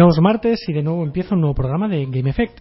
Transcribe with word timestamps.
nuevo 0.00 0.12
es 0.14 0.20
martes 0.22 0.66
y 0.66 0.72
de 0.72 0.82
nuevo 0.82 1.04
empieza 1.04 1.34
un 1.34 1.42
nuevo 1.42 1.54
programa 1.54 1.86
de 1.86 2.06
Game 2.06 2.30
Effect. 2.30 2.58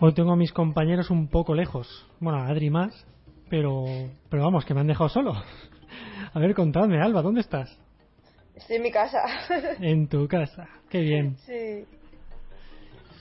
Hoy 0.00 0.12
tengo 0.12 0.32
a 0.32 0.36
mis 0.36 0.52
compañeros 0.52 1.10
un 1.10 1.28
poco 1.28 1.54
lejos. 1.54 1.88
Bueno, 2.20 2.40
a 2.40 2.48
Adri 2.48 2.68
más, 2.68 3.06
pero, 3.48 3.86
pero 4.28 4.42
vamos, 4.42 4.66
que 4.66 4.74
me 4.74 4.80
han 4.80 4.86
dejado 4.86 5.08
solo. 5.08 5.32
A 6.34 6.38
ver, 6.38 6.54
contadme, 6.54 7.00
Alba, 7.00 7.22
¿dónde 7.22 7.40
estás? 7.40 7.80
Estoy 8.54 8.76
en 8.76 8.82
mi 8.82 8.90
casa. 8.90 9.22
En 9.80 10.08
tu 10.08 10.28
casa, 10.28 10.68
qué 10.90 11.00
bien. 11.00 11.38
Sí. 11.38 11.86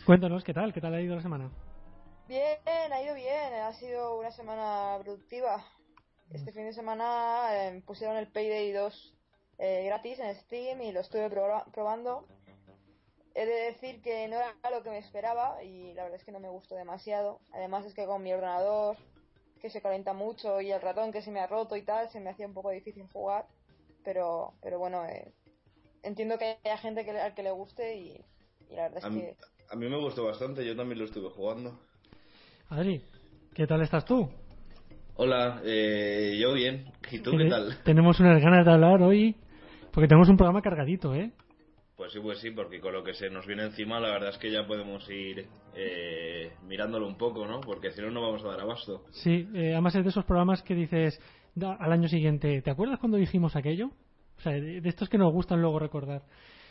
Cuéntanos, 0.06 0.44
¿qué 0.44 0.54
tal? 0.54 0.74
¿Qué 0.74 0.82
tal 0.82 0.94
ha 0.94 1.00
ido 1.00 1.16
la 1.16 1.22
semana? 1.22 1.50
Bien, 2.28 2.58
ha 2.92 3.02
ido 3.02 3.16
bien. 3.16 3.54
Ha 3.54 3.74
sido 3.74 4.18
una 4.20 4.32
semana 4.32 4.98
productiva. 5.04 5.66
Este 6.32 6.52
fin 6.52 6.66
de 6.66 6.74
semana 6.74 7.68
eh, 7.68 7.82
pusieron 7.86 8.18
el 8.18 8.28
Payday 8.32 8.72
2 8.72 9.14
eh, 9.60 9.84
gratis 9.86 10.20
en 10.20 10.36
Steam 10.36 10.82
y 10.82 10.92
lo 10.92 11.02
estuve 11.02 11.30
proba- 11.30 11.66
probando. 11.72 12.28
He 13.36 13.46
de 13.46 13.54
decir 13.72 14.02
que 14.02 14.28
no 14.28 14.38
era 14.38 14.56
lo 14.72 14.84
que 14.84 14.90
me 14.92 15.00
esperaba 15.00 15.64
y 15.64 15.94
la 15.94 16.04
verdad 16.04 16.20
es 16.20 16.26
que 16.26 16.32
no 16.32 16.40
me 16.40 16.50
gustó 16.50 16.76
demasiado. 16.76 17.40
Además 17.52 17.86
es 17.86 17.94
que 17.94 18.06
con 18.06 18.22
mi 18.24 18.32
ordenador 18.34 18.98
que 19.60 19.70
se 19.70 19.82
calienta 19.82 20.14
mucho 20.14 20.60
y 20.62 20.72
el 20.72 20.82
ratón 20.82 21.12
que 21.12 21.22
se 21.22 21.32
me 21.32 21.40
ha 21.40 21.48
roto 21.48 21.76
y 21.76 21.84
tal, 21.84 22.10
se 22.10 22.20
me 22.20 22.30
hacía 22.30 22.48
un 22.48 22.54
poco 22.54 22.70
difícil 22.70 23.08
jugar. 23.12 23.46
Pero, 24.04 24.54
pero 24.62 24.78
bueno, 24.80 25.06
eh, 25.06 25.32
entiendo 26.04 26.38
que 26.38 26.58
haya 26.64 26.78
gente 26.78 27.06
que, 27.06 27.12
al 27.12 27.34
que 27.34 27.44
le 27.44 27.52
guste 27.52 27.96
y, 27.96 28.26
y 28.70 28.76
la 28.76 28.84
verdad 28.84 29.06
es 29.06 29.12
mí, 29.12 29.22
que 29.22 29.38
a 29.70 29.76
mí 29.76 29.88
me 29.88 29.98
gustó 29.98 30.26
bastante, 30.26 30.66
yo 30.66 30.76
también 30.76 31.00
lo 31.00 31.06
estuve 31.06 31.30
jugando. 31.30 31.80
Adri, 32.70 33.02
¿qué 33.54 33.68
tal 33.68 33.82
estás 33.82 34.06
tú? 34.06 34.30
Hola, 35.16 35.62
eh, 35.64 36.38
yo 36.42 36.54
bien. 36.54 36.86
¿Y 37.12 37.20
tú 37.20 37.32
qué 37.38 37.46
tal? 37.46 37.78
Tenemos 37.84 38.20
unas 38.20 38.42
ganas 38.42 38.66
de 38.66 38.72
hablar 38.72 39.02
hoy, 39.02 39.36
porque 39.92 40.08
tenemos 40.08 40.30
un 40.30 40.38
programa 40.38 40.62
cargadito, 40.62 41.14
¿eh? 41.14 41.32
Pues 41.96 42.12
sí, 42.12 42.20
pues 42.20 42.40
sí, 42.40 42.50
porque 42.50 42.80
con 42.80 42.94
lo 42.94 43.04
que 43.04 43.14
se 43.14 43.30
nos 43.30 43.46
viene 43.46 43.64
encima, 43.64 44.00
la 44.00 44.10
verdad 44.10 44.30
es 44.30 44.38
que 44.40 44.52
ya 44.52 44.66
podemos 44.66 45.08
ir 45.12 45.46
eh, 45.76 46.52
mirándolo 46.68 47.08
un 47.08 47.16
poco, 47.18 47.46
¿no? 47.46 47.62
Porque 47.62 47.92
si 47.92 48.02
no, 48.02 48.10
no 48.10 48.22
vamos 48.22 48.44
a 48.44 48.48
dar 48.48 48.62
abasto. 48.62 49.04
Sí, 49.12 49.48
eh, 49.54 49.74
además 49.74 49.96
es 49.96 50.04
de 50.04 50.10
esos 50.10 50.26
programas 50.26 50.64
que 50.64 50.74
dices 50.74 51.20
da- 51.54 51.76
al 51.76 51.92
año 51.92 52.08
siguiente, 52.08 52.62
¿te 52.64 52.72
acuerdas 52.72 52.98
cuando 53.00 53.18
dijimos 53.18 53.56
aquello? 53.56 53.92
O 54.38 54.42
sea, 54.42 54.54
de 54.54 54.82
estos 54.90 55.08
que 55.08 55.20
nos 55.20 55.32
gustan 55.32 55.62
luego 55.62 55.78
recordar. 55.78 56.24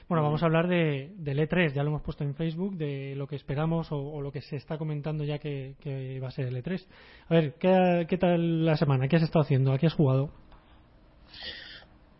Bueno, 0.08 0.22
vamos 0.22 0.42
a 0.42 0.46
hablar 0.46 0.68
de, 0.68 1.12
del 1.16 1.38
E3, 1.38 1.72
ya 1.72 1.82
lo 1.82 1.90
hemos 1.90 2.02
puesto 2.02 2.24
en 2.24 2.34
Facebook, 2.34 2.76
de 2.76 3.14
lo 3.16 3.26
que 3.26 3.36
esperamos 3.36 3.90
o, 3.92 3.96
o 3.96 4.20
lo 4.20 4.32
que 4.32 4.42
se 4.42 4.56
está 4.56 4.78
comentando 4.78 5.24
ya 5.24 5.38
que, 5.38 5.74
que 5.80 6.20
va 6.20 6.28
a 6.28 6.32
ser 6.32 6.46
el 6.46 6.62
E3. 6.62 6.84
A 7.28 7.34
ver, 7.34 7.54
¿qué, 7.58 8.06
¿qué 8.08 8.18
tal 8.18 8.64
la 8.64 8.76
semana? 8.76 9.08
¿Qué 9.08 9.16
has 9.16 9.22
estado 9.22 9.44
haciendo? 9.44 9.72
¿A 9.72 9.78
qué 9.78 9.86
has 9.86 9.94
jugado? 9.94 10.30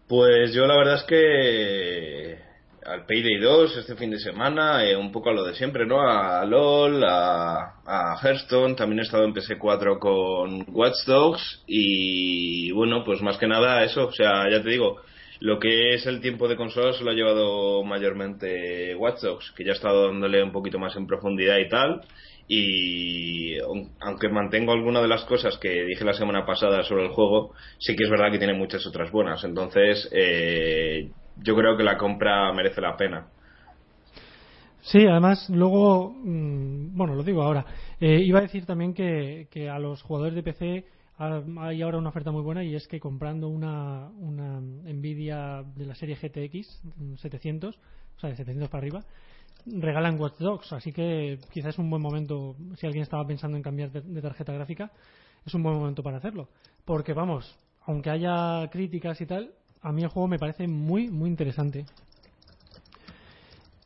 Pues 0.09 0.53
yo 0.53 0.67
la 0.67 0.77
verdad 0.77 0.97
es 0.97 1.05
que 1.05 2.39
al 2.85 3.07
Payday 3.07 3.39
2 3.41 3.77
este 3.77 3.95
fin 3.97 4.11
de 4.11 4.19
semana, 4.19 4.85
eh, 4.85 4.97
un 4.97 5.13
poco 5.13 5.31
a 5.31 5.33
lo 5.33 5.45
de 5.45 5.55
siempre, 5.55 5.87
¿no? 5.87 6.03
A 6.03 6.45
LOL, 6.45 7.03
a, 7.05 7.77
a 7.87 8.19
Hearthstone, 8.23 8.75
también 8.75 9.01
he 9.01 9.03
estado 9.03 9.25
en 9.25 9.35
PS4 9.35 9.99
con 9.99 10.67
Watch 10.75 11.07
Dogs 11.07 11.63
y 11.67 12.71
bueno, 12.73 13.05
pues 13.05 13.23
más 13.23 13.39
que 13.39 13.47
nada 13.47 13.85
eso, 13.85 14.07
o 14.07 14.13
sea, 14.13 14.51
ya 14.51 14.63
te 14.63 14.69
digo, 14.69 15.01
lo 15.43 15.59
que 15.59 15.95
es 15.95 16.07
el 16.07 16.21
tiempo 16.21 16.47
de 16.49 16.57
consola 16.57 16.93
se 16.93 17.03
lo 17.03 17.11
ha 17.11 17.15
llevado 17.15 17.83
mayormente 17.85 18.95
Watch 18.95 19.21
Dogs, 19.23 19.53
que 19.57 19.65
ya 19.65 19.73
he 19.73 19.75
estado 19.75 20.07
dándole 20.07 20.43
un 20.43 20.53
poquito 20.53 20.79
más 20.79 20.95
en 20.97 21.07
profundidad 21.07 21.59
y 21.59 21.69
tal. 21.69 22.01
Y 22.47 23.59
aun- 23.61 23.91
aunque 24.01 24.29
mantengo 24.29 24.73
alguna 24.73 25.01
de 25.01 25.09
las 25.09 25.25
cosas 25.25 25.59
que 25.59 25.85
dije 25.85 26.05
la 26.05 26.13
semana 26.15 26.47
pasada 26.47 26.85
sobre 26.85 27.05
el 27.07 27.11
juego, 27.11 27.55
sí 27.79 27.97
que 27.97 28.05
es 28.05 28.11
verdad 28.11 28.31
que 28.31 28.39
tiene 28.39 28.55
muchas 28.55 28.87
otras 28.87 29.11
buenas. 29.11 29.43
Entonces, 29.45 30.09
eh, 30.13 31.11
yo 31.37 31.57
creo 31.57 31.77
que 31.77 31.83
la 31.85 31.97
compra 31.99 32.53
merece 32.53 32.81
la 32.81 32.97
pena. 32.97 33.27
Sí, 34.83 35.07
además, 35.07 35.49
luego, 35.51 36.11
mm, 36.25 36.97
bueno, 36.97 37.15
lo 37.15 37.23
digo 37.23 37.43
ahora. 37.43 37.65
Eh, 38.01 38.21
iba 38.25 38.39
a 38.41 38.43
decir 38.43 38.67
también 38.67 38.95
que, 38.95 39.47
que 39.51 39.69
a 39.71 39.79
los 39.79 40.03
jugadores 40.03 40.35
de 40.35 40.43
PC 40.43 40.85
ha- 40.85 40.85
hay 41.19 41.83
ahora 41.83 41.99
una 41.99 42.09
oferta 42.09 42.31
muy 42.31 42.43
buena 42.43 42.65
y 42.65 42.75
es 42.75 42.89
que 42.89 42.99
comprando 42.99 43.49
una, 43.49 44.09
una 44.19 44.61
Nvidia 44.61 45.63
de 45.77 45.87
la 45.87 45.95
serie 45.95 46.17
GTX 46.17 46.83
mm, 46.97 47.15
700, 47.17 47.77
o 47.77 48.21
sea, 48.21 48.31
de 48.31 48.37
700 48.37 48.69
para 48.69 48.81
arriba, 48.81 49.05
regalan 49.67 50.19
Watch 50.21 50.39
Dogs. 50.39 50.73
Así 50.73 50.93
que 50.93 51.39
quizás 51.53 51.75
es 51.75 51.79
un 51.79 51.91
buen 51.91 52.03
momento, 52.03 52.57
si 52.77 52.87
alguien 52.87 53.03
estaba 53.03 53.27
pensando 53.27 53.57
en 53.57 53.63
cambiar 53.63 53.91
de, 53.91 54.01
de 54.01 54.23
tarjeta 54.23 54.53
gráfica, 54.53 54.91
es 55.45 55.55
un 55.55 55.63
buen 55.63 55.77
momento 55.77 56.03
para 56.03 56.19
hacerlo. 56.19 56.49
Porque 56.85 57.13
vamos, 57.13 57.57
aunque 57.87 58.11
haya 58.11 58.69
críticas 58.71 59.21
y 59.21 59.27
tal, 59.27 59.53
a 59.83 59.93
mí 59.93 60.03
el 60.03 60.09
juego 60.09 60.29
me 60.29 60.39
parece 60.39 60.67
muy, 60.67 61.09
muy 61.09 61.29
interesante. 61.29 61.85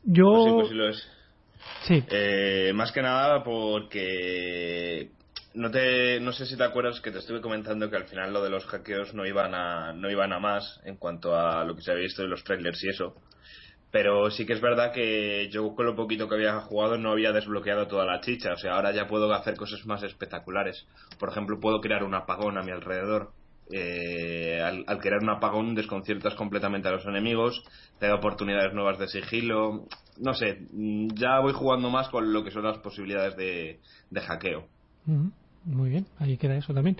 Yo. 0.03 0.23
Pues 0.25 0.45
sí, 0.45 0.51
pues 0.53 0.67
sí 0.69 0.73
lo 0.75 0.89
es. 0.89 1.09
Sí. 1.83 2.03
Eh, 2.09 2.71
más 2.73 2.91
que 2.91 3.01
nada 3.01 3.43
porque 3.43 5.11
no 5.57 5.71
te 5.71 6.19
no 6.19 6.31
sé 6.33 6.45
si 6.45 6.55
te 6.55 6.63
acuerdas 6.63 7.01
que 7.01 7.11
te 7.11 7.17
estuve 7.17 7.41
comentando 7.41 7.89
que 7.89 7.95
al 7.95 8.05
final 8.05 8.31
lo 8.31 8.43
de 8.43 8.51
los 8.51 8.65
hackeos 8.67 9.15
no 9.15 9.25
iban 9.25 9.55
a 9.55 9.91
no 9.91 10.09
iban 10.11 10.31
a 10.31 10.39
más 10.39 10.79
en 10.85 10.97
cuanto 10.97 11.35
a 11.35 11.65
lo 11.65 11.75
que 11.75 11.81
se 11.81 11.91
había 11.91 12.03
visto 12.03 12.23
en 12.23 12.29
los 12.29 12.43
trailers 12.43 12.83
y 12.83 12.89
eso. 12.89 13.15
Pero 13.89 14.29
sí 14.29 14.45
que 14.45 14.53
es 14.53 14.61
verdad 14.61 14.91
que 14.93 15.49
yo 15.49 15.73
con 15.73 15.87
lo 15.87 15.95
poquito 15.95 16.27
que 16.27 16.35
había 16.35 16.59
jugado 16.59 16.97
no 16.97 17.11
había 17.11 17.31
desbloqueado 17.31 17.87
toda 17.87 18.05
la 18.05 18.21
chicha. 18.21 18.53
O 18.53 18.57
sea, 18.57 18.75
ahora 18.75 18.91
ya 18.91 19.07
puedo 19.07 19.33
hacer 19.33 19.55
cosas 19.55 19.83
más 19.85 20.03
espectaculares. 20.03 20.85
Por 21.17 21.29
ejemplo, 21.29 21.59
puedo 21.59 21.81
crear 21.81 22.03
un 22.03 22.13
apagón 22.13 22.57
a 22.57 22.63
mi 22.63 22.71
alrededor. 22.71 23.31
Eh, 23.71 24.61
al, 24.61 24.99
crear 24.99 25.23
un 25.23 25.29
apagón 25.29 25.73
desconciertas 25.73 26.35
completamente 26.35 26.87
a 26.87 26.91
los 26.91 27.05
enemigos, 27.05 27.63
te 27.99 28.07
da 28.07 28.15
oportunidades 28.15 28.73
nuevas 28.73 28.99
de 28.99 29.07
sigilo. 29.07 29.87
No 30.19 30.33
sé, 30.33 30.67
ya 30.71 31.39
voy 31.39 31.53
jugando 31.53 31.89
más 31.89 32.09
con 32.09 32.31
lo 32.31 32.43
que 32.43 32.51
son 32.51 32.63
las 32.63 32.77
posibilidades 32.79 33.35
de, 33.37 33.79
de 34.11 34.21
hackeo. 34.21 34.67
Muy 35.67 35.89
bien, 35.89 36.05
ahí 36.19 36.37
queda 36.37 36.55
eso 36.55 36.73
también. 36.73 36.97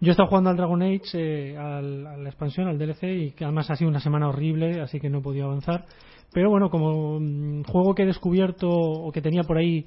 Yo 0.00 0.08
he 0.08 0.10
estado 0.10 0.28
jugando 0.28 0.50
al 0.50 0.56
Dragon 0.56 0.82
Age, 0.82 1.02
eh, 1.14 1.56
al- 1.56 2.06
a 2.06 2.16
la 2.16 2.28
expansión, 2.28 2.66
al 2.66 2.76
DLC, 2.78 3.04
y 3.14 3.30
que 3.30 3.44
además 3.44 3.70
ha 3.70 3.76
sido 3.76 3.88
una 3.88 4.00
semana 4.00 4.28
horrible, 4.28 4.80
así 4.80 4.98
que 4.98 5.08
no 5.08 5.18
he 5.18 5.22
podido 5.22 5.46
avanzar. 5.46 5.86
Pero 6.32 6.50
bueno, 6.50 6.70
como 6.70 7.20
mm, 7.20 7.62
juego 7.64 7.94
que 7.94 8.02
he 8.02 8.06
descubierto 8.06 8.68
o 8.68 9.12
que 9.12 9.22
tenía 9.22 9.44
por 9.44 9.58
ahí, 9.58 9.86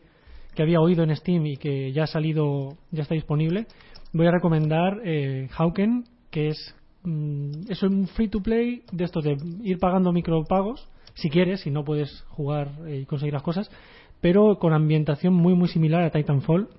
que 0.56 0.64
había 0.64 0.80
oído 0.80 1.04
en 1.04 1.14
Steam 1.16 1.46
y 1.48 1.58
que 1.58 1.92
ya 1.92 2.04
ha 2.04 2.08
salido, 2.08 2.78
ya 2.92 3.02
está 3.04 3.14
disponible, 3.16 3.68
voy 4.14 4.28
a 4.28 4.32
recomendar 4.32 5.02
eh, 5.04 5.50
Hauken, 5.58 6.06
que 6.32 6.48
es, 6.50 6.76
mm, 7.04 7.70
es 7.70 7.84
un 7.84 8.08
free 8.08 8.30
to 8.30 8.40
play 8.42 8.84
de 8.94 9.04
estos 9.04 9.24
de 9.26 9.36
ir 9.64 9.78
pagando 9.80 10.14
micropagos, 10.14 10.88
si 11.16 11.30
quieres, 11.30 11.62
si 11.62 11.72
no 11.72 11.84
puedes 11.84 12.22
jugar 12.30 12.72
eh, 12.88 13.00
y 13.02 13.06
conseguir 13.06 13.34
las 13.34 13.44
cosas, 13.44 13.70
pero 14.22 14.58
con 14.60 14.72
ambientación 14.74 15.34
muy 15.34 15.56
muy 15.56 15.68
similar 15.68 16.04
a 16.04 16.10
Titanfall, 16.12 16.70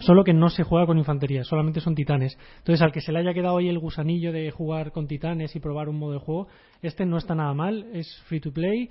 Solo 0.00 0.22
que 0.24 0.32
no 0.32 0.48
se 0.48 0.62
juega 0.62 0.86
con 0.86 0.96
infantería, 0.98 1.42
solamente 1.44 1.80
son 1.80 1.94
titanes. 1.94 2.38
Entonces, 2.58 2.82
al 2.82 2.92
que 2.92 3.00
se 3.00 3.10
le 3.12 3.18
haya 3.18 3.34
quedado 3.34 3.56
ahí 3.58 3.68
el 3.68 3.78
gusanillo 3.80 4.32
de 4.32 4.50
jugar 4.50 4.92
con 4.92 5.08
titanes 5.08 5.54
y 5.56 5.60
probar 5.60 5.88
un 5.88 5.98
modo 5.98 6.12
de 6.12 6.18
juego, 6.20 6.46
este 6.82 7.04
no 7.04 7.16
está 7.16 7.34
nada 7.34 7.52
mal, 7.54 7.86
es 7.92 8.16
free 8.26 8.40
to 8.40 8.52
play 8.52 8.90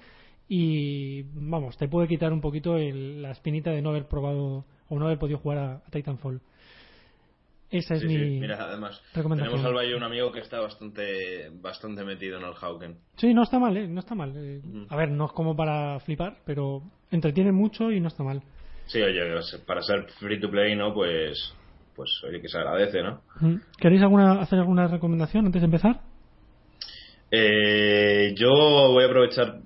y, 0.50 1.24
vamos, 1.34 1.78
te 1.78 1.88
puede 1.88 2.08
quitar 2.08 2.32
un 2.34 2.42
poquito 2.42 2.78
el- 2.78 3.22
la 3.22 3.32
espinita 3.32 3.72
de 3.72 3.82
no 3.82 3.90
haber 3.92 4.08
probado 4.08 4.66
o 4.90 5.00
no 5.00 5.06
haber 5.06 5.18
podido 5.20 5.40
jugar 5.40 5.58
a, 5.58 5.74
a 5.76 5.90
Titanfall. 5.92 6.42
Esa 7.70 7.96
es 7.96 8.02
Sí, 8.02 8.08
mi 8.08 8.16
sí, 8.16 8.40
Mira, 8.40 8.64
además, 8.64 9.02
tenemos 9.14 9.64
al 9.66 9.74
Valle 9.74 9.94
un 9.96 10.04
amigo 10.04 10.32
que 10.32 10.40
está 10.40 10.62
bastante 10.62 11.50
bastante 11.62 12.06
metido 12.06 12.38
en 12.38 12.46
el 12.46 12.54
Hauken. 12.62 12.96
Sí, 13.18 13.34
no 13.34 13.44
está 13.44 13.60
mal, 13.60 13.76
¿eh? 13.76 13.88
No 13.90 14.00
está 14.00 14.16
mal. 14.16 14.34
Eh. 14.38 14.62
A 14.88 14.96
ver, 14.96 15.12
no 15.12 15.26
es 15.26 15.32
como 15.34 15.54
para 15.54 16.00
flipar, 16.00 16.38
pero 16.46 16.82
entretiene 17.12 17.52
mucho 17.52 17.92
y 17.92 18.00
no 18.00 18.08
está 18.08 18.24
mal. 18.24 18.42
Sí, 18.88 19.02
oye, 19.02 19.22
para 19.66 19.82
ser 19.82 20.08
free 20.20 20.40
to 20.40 20.50
play, 20.50 20.76
¿no? 20.76 20.94
Pues, 20.94 21.54
pues 21.96 22.10
oye, 22.28 22.42
que 22.42 22.48
se 22.48 22.58
agradece, 22.58 23.02
¿no? 23.02 23.22
¿Queréis 23.78 24.02
alguna, 24.02 24.40
hacer 24.42 24.60
alguna 24.60 24.88
recomendación 24.88 25.46
antes 25.46 25.62
de 25.62 25.66
empezar? 25.66 26.00
Eh, 27.32 28.34
yo 28.36 28.50
voy 28.50 29.04
a 29.04 29.08
aprovechar 29.08 29.60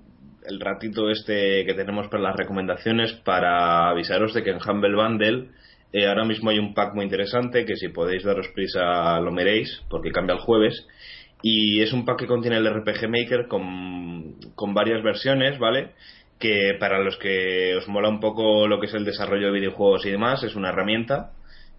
el 0.47 0.59
ratito 0.59 1.11
este 1.11 1.65
que 1.65 1.73
tenemos 1.75 2.07
para 2.07 2.23
las 2.23 2.35
recomendaciones 2.35 3.13
para 3.23 3.89
avisaros 3.89 4.33
de 4.33 4.43
que 4.43 4.49
en 4.49 4.57
Humble 4.57 4.95
Bundle 4.95 5.49
eh, 5.93 6.07
ahora 6.07 6.25
mismo 6.25 6.49
hay 6.49 6.57
un 6.57 6.73
pack 6.73 6.95
muy 6.95 7.03
interesante 7.03 7.65
que 7.65 7.75
si 7.75 7.89
podéis 7.89 8.23
daros 8.23 8.47
prisa 8.55 9.19
lo 9.19 9.31
meréis 9.31 9.83
porque 9.89 10.11
cambia 10.11 10.33
el 10.33 10.41
jueves 10.41 10.87
y 11.43 11.81
es 11.81 11.93
un 11.93 12.05
pack 12.05 12.19
que 12.19 12.27
contiene 12.27 12.57
el 12.57 12.69
RPG 12.69 13.09
Maker 13.09 13.47
con, 13.47 14.35
con 14.55 14.73
varias 14.73 15.03
versiones, 15.03 15.57
¿vale? 15.57 15.91
Que 16.41 16.75
para 16.79 16.99
los 16.99 17.17
que 17.17 17.75
os 17.77 17.87
mola 17.87 18.09
un 18.09 18.19
poco 18.19 18.67
lo 18.67 18.79
que 18.79 18.87
es 18.87 18.93
el 18.93 19.05
desarrollo 19.05 19.47
de 19.47 19.59
videojuegos 19.59 20.05
y 20.05 20.11
demás 20.11 20.43
es 20.43 20.55
una 20.55 20.69
herramienta 20.69 21.31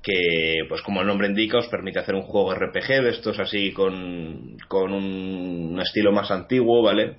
que, 0.03 0.65
pues 0.69 0.83
como 0.83 1.01
el 1.01 1.07
nombre 1.07 1.29
indica, 1.29 1.59
os 1.59 1.69
permite 1.69 1.99
hacer 2.01 2.15
un 2.15 2.23
juego 2.23 2.55
RPG 2.55 3.03
de 3.03 3.11
estos 3.11 3.39
así 3.39 3.73
con, 3.73 4.57
con 4.69 4.93
un 4.93 5.81
estilo 5.81 6.13
más 6.13 6.31
antiguo, 6.31 6.83
¿vale? 6.83 7.19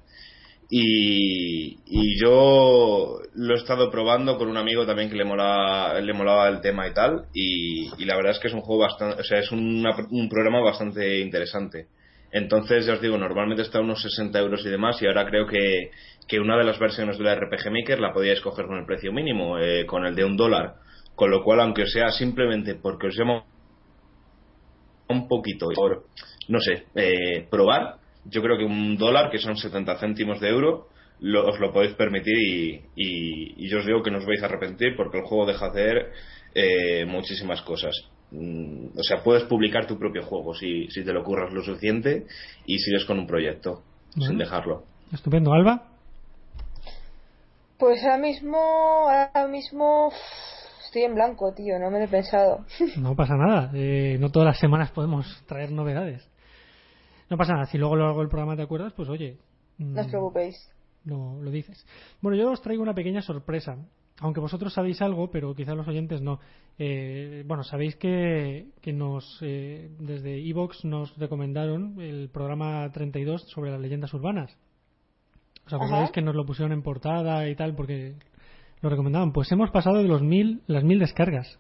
Y, 0.70 1.78
yo 2.22 3.20
lo 3.36 3.54
he 3.54 3.58
estado 3.58 3.92
probando 3.92 4.38
con 4.38 4.48
un 4.48 4.58
amigo 4.58 4.86
también 4.86 5.10
que 5.10 5.16
le 5.16 5.26
molaba, 5.26 6.00
le 6.02 6.14
molaba 6.14 6.48
el 6.50 6.62
tema 6.62 6.88
y 6.88 6.94
tal. 6.94 7.26
Y, 7.34 7.90
y 8.02 8.06
la 8.06 8.16
verdad 8.16 8.32
es 8.34 8.40
que 8.40 8.48
es 8.48 8.54
un 8.54 8.62
juego 8.62 8.82
bastante, 8.84 9.22
o 9.22 9.24
sea, 9.24 9.40
es 9.40 9.52
una- 9.52 9.96
un 10.12 10.30
programa 10.30 10.62
bastante 10.62 11.20
interesante. 11.20 11.88
Entonces, 12.34 12.86
ya 12.88 12.94
os 12.94 13.02
digo, 13.02 13.18
normalmente 13.18 13.62
está 13.64 13.78
a 13.80 13.82
unos 13.82 14.02
60 14.02 14.40
euros 14.40 14.66
y 14.66 14.70
demás, 14.70 15.02
y 15.02 15.06
ahora 15.08 15.26
creo 15.28 15.48
que, 15.48 15.92
que 16.28 16.40
una 16.40 16.58
de 16.58 16.66
las 16.66 16.80
versiones 16.80 17.18
de 17.18 17.24
la 17.26 17.36
RPG 17.36 17.72
Maker 17.72 18.00
la 18.00 18.14
podíais 18.14 18.42
coger 18.42 18.66
con 18.66 18.78
el 18.80 18.86
precio 18.86 19.14
mínimo, 19.14 19.60
eh, 19.60 19.86
con 19.86 20.06
el 20.06 20.16
de 20.16 20.26
un 20.26 20.36
dólar. 20.38 20.76
Con 21.16 21.32
lo 21.32 21.44
cual, 21.44 21.60
aunque 21.62 21.86
sea 21.88 22.12
simplemente 22.12 22.76
porque 22.76 23.08
os 23.08 23.16
llamo 23.18 23.46
un 25.10 25.28
poquito 25.28 25.68
por, 25.76 26.08
no 26.48 26.60
sé, 26.60 26.88
eh, 26.96 27.48
probar, 27.52 27.98
yo 28.24 28.42
creo 28.42 28.58
que 28.58 28.64
un 28.66 28.98
dólar, 28.98 29.30
que 29.32 29.38
son 29.40 29.58
70 29.58 29.98
céntimos 30.00 30.40
de 30.40 30.50
euro, 30.50 30.88
lo- 31.20 31.48
os 31.50 31.60
lo 31.60 31.72
podéis 31.72 31.94
permitir 31.96 32.36
y, 32.38 32.90
y- 32.96 33.70
yo 33.70 33.80
os 33.80 33.86
digo 33.86 34.02
que 34.02 34.12
no 34.12 34.18
os 34.20 34.26
vais 34.26 34.42
a 34.42 34.46
arrepentir 34.48 34.96
porque 34.96 35.20
el 35.20 35.24
juego 35.26 35.46
deja 35.46 35.68
hacer 35.68 36.12
eh, 36.56 37.06
muchísimas 37.06 37.62
cosas. 37.62 37.94
Mm, 38.34 38.98
O 38.98 39.04
sea, 39.04 39.24
puedes 39.24 39.44
publicar 39.44 39.86
tu 39.86 39.98
propio 39.98 40.24
juego 40.24 40.54
si, 40.56 40.88
si 40.88 41.04
te 41.06 41.14
lo 41.14 41.24
curras 41.24 41.54
lo 41.54 41.62
suficiente 41.62 42.26
y 42.66 42.80
sigues 42.80 43.06
con 43.06 43.20
un 43.20 43.28
proyecto 43.28 43.84
Bueno. 44.16 44.30
sin 44.32 44.38
dejarlo. 44.40 44.84
Estupendo. 45.12 45.54
Alba. 45.54 45.84
Pues 47.78 48.02
ahora 48.04 48.18
mismo, 48.18 48.58
ahora 48.58 49.48
mismo 49.48 50.12
estoy 50.86 51.04
en 51.04 51.16
blanco, 51.16 51.54
tío, 51.54 51.78
no 51.80 51.90
me 51.92 52.00
lo 52.00 52.06
he 52.06 52.08
pensado. 52.08 52.66
No 52.98 53.16
pasa 53.16 53.36
nada. 53.36 53.72
eh, 53.74 54.18
no 54.20 54.30
todas 54.32 54.48
las 54.48 54.60
semanas 54.60 54.92
podemos 54.92 55.26
traer 55.48 55.72
novedades. 55.72 56.28
No 57.30 57.38
pasa 57.38 57.54
nada. 57.54 57.66
Si 57.66 57.78
luego 57.78 57.96
lo 57.96 58.06
hago 58.08 58.22
el 58.22 58.30
programa 58.30 58.56
te 58.56 58.62
acuerdas, 58.64 58.94
pues 58.94 59.10
oye. 59.10 59.38
mm, 59.78 59.94
No 59.96 60.02
os 60.02 60.08
preocupéis. 60.08 60.56
lo, 61.06 61.42
lo 61.42 61.52
dices. 61.52 61.86
Bueno, 62.22 62.38
yo 62.38 62.52
os 62.52 62.62
traigo 62.62 62.82
una 62.84 62.94
pequeña 62.94 63.22
sorpresa. 63.22 63.76
Aunque 64.20 64.40
vosotros 64.40 64.74
sabéis 64.74 65.02
algo, 65.02 65.32
pero 65.32 65.56
quizás 65.56 65.76
los 65.76 65.88
oyentes 65.88 66.22
no. 66.22 66.40
Eh, 66.78 67.44
bueno, 67.48 67.64
sabéis 67.64 67.96
que, 67.96 68.68
que 68.82 68.94
nos 68.94 69.40
eh, 69.42 69.90
desde 70.00 70.48
Evox 70.48 70.86
nos 70.86 71.18
recomendaron 71.18 72.00
el 72.00 72.30
programa 72.30 72.90
32 72.92 73.50
sobre 73.50 73.72
las 73.72 73.82
leyendas 73.82 74.14
urbanas. 74.14 74.56
¿Os 75.66 75.74
acordáis 75.74 76.04
Ajá. 76.04 76.12
que 76.12 76.22
nos 76.22 76.36
lo 76.36 76.46
pusieron 76.46 76.74
en 76.74 76.84
portada 76.84 77.48
y 77.50 77.56
tal 77.56 77.76
porque 77.76 78.16
lo 78.82 78.90
recomendaban? 78.90 79.32
Pues 79.32 79.52
hemos 79.52 79.72
pasado 79.72 79.98
de 79.98 80.08
los 80.08 80.22
mil, 80.22 80.62
las 80.68 80.84
mil 80.84 81.00
descargas. 81.00 81.60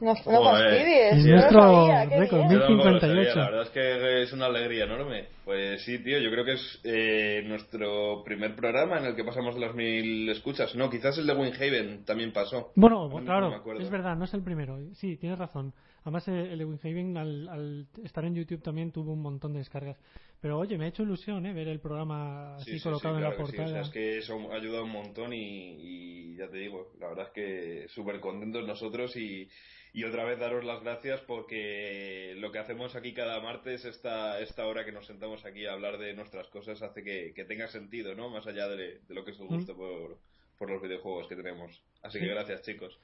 No, 0.00 0.12
no 0.12 0.44
fastidies. 0.44 1.12
Es 1.12 1.24
nuestro 1.26 1.86
récord, 1.86 2.38
bien. 2.40 2.50
Yo 2.50 2.60
tampoco 2.60 2.90
lo 2.90 3.00
1058. 3.00 3.00
sabía, 3.00 3.34
La 3.34 3.44
verdad 3.50 3.62
es 3.62 3.70
que 3.70 4.22
es 4.22 4.32
una 4.32 4.46
alegría 4.46 4.84
enorme. 4.84 5.24
Pues 5.44 5.82
sí, 5.84 5.98
tío, 6.02 6.18
yo 6.18 6.30
creo 6.30 6.44
que 6.44 6.52
es 6.52 6.80
eh, 6.84 7.42
nuestro 7.46 8.22
primer 8.24 8.54
programa 8.54 8.98
en 8.98 9.06
el 9.06 9.16
que 9.16 9.24
pasamos 9.24 9.54
de 9.54 9.60
las 9.60 9.74
mil 9.74 10.28
escuchas. 10.28 10.74
No, 10.74 10.90
quizás 10.90 11.16
el 11.18 11.26
de 11.26 11.34
Windhaven 11.34 12.04
también 12.04 12.32
pasó. 12.32 12.72
Bueno, 12.76 13.08
No 13.08 13.16
me- 13.18 13.24
claro, 13.24 13.62
no 13.64 13.80
es 13.80 13.90
verdad, 13.90 14.16
no 14.16 14.24
es 14.24 14.34
el 14.34 14.42
primero. 14.42 14.78
Sí, 14.94 15.16
tienes 15.16 15.38
razón. 15.38 15.72
Además, 16.06 16.28
eh, 16.28 16.52
el 16.52 16.58
de 16.60 16.64
Windhaven, 16.64 17.16
al, 17.16 17.48
al 17.48 17.88
estar 18.04 18.24
en 18.24 18.36
YouTube 18.36 18.62
también 18.62 18.92
tuvo 18.92 19.12
un 19.12 19.22
montón 19.22 19.52
de 19.52 19.58
descargas. 19.58 19.98
Pero 20.40 20.56
oye, 20.56 20.78
me 20.78 20.84
ha 20.84 20.88
hecho 20.88 21.02
ilusión 21.02 21.44
¿eh? 21.46 21.52
ver 21.52 21.66
el 21.66 21.80
programa 21.80 22.54
así 22.54 22.70
Sí, 22.70 22.78
sí, 22.78 22.84
colocado 22.84 23.16
sí, 23.16 23.18
en 23.18 23.24
la 23.24 23.34
claro 23.34 23.44
que 23.44 23.50
sí. 23.50 23.56
portada. 23.56 23.68
O 23.68 23.72
sea, 23.72 23.80
es 23.82 23.90
que 23.92 24.18
eso 24.18 24.52
ha 24.52 24.54
ayudado 24.54 24.84
un 24.84 24.90
montón 24.92 25.32
y, 25.32 26.28
y 26.30 26.36
ya 26.36 26.48
te 26.48 26.58
digo, 26.58 26.92
la 27.00 27.08
verdad 27.08 27.26
es 27.26 27.32
que 27.32 27.88
súper 27.88 28.20
contentos 28.20 28.64
nosotros 28.64 29.16
y, 29.16 29.48
y 29.94 30.04
otra 30.04 30.22
vez 30.22 30.38
daros 30.38 30.64
las 30.64 30.80
gracias 30.80 31.22
porque 31.22 32.34
lo 32.36 32.52
que 32.52 32.60
hacemos 32.60 32.94
aquí 32.94 33.12
cada 33.12 33.40
martes, 33.40 33.84
esta, 33.84 34.38
esta 34.38 34.64
hora 34.64 34.84
que 34.84 34.92
nos 34.92 35.06
sentamos 35.08 35.44
aquí 35.44 35.66
a 35.66 35.72
hablar 35.72 35.98
de 35.98 36.14
nuestras 36.14 36.46
cosas, 36.50 36.80
hace 36.82 37.02
que, 37.02 37.32
que 37.34 37.44
tenga 37.44 37.66
sentido, 37.66 38.14
¿no? 38.14 38.30
Más 38.30 38.46
allá 38.46 38.68
de, 38.68 39.00
de 39.00 39.14
lo 39.14 39.24
que 39.24 39.32
es 39.32 39.40
el 39.40 39.48
gusto 39.48 39.74
por, 39.76 40.18
por 40.56 40.70
los 40.70 40.80
videojuegos 40.80 41.26
que 41.26 41.34
tenemos. 41.34 41.82
Así 42.02 42.20
que 42.20 42.28
gracias, 42.28 42.62
chicos. 42.62 42.96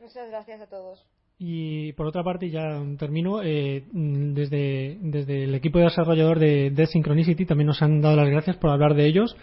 Muchas 0.00 0.28
gracias 0.30 0.62
a 0.62 0.68
todos. 0.70 1.06
Y 1.38 1.92
por 1.92 2.06
otra 2.06 2.24
parte, 2.24 2.48
ya 2.48 2.82
termino, 2.98 3.42
eh, 3.42 3.84
desde, 3.92 4.96
desde 5.00 5.44
el 5.44 5.54
equipo 5.54 5.78
de 5.78 5.84
desarrollador 5.84 6.38
de 6.38 6.70
Dead 6.70 6.86
Synchronicity 6.86 7.44
también 7.44 7.66
nos 7.66 7.82
han 7.82 8.00
dado 8.00 8.16
las 8.16 8.28
gracias 8.30 8.56
por 8.56 8.70
hablar 8.70 8.94
de 8.94 9.06
ellos 9.06 9.36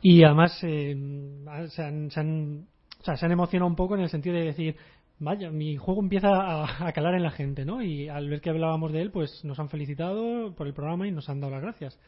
y 0.00 0.22
además 0.22 0.56
eh, 0.62 0.94
se, 1.70 1.82
han, 1.82 2.10
se, 2.10 2.20
han, 2.20 2.66
o 3.00 3.04
sea, 3.04 3.16
se 3.16 3.26
han 3.26 3.32
emocionado 3.32 3.68
un 3.68 3.76
poco 3.76 3.96
en 3.96 4.02
el 4.02 4.08
sentido 4.08 4.36
de 4.36 4.44
decir, 4.44 4.76
vaya, 5.18 5.50
mi 5.50 5.76
juego 5.76 6.00
empieza 6.00 6.28
a, 6.28 6.86
a 6.86 6.92
calar 6.92 7.14
en 7.14 7.24
la 7.24 7.32
gente, 7.32 7.64
¿no? 7.64 7.82
Y 7.82 8.08
al 8.08 8.28
ver 8.28 8.40
que 8.40 8.50
hablábamos 8.50 8.92
de 8.92 9.02
él, 9.02 9.10
pues 9.10 9.44
nos 9.44 9.58
han 9.58 9.68
felicitado 9.68 10.54
por 10.54 10.68
el 10.68 10.74
programa 10.74 11.08
y 11.08 11.10
nos 11.10 11.28
han 11.28 11.40
dado 11.40 11.54
las 11.54 11.62
gracias. 11.62 11.98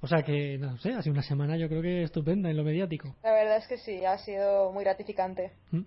O 0.00 0.06
sea 0.06 0.22
que, 0.22 0.58
no 0.58 0.76
sé, 0.78 0.92
ha 0.92 1.00
sido 1.00 1.14
una 1.14 1.22
semana 1.22 1.56
yo 1.56 1.66
creo 1.68 1.80
que 1.80 2.02
estupenda 2.02 2.50
en 2.50 2.58
lo 2.58 2.64
mediático. 2.64 3.14
La 3.22 3.32
verdad 3.32 3.56
es 3.56 3.66
que 3.66 3.78
sí, 3.78 4.04
ha 4.04 4.18
sido 4.18 4.70
muy 4.70 4.84
gratificante. 4.84 5.52
¿Mm? 5.70 5.80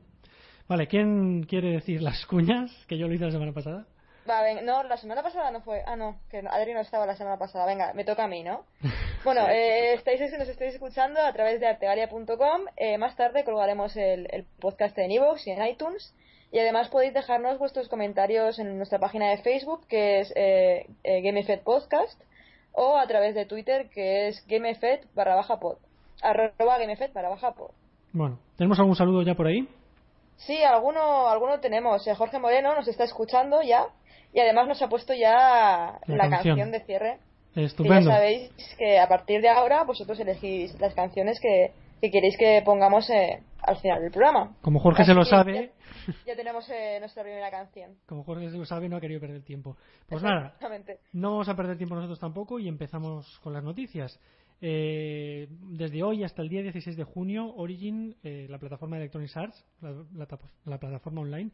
Vale, 0.68 0.88
¿quién 0.88 1.44
quiere 1.44 1.72
decir 1.72 2.02
las 2.02 2.26
cuñas? 2.26 2.72
Que 2.88 2.98
yo 2.98 3.08
lo 3.08 3.14
hice 3.14 3.26
la 3.26 3.32
semana 3.32 3.54
pasada. 3.54 3.86
No, 4.64 4.84
la 4.84 4.98
semana 4.98 5.24
pasada 5.24 5.52
no 5.52 5.62
fue. 5.62 5.84
Ah, 5.86 5.96
no, 5.96 6.20
que 6.30 6.40
Adri 6.40 6.74
no 6.74 6.82
estaba 6.82 7.06
la 7.06 7.16
semana 7.16 7.38
pasada. 7.38 7.66
Venga, 7.66 7.94
me 7.94 8.04
toca 8.04 8.26
a 8.26 8.28
mí, 8.28 8.44
¿no? 8.44 8.64
Bueno, 9.24 9.48
eh, 9.50 9.94
estáis, 9.94 10.22
nos 10.38 10.48
estáis 10.48 10.76
escuchando 10.76 11.20
a 11.20 11.34
través 11.34 11.60
de 11.60 11.68
artegalia.com. 11.68 12.62
Eh, 12.78 12.98
más 12.98 13.16
tarde 13.18 13.44
colgaremos 13.44 13.98
el, 13.98 14.28
el 14.32 14.46
podcast 14.60 14.98
en 15.00 15.12
iVoox 15.12 15.48
y 15.48 15.52
en 15.52 15.66
iTunes. 15.66 16.14
Y 16.52 16.60
además 16.60 16.88
podéis 16.90 17.14
dejarnos 17.14 17.60
vuestros 17.60 17.90
comentarios 17.90 18.58
en 18.60 18.78
nuestra 18.78 19.00
página 19.00 19.30
de 19.30 19.40
Facebook, 19.40 19.86
que 19.88 20.22
es 20.22 20.32
eh, 20.36 20.88
eh, 21.04 21.22
GameFed 21.22 21.62
Podcast, 21.62 22.22
o 22.72 22.98
a 22.98 23.08
través 23.08 23.36
de 23.36 23.46
Twitter, 23.46 23.90
que 23.90 24.30
es 24.30 24.46
GameFed 24.48 25.02
barra 25.14 25.36
baja 25.36 25.60
pod. 25.60 25.78
Arroba 26.22 26.78
GameFed 26.80 27.12
barra 27.14 27.30
baja 27.30 27.52
pod. 27.52 27.72
Bueno, 28.14 28.40
¿tenemos 28.56 28.80
algún 28.80 28.96
saludo 28.96 29.24
ya 29.24 29.36
por 29.36 29.48
ahí? 29.48 29.68
Sí, 30.38 30.64
alguno, 30.64 31.28
alguno 31.28 31.60
tenemos. 31.60 32.04
Jorge 32.18 32.40
Moreno 32.40 32.76
nos 32.76 32.88
está 32.88 33.04
escuchando 33.04 33.62
ya 33.62 33.88
y 34.34 34.40
además 34.40 34.68
nos 34.68 34.82
ha 34.82 34.88
puesto 34.90 35.14
ya 35.14 36.00
La 36.06 36.16
la, 36.16 36.30
canción. 36.30 36.58
canción. 36.58 36.72
de 36.72 36.80
cierre. 36.82 37.18
Que 37.54 37.62
ya 37.62 37.68
Estupendo. 37.68 38.12
sabéis 38.12 38.52
que 38.78 39.00
a 39.00 39.08
partir 39.08 39.42
de 39.42 39.50
ahora 39.50 39.84
vosotros 39.84 40.20
elegís 40.20 40.80
las 40.80 40.94
canciones 40.94 41.40
que, 41.42 41.72
que 42.02 42.12
queréis 42.12 42.38
que 42.38 42.62
pongamos 42.64 43.10
eh, 43.10 43.42
al 43.64 43.78
final 43.78 44.02
del 44.02 44.12
programa. 44.12 44.56
Como 44.62 44.80
Jorge 44.80 45.06
se 45.06 45.14
lo 45.16 45.26
sabe, 45.26 45.72
Ya, 46.08 46.14
ya 46.28 46.36
tenemos 46.36 46.70
eh, 46.70 46.98
nuestra 47.00 47.24
primera 47.24 47.50
canción. 47.50 47.98
como 48.06 48.24
Jorge 48.24 48.52
se 48.52 48.58
lo 48.58 48.66
sabe, 48.66 48.88
no 48.88 48.98
ha 48.98 49.02
querido 49.02 49.20
perder 49.20 49.42
tiempo. 49.44 49.76
Pues 50.08 50.22
nada, 50.22 50.54
no 51.14 51.32
vamos 51.32 51.50
a 51.50 51.56
perder 51.56 51.78
tiempo 51.78 51.96
nosotros 51.96 52.20
tampoco 52.20 52.60
y 52.60 52.68
empezamos 52.68 53.40
con 53.40 53.54
las 53.54 53.64
noticias. 53.64 54.20
Eh, 54.62 55.48
desde 55.70 56.02
hoy 56.04 56.24
hasta 56.24 56.42
el 56.42 56.50
día 56.50 56.62
16 56.64 56.98
de 56.98 57.04
junio, 57.04 57.54
Origin, 57.56 58.16
eh, 58.24 58.48
la 58.50 58.58
plataforma 58.58 58.96
de 58.96 59.04
Electronic 59.04 59.36
Arts, 59.38 59.66
la, 59.82 59.92
la 60.16 60.28
la 60.66 60.80
plataforma 60.80 61.22
online, 61.22 61.52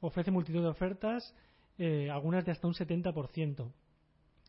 ofrece 0.00 0.30
multitud 0.30 0.62
de 0.62 0.68
ofertas, 0.68 1.34
eh, 1.78 2.08
algunas 2.10 2.44
de 2.44 2.52
hasta 2.52 2.68
un 2.68 2.74
70%. 2.74 3.72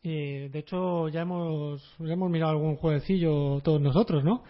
Eh, 0.02 0.48
de 0.52 0.58
hecho, 0.58 1.08
ya 1.08 1.22
hemos, 1.22 1.96
ya 1.98 2.12
hemos 2.12 2.30
mirado 2.30 2.52
algún 2.52 2.76
jueguecillo 2.76 3.60
todos 3.60 3.80
nosotros, 3.80 4.22
¿no? 4.22 4.44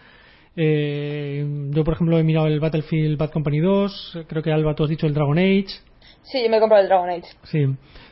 Eh, 0.55 1.45
yo, 1.71 1.83
por 1.83 1.93
ejemplo, 1.93 2.17
he 2.17 2.23
mirado 2.23 2.47
el 2.47 2.59
Battlefield 2.59 3.17
Bad 3.17 3.31
Company 3.31 3.59
2, 3.59 4.19
creo 4.27 4.43
que 4.43 4.51
Alba, 4.51 4.75
tú 4.75 4.83
has 4.83 4.89
dicho 4.89 5.07
el 5.07 5.13
Dragon 5.13 5.37
Age. 5.37 5.67
Sí, 6.23 6.43
yo 6.43 6.49
me 6.49 6.57
he 6.57 6.59
comprado 6.59 6.83
el 6.83 6.89
Dragon 6.89 7.09
Age. 7.09 7.27
Sí, 7.43 7.65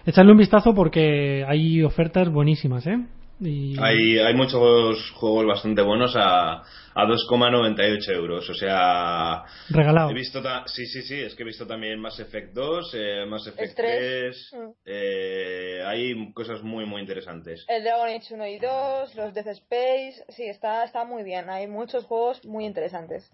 echarle 0.06 0.32
un 0.32 0.38
vistazo 0.38 0.74
porque 0.74 1.44
hay 1.48 1.84
ofertas 1.84 2.32
buenísimas, 2.32 2.88
¿eh? 2.88 2.98
Y... 3.39 3.75
Hay, 3.82 4.18
hay 4.18 4.34
muchos 4.34 5.12
juegos 5.12 5.46
bastante 5.46 5.82
buenos 5.82 6.15
a, 6.15 6.62
a 6.62 7.06
2,98 7.06 8.10
euros. 8.15 8.50
O 8.50 8.54
sea, 8.54 9.44
Regalado. 9.70 10.10
he 10.10 10.13
visto 10.13 10.42
ta- 10.42 10.63
sí, 10.68 10.86
sí, 10.86 11.01
sí, 11.01 11.20
es 11.20 11.36
que 11.36 11.44
he 11.44 11.46
visto 11.46 11.68
también 11.68 12.00
Mass 12.00 12.18
Effect 12.20 12.54
2, 12.54 12.92
eh, 12.96 13.25
Mass 13.27 13.46
Effect 13.48 13.70
El 13.70 13.75
tres. 13.75 14.48
3. 14.51 14.54
Mm. 14.62 14.72
eh, 14.86 15.84
hay 15.86 16.34
cosas 16.34 16.63
muy, 16.63 16.86
muy 16.86 17.01
interesantes. 17.01 17.65
El 17.68 17.84
Dragon 17.84 18.08
Age 18.08 18.34
1 18.34 18.48
y 18.48 18.60
2, 18.60 19.15
los 19.15 19.34
Death 19.34 19.48
Space. 19.48 20.24
Sí, 20.30 20.44
está, 20.46 20.86
está 20.86 21.04
muy 21.04 21.24
bien. 21.24 21.50
Hay 21.50 21.68
muchos 21.68 22.06
juegos 22.06 22.46
muy 22.46 22.65
interesantes. 22.65 23.30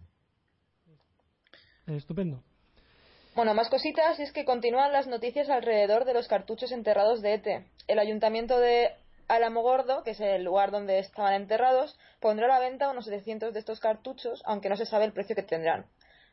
Estupendo. 1.87 2.41
Bueno, 3.35 3.53
más 3.53 3.69
cositas, 3.69 4.19
y 4.19 4.23
es 4.23 4.31
que 4.33 4.45
continúan 4.45 4.91
las 4.91 5.07
noticias 5.07 5.49
alrededor 5.49 6.05
de 6.05 6.13
los 6.13 6.27
cartuchos 6.27 6.71
enterrados 6.71 7.21
de 7.21 7.35
ETE. 7.35 7.65
El 7.87 7.99
ayuntamiento 7.99 8.59
de 8.59 8.89
Alamogordo, 9.35 10.03
que 10.03 10.11
es 10.11 10.19
el 10.19 10.43
lugar 10.43 10.71
donde 10.71 10.99
estaban 10.99 11.33
enterrados, 11.33 11.97
pondrá 12.19 12.47
a 12.47 12.49
la 12.49 12.59
venta 12.59 12.89
unos 12.89 13.05
700 13.05 13.53
de 13.53 13.59
estos 13.59 13.79
cartuchos, 13.79 14.41
aunque 14.45 14.67
no 14.69 14.75
se 14.75 14.85
sabe 14.85 15.05
el 15.05 15.13
precio 15.13 15.35
que 15.35 15.43
tendrán. 15.43 15.85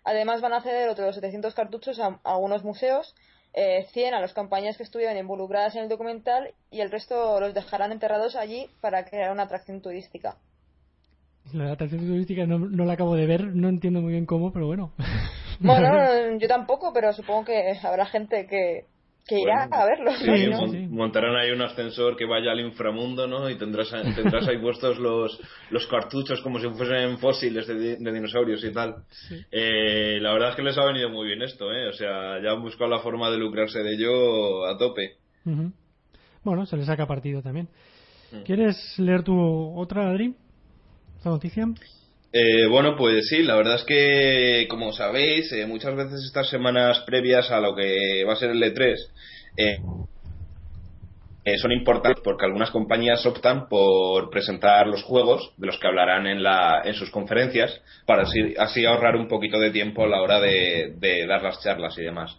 Además, 0.04 0.40
van 0.40 0.52
a 0.52 0.62
ceder 0.62 0.88
otros 0.88 1.14
700 1.14 1.54
cartuchos 1.54 2.00
a, 2.00 2.18
algunos 2.24 2.64
museos, 2.64 3.14
eh, 3.54 3.86
100 3.92 4.14
a 4.14 4.20
las 4.20 4.34
compañías 4.34 4.76
que 4.76 4.82
estuvieron 4.82 5.16
involucradas 5.16 5.76
en 5.76 5.84
el 5.84 5.88
documental 5.88 6.54
y 6.70 6.80
el 6.80 6.90
resto 6.90 7.38
los 7.38 7.54
dejarán 7.54 7.92
enterrados 7.92 8.34
allí 8.34 8.68
para 8.80 9.04
crear 9.04 9.30
una 9.30 9.44
atracción 9.44 9.80
turística. 9.80 10.36
La 11.52 11.72
atracción 11.72 12.00
turística 12.04 12.46
no, 12.46 12.58
no 12.58 12.84
la 12.84 12.94
acabo 12.94 13.14
de 13.14 13.26
ver, 13.26 13.44
no 13.44 13.68
entiendo 13.68 14.00
muy 14.00 14.12
bien 14.12 14.26
cómo, 14.26 14.52
pero 14.52 14.66
bueno. 14.66 14.92
Bueno, 15.60 15.88
yo 16.38 16.48
tampoco, 16.48 16.92
pero 16.92 17.12
supongo 17.12 17.46
que 17.46 17.78
habrá 17.82 18.06
gente 18.06 18.46
que, 18.46 18.86
que 19.28 19.38
irá 19.40 19.68
a 19.70 19.84
verlo. 19.84 20.10
Sí, 20.16 20.86
montarán 20.88 21.36
ahí 21.36 21.50
un 21.50 21.60
ascensor 21.60 22.16
que 22.16 22.24
vaya 22.24 22.50
al 22.50 22.60
inframundo, 22.60 23.28
¿no? 23.28 23.48
Y 23.50 23.56
tendrás, 23.56 23.90
tendrás 23.90 24.48
ahí 24.48 24.58
puestos 24.58 24.98
los, 24.98 25.38
los 25.70 25.86
cartuchos 25.86 26.40
como 26.40 26.58
si 26.58 26.68
fuesen 26.70 27.18
fósiles 27.18 27.66
de, 27.66 27.96
dinosaurios 27.96 28.64
y 28.64 28.72
tal. 28.72 29.04
Eh, 29.52 30.18
la 30.20 30.32
verdad 30.32 30.50
es 30.50 30.56
que 30.56 30.62
les 30.62 30.78
ha 30.78 30.84
venido 30.86 31.10
muy 31.10 31.26
bien 31.26 31.42
esto, 31.42 31.70
¿eh? 31.72 31.88
O 31.88 31.92
sea, 31.92 32.42
ya 32.42 32.52
han 32.52 32.62
buscado 32.62 32.90
la 32.90 33.00
forma 33.00 33.30
de 33.30 33.36
lucrarse 33.36 33.80
de 33.80 33.94
ello 33.94 34.66
a 34.66 34.78
tope. 34.78 35.16
Bueno, 36.42 36.64
se 36.64 36.76
les 36.76 36.86
saca 36.86 37.06
partido 37.06 37.42
también. 37.42 37.68
Mm. 38.32 38.42
¿Quieres 38.44 38.98
leer 38.98 39.22
tu 39.22 39.38
otra, 39.76 40.08
Adri? 40.08 40.34
¿Esta 41.18 41.28
noticia? 41.30 41.66
Eh, 42.30 42.66
bueno, 42.68 42.94
pues 42.94 43.28
sí, 43.28 43.42
la 43.42 43.56
verdad 43.56 43.76
es 43.76 43.84
que, 43.84 44.66
como 44.68 44.92
sabéis, 44.92 45.50
eh, 45.52 45.66
muchas 45.66 45.96
veces 45.96 46.24
estas 46.26 46.50
semanas 46.50 47.00
previas 47.06 47.50
a 47.50 47.60
lo 47.60 47.74
que 47.74 48.22
va 48.24 48.34
a 48.34 48.36
ser 48.36 48.50
el 48.50 48.62
E3 48.62 48.96
eh, 49.56 49.78
son 51.56 51.72
importantes 51.72 52.22
porque 52.22 52.44
algunas 52.44 52.70
compañías 52.70 53.24
optan 53.24 53.66
por 53.68 54.28
presentar 54.28 54.86
los 54.86 55.02
juegos 55.04 55.54
de 55.56 55.68
los 55.68 55.78
que 55.78 55.86
hablarán 55.86 56.26
en, 56.26 56.42
la, 56.42 56.82
en 56.84 56.92
sus 56.92 57.10
conferencias 57.10 57.80
para 58.04 58.24
así, 58.58 58.84
ahorrar 58.84 59.16
un 59.16 59.28
poquito 59.28 59.58
de 59.58 59.70
tiempo 59.70 60.04
a 60.04 60.08
la 60.08 60.20
hora 60.20 60.38
de, 60.38 60.92
de 60.98 61.26
dar 61.26 61.42
las 61.42 61.62
charlas 61.62 61.96
y 61.96 62.02
demás. 62.02 62.36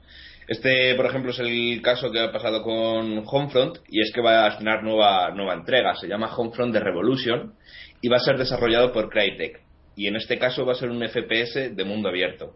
Este, 0.47 0.93
por 0.93 1.07
ejemplo, 1.07 1.31
es 1.31 1.39
el 1.39 1.81
caso 1.81 2.11
que 2.11 2.19
ha 2.19 2.31
pasado 2.31 2.61
con 2.61 3.23
Homefront 3.25 3.79
y 3.87 4.01
es 4.01 4.11
que 4.13 4.21
va 4.21 4.45
a 4.45 4.49
estrenar 4.49 4.83
nueva, 4.83 5.31
nueva 5.31 5.55
entrega. 5.55 5.95
Se 5.95 6.07
llama 6.07 6.35
Homefront 6.35 6.73
The 6.73 6.79
Revolution 6.79 7.53
y 8.01 8.07
va 8.07 8.17
a 8.17 8.19
ser 8.19 8.37
desarrollado 8.37 8.91
por 8.91 9.09
Crytek 9.09 9.68
y 9.99 10.07
en 10.07 10.15
este 10.15 10.39
caso 10.39 10.65
va 10.65 10.71
a 10.71 10.75
ser 10.75 10.89
un 10.89 11.05
FPS 11.05 11.75
de 11.75 11.83
mundo 11.83 12.07
abierto. 12.07 12.55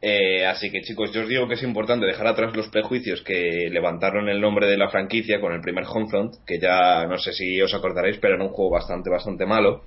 Eh, 0.00 0.46
así 0.46 0.70
que 0.70 0.80
chicos, 0.82 1.12
yo 1.12 1.22
os 1.22 1.28
digo 1.28 1.48
que 1.48 1.54
es 1.54 1.62
importante 1.64 2.06
dejar 2.06 2.28
atrás 2.28 2.56
los 2.56 2.68
prejuicios 2.68 3.20
que 3.22 3.68
levantaron 3.68 4.28
el 4.28 4.40
nombre 4.40 4.68
de 4.68 4.76
la 4.76 4.88
franquicia 4.88 5.40
con 5.40 5.52
el 5.52 5.60
primer 5.60 5.82
Homefront, 5.84 6.36
que 6.46 6.60
ya 6.60 7.04
no 7.06 7.18
sé 7.18 7.32
si 7.32 7.60
os 7.60 7.74
acordaréis, 7.74 8.18
pero 8.18 8.36
era 8.36 8.44
un 8.44 8.50
juego 8.50 8.70
bastante, 8.70 9.10
bastante 9.10 9.44
malo. 9.44 9.82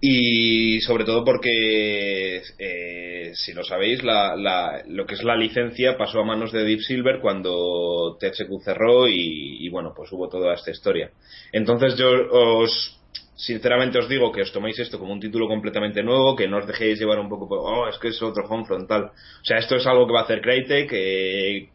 Y 0.00 0.80
sobre 0.82 1.04
todo 1.04 1.24
porque, 1.24 2.42
eh, 2.58 3.32
si 3.34 3.52
lo 3.52 3.64
sabéis, 3.64 4.00
lo 4.04 5.06
que 5.06 5.14
es 5.14 5.24
la 5.24 5.36
licencia 5.36 5.98
pasó 5.98 6.20
a 6.20 6.24
manos 6.24 6.52
de 6.52 6.62
Deep 6.62 6.80
Silver 6.80 7.18
cuando 7.20 8.16
THQ 8.20 8.62
cerró 8.64 9.08
y 9.08 9.68
bueno, 9.68 9.92
pues 9.96 10.12
hubo 10.12 10.28
toda 10.28 10.54
esta 10.54 10.70
historia. 10.70 11.10
Entonces 11.52 11.96
yo 11.96 12.08
os, 12.30 12.99
sinceramente 13.40 13.98
os 13.98 14.08
digo 14.08 14.30
que 14.32 14.42
os 14.42 14.52
toméis 14.52 14.78
esto 14.78 14.98
como 14.98 15.12
un 15.12 15.20
título 15.20 15.48
completamente 15.48 16.02
nuevo, 16.02 16.36
que 16.36 16.46
no 16.46 16.58
os 16.58 16.66
dejéis 16.66 17.00
llevar 17.00 17.18
un 17.18 17.28
poco 17.28 17.48
por, 17.48 17.58
oh, 17.58 17.88
es 17.88 17.98
que 17.98 18.08
es 18.08 18.22
otro 18.22 18.44
home 18.46 18.66
frontal. 18.66 19.04
O 19.04 19.44
sea, 19.44 19.58
esto 19.58 19.76
es 19.76 19.86
algo 19.86 20.06
que 20.06 20.12
va 20.12 20.20
a 20.20 20.24
hacer 20.24 20.42
Crytek, 20.42 20.90
que 20.90 21.68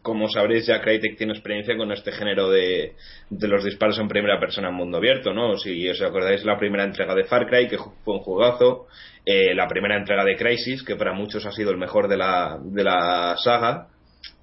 como 0.00 0.28
sabréis 0.28 0.66
ya 0.66 0.80
Crytek 0.80 1.18
tiene 1.18 1.32
experiencia 1.32 1.76
con 1.76 1.90
este 1.90 2.12
género 2.12 2.48
de, 2.48 2.94
de, 3.30 3.48
los 3.48 3.64
disparos 3.64 3.98
en 3.98 4.08
primera 4.08 4.38
persona 4.38 4.68
en 4.68 4.74
mundo 4.74 4.98
abierto, 4.98 5.34
¿no? 5.34 5.56
Si 5.56 5.88
os 5.88 6.00
acordáis 6.00 6.44
la 6.44 6.56
primera 6.56 6.84
entrega 6.84 7.14
de 7.14 7.24
Far 7.24 7.46
Cry, 7.48 7.68
que 7.68 7.78
fue 7.78 8.14
un 8.14 8.20
jugazo, 8.20 8.86
eh, 9.26 9.54
la 9.54 9.66
primera 9.66 9.96
entrega 9.96 10.24
de 10.24 10.36
Crisis, 10.36 10.84
que 10.84 10.96
para 10.96 11.12
muchos 11.12 11.44
ha 11.44 11.50
sido 11.50 11.72
el 11.72 11.78
mejor 11.78 12.08
de 12.08 12.16
la, 12.16 12.58
de 12.62 12.84
la 12.84 13.34
saga, 13.36 13.88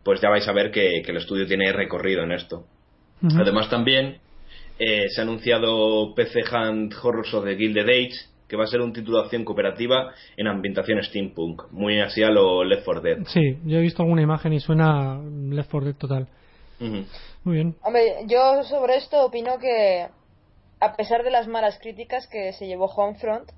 pues 0.03 0.20
ya 0.22 0.29
vais 0.29 0.48
a 0.48 0.53
ver 0.53 0.72
que, 0.72 1.00
el 1.00 1.17
estudio 1.17 1.48
tiene 1.48 1.72
recorrido 1.72 2.24
en 2.24 2.34
esto. 2.34 2.65
Además 3.39 3.70
también 3.70 4.20
eh, 4.77 5.08
se 5.10 5.22
ha 5.22 5.24
anunciado 5.24 6.13
PC 6.15 6.44
Hand 6.51 6.94
Horrors 7.01 7.34
of 7.34 7.46
the 7.46 7.55
Gilded 7.55 7.88
Age, 7.88 8.15
que 8.48 8.58
va 8.58 8.65
a 8.65 8.67
ser 8.67 8.82
un 8.82 8.94
título 8.94 9.20
de 9.20 9.24
acción 9.24 9.46
cooperativa 9.46 10.13
en 10.38 10.48
ambientación 10.48 11.01
steampunk, 11.01 11.72
muy 11.72 12.00
así 12.00 12.24
a 12.24 12.29
lo 12.29 12.63
Left 12.63 12.86
4 12.86 13.01
Dead. 13.01 13.17
Sí, 13.27 13.58
yo 13.65 13.77
he 13.77 13.82
visto 13.82 14.03
alguna 14.03 14.22
imagen 14.22 14.53
y 14.53 14.60
suena 14.60 15.20
Left 15.50 15.72
4 15.72 15.86
Dead 15.86 15.96
total. 15.96 16.27
Muy 16.79 17.55
bien. 17.55 17.75
Hombre, 17.84 18.25
yo 18.27 18.63
sobre 18.63 18.98
esto 18.98 19.25
opino 19.25 19.58
que, 19.60 20.08
a 20.82 20.96
pesar 20.96 21.24
de 21.24 21.32
las 21.32 21.48
malas 21.48 21.79
críticas 21.79 22.27
que 22.27 22.51
se 22.53 22.67
llevó 22.67 22.86
Homefront, 22.88 23.50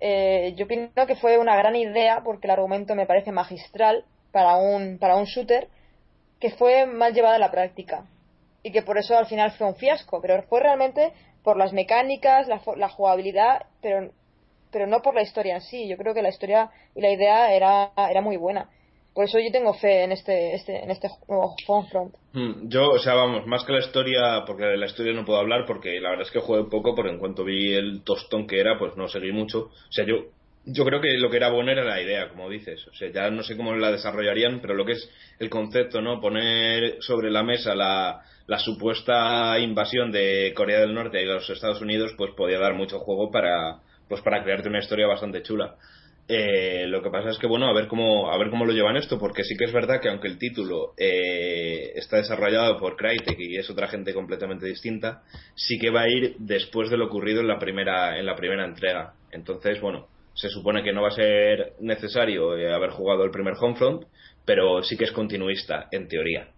eh, 0.00 0.54
yo 0.56 0.64
opino 0.64 0.90
que 1.06 1.14
fue 1.16 1.38
una 1.38 1.56
gran 1.56 1.76
idea, 1.76 2.22
porque 2.24 2.48
el 2.48 2.50
argumento 2.50 2.96
me 2.96 3.06
parece 3.06 3.30
magistral 3.30 4.04
para 4.32 4.56
un, 4.56 4.98
para 4.98 5.16
un 5.16 5.24
shooter, 5.24 5.68
que 6.40 6.50
fue 6.50 6.84
mal 6.86 7.14
llevada 7.14 7.36
a 7.36 7.38
la 7.38 7.52
práctica 7.52 8.06
y 8.64 8.72
que 8.72 8.82
por 8.82 8.98
eso 8.98 9.16
al 9.16 9.26
final 9.26 9.52
fue 9.52 9.68
un 9.68 9.76
fiasco, 9.76 10.20
pero 10.20 10.42
fue 10.44 10.60
realmente 10.60 11.12
por 11.44 11.56
las 11.58 11.72
mecánicas, 11.72 12.48
la, 12.48 12.60
la 12.76 12.88
jugabilidad, 12.88 13.66
pero, 13.82 14.10
pero 14.72 14.86
no 14.86 15.02
por 15.02 15.14
la 15.14 15.22
historia 15.22 15.56
en 15.56 15.60
sí. 15.60 15.86
Yo 15.86 15.98
creo 15.98 16.14
que 16.14 16.22
la 16.22 16.30
historia 16.30 16.70
y 16.96 17.02
la 17.02 17.10
idea 17.10 17.54
era, 17.54 17.92
era 17.96 18.22
muy 18.22 18.38
buena. 18.38 18.70
Por 19.14 19.26
eso 19.26 19.38
yo 19.38 19.52
tengo 19.52 19.74
fe 19.74 20.02
en 20.02 20.12
este, 20.12 20.54
este, 20.54 20.82
en 20.82 20.90
este 20.90 21.08
nuevo 21.28 21.54
Homefront. 21.68 22.16
Hmm, 22.32 22.68
yo, 22.68 22.90
o 22.90 22.98
sea, 22.98 23.14
vamos, 23.14 23.46
más 23.46 23.64
que 23.64 23.72
la 23.72 23.78
historia, 23.78 24.44
porque 24.46 24.64
de 24.64 24.78
la 24.78 24.86
historia 24.86 25.12
no 25.12 25.26
puedo 25.26 25.38
hablar, 25.38 25.66
porque 25.66 26.00
la 26.00 26.10
verdad 26.10 26.26
es 26.26 26.32
que 26.32 26.40
jugué 26.40 26.64
poco, 26.64 26.94
porque 26.94 27.12
en 27.12 27.18
cuanto 27.18 27.44
vi 27.44 27.74
el 27.74 28.02
tostón 28.02 28.46
que 28.46 28.58
era, 28.58 28.78
pues 28.78 28.96
no 28.96 29.06
seguí 29.06 29.30
mucho. 29.30 29.70
O 29.88 29.92
sea, 29.92 30.06
yo, 30.06 30.16
yo 30.66 30.84
creo 30.84 31.00
que 31.00 31.18
lo 31.18 31.30
que 31.30 31.36
era 31.36 31.50
bueno 31.50 31.72
era 31.72 31.84
la 31.84 32.00
idea, 32.00 32.28
como 32.28 32.48
dices. 32.48 32.86
O 32.88 32.94
sea, 32.94 33.10
ya 33.10 33.30
no 33.30 33.42
sé 33.42 33.56
cómo 33.56 33.74
la 33.74 33.92
desarrollarían, 33.92 34.60
pero 34.60 34.74
lo 34.74 34.84
que 34.84 34.92
es 34.92 35.10
el 35.38 35.50
concepto, 35.50 36.00
¿no? 36.00 36.20
Poner 36.20 36.96
sobre 37.00 37.30
la 37.30 37.42
mesa 37.42 37.74
la, 37.74 38.22
la 38.46 38.58
supuesta 38.58 39.58
invasión 39.58 40.12
de 40.12 40.52
Corea 40.54 40.80
del 40.80 40.94
Norte 40.94 41.22
y 41.22 41.26
los 41.26 41.48
Estados 41.48 41.80
Unidos 41.80 42.14
pues 42.16 42.32
podía 42.36 42.58
dar 42.58 42.74
mucho 42.74 42.98
juego 42.98 43.30
para 43.30 43.78
pues 44.08 44.20
para 44.20 44.44
crearte 44.44 44.68
una 44.68 44.80
historia 44.80 45.06
bastante 45.06 45.42
chula 45.42 45.76
eh, 46.28 46.86
lo 46.86 47.02
que 47.02 47.10
pasa 47.10 47.30
es 47.30 47.38
que 47.38 47.46
bueno 47.46 47.66
a 47.66 47.72
ver 47.72 47.86
cómo 47.86 48.30
a 48.30 48.36
ver 48.36 48.50
cómo 48.50 48.66
lo 48.66 48.72
llevan 48.72 48.96
esto 48.96 49.18
porque 49.18 49.44
sí 49.44 49.56
que 49.56 49.64
es 49.64 49.72
verdad 49.72 50.00
que 50.00 50.10
aunque 50.10 50.28
el 50.28 50.38
título 50.38 50.92
eh, 50.98 51.92
está 51.94 52.18
desarrollado 52.18 52.78
por 52.78 52.96
Crytek 52.96 53.38
y 53.38 53.56
es 53.56 53.70
otra 53.70 53.88
gente 53.88 54.12
completamente 54.12 54.66
distinta 54.66 55.22
sí 55.54 55.78
que 55.78 55.90
va 55.90 56.02
a 56.02 56.08
ir 56.08 56.36
después 56.38 56.90
de 56.90 56.98
lo 56.98 57.06
ocurrido 57.06 57.40
en 57.40 57.48
la 57.48 57.58
primera 57.58 58.18
en 58.18 58.26
la 58.26 58.36
primera 58.36 58.64
entrega 58.64 59.14
entonces 59.32 59.80
bueno 59.80 60.08
se 60.48 60.50
supone 60.50 60.82
que 60.82 60.92
no 60.92 61.02
va 61.02 61.08
a 61.08 61.12
ser 61.12 61.72
necesario 61.80 62.56
eh, 62.56 62.72
haber 62.72 62.90
jugado 62.90 63.24
el 63.24 63.30
primer 63.30 63.54
Homefront 63.60 64.04
pero 64.44 64.82
sí 64.82 64.96
que 64.96 65.04
es 65.04 65.12
continuista 65.12 65.88
en 65.90 66.06
teoría 66.08 66.48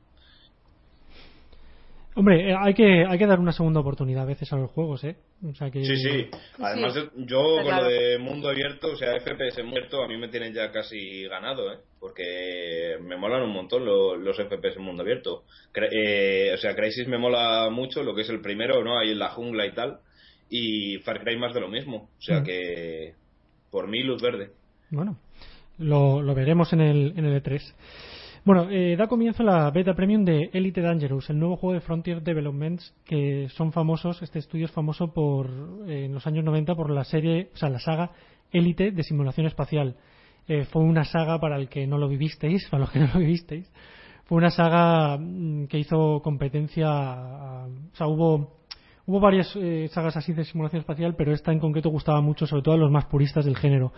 Hombre, 2.18 2.50
eh, 2.50 2.56
hay 2.58 2.72
que, 2.72 3.04
hay 3.06 3.18
que 3.18 3.26
dar 3.26 3.38
una 3.38 3.52
segunda 3.52 3.80
oportunidad 3.80 4.22
a 4.22 4.26
veces 4.26 4.50
a 4.50 4.56
los 4.56 4.70
juegos, 4.70 5.04
¿eh? 5.04 5.16
O 5.46 5.54
sea 5.54 5.70
que... 5.70 5.84
Sí, 5.84 5.96
sí. 5.96 6.30
Además, 6.58 6.94
yo 7.14 7.58
con 7.62 7.76
lo 7.76 7.84
de 7.84 8.16
mundo 8.18 8.48
abierto, 8.48 8.92
o 8.92 8.96
sea, 8.96 9.20
FPS 9.20 9.62
muerto, 9.62 10.02
a 10.02 10.08
mí 10.08 10.16
me 10.16 10.28
tienen 10.28 10.54
ya 10.54 10.72
casi 10.72 11.28
ganado, 11.28 11.70
¿eh? 11.70 11.76
Porque 12.00 12.96
me 13.02 13.18
molan 13.18 13.42
un 13.42 13.52
montón 13.52 13.84
los 13.84 14.36
FPS 14.38 14.76
en 14.76 14.82
mundo 14.82 15.02
abierto. 15.02 15.44
Eh, 15.92 16.52
o 16.54 16.56
sea, 16.56 16.74
Crisis 16.74 17.06
me 17.06 17.18
mola 17.18 17.68
mucho, 17.70 18.02
lo 18.02 18.14
que 18.14 18.22
es 18.22 18.30
el 18.30 18.40
primero, 18.40 18.82
¿no? 18.82 18.98
Ahí 18.98 19.10
en 19.10 19.18
la 19.18 19.28
jungla 19.28 19.66
y 19.66 19.72
tal. 19.74 19.98
Y 20.48 20.96
Far 21.00 21.22
Cry 21.22 21.36
más 21.36 21.52
de 21.52 21.60
lo 21.60 21.68
mismo. 21.68 22.08
O 22.18 22.22
sea 22.22 22.40
mm. 22.40 22.44
que, 22.44 23.14
por 23.70 23.88
mí, 23.88 24.02
luz 24.02 24.22
verde. 24.22 24.52
Bueno, 24.90 25.18
lo, 25.78 26.22
veremos 26.34 26.72
en 26.72 26.80
el, 26.80 27.14
en 27.16 27.24
el 27.24 27.42
E3. 27.42 27.60
Bueno, 28.44 28.68
eh, 28.70 28.94
da 28.96 29.08
comienzo 29.08 29.42
la 29.42 29.68
beta 29.72 29.94
premium 29.94 30.24
de 30.24 30.50
Elite 30.52 30.80
Dangerous, 30.80 31.28
el 31.30 31.38
nuevo 31.40 31.56
juego 31.56 31.74
de 31.74 31.80
Frontier 31.80 32.22
Developments 32.22 32.94
que 33.04 33.48
son 33.48 33.72
famosos, 33.72 34.22
este 34.22 34.38
estudio 34.38 34.66
es 34.66 34.70
famoso 34.70 35.12
por 35.12 35.50
eh, 35.88 36.04
en 36.04 36.14
los 36.14 36.28
años 36.28 36.44
90 36.44 36.76
por 36.76 36.90
la 36.90 37.02
serie, 37.02 37.50
o 37.52 37.56
sea, 37.56 37.70
la 37.70 37.80
saga 37.80 38.12
Elite 38.52 38.92
de 38.92 39.02
simulación 39.02 39.46
espacial. 39.46 39.96
Eh, 40.46 40.64
fue 40.64 40.82
una 40.82 41.04
saga 41.04 41.40
para 41.40 41.56
el 41.56 41.68
que 41.68 41.88
no 41.88 41.98
lo 41.98 42.06
vivisteis, 42.08 42.68
para 42.70 42.82
los 42.82 42.90
que 42.92 43.00
no 43.00 43.08
lo 43.12 43.18
vivisteis. 43.18 43.68
Fue 44.26 44.38
una 44.38 44.50
saga 44.50 45.18
mm, 45.18 45.66
que 45.66 45.80
hizo 45.80 46.20
competencia, 46.22 47.66
o 47.66 47.96
sea, 47.96 48.06
hubo 48.06 48.55
hubo 49.06 49.20
varias 49.20 49.56
sagas 49.90 50.16
así 50.16 50.32
de 50.32 50.44
simulación 50.44 50.80
espacial, 50.80 51.14
pero 51.16 51.32
esta 51.32 51.52
en 51.52 51.60
concreto 51.60 51.90
gustaba 51.90 52.20
mucho, 52.20 52.46
sobre 52.46 52.62
todo 52.62 52.74
a 52.74 52.78
los 52.78 52.90
más 52.90 53.06
puristas 53.06 53.44
del 53.44 53.56
género. 53.56 53.92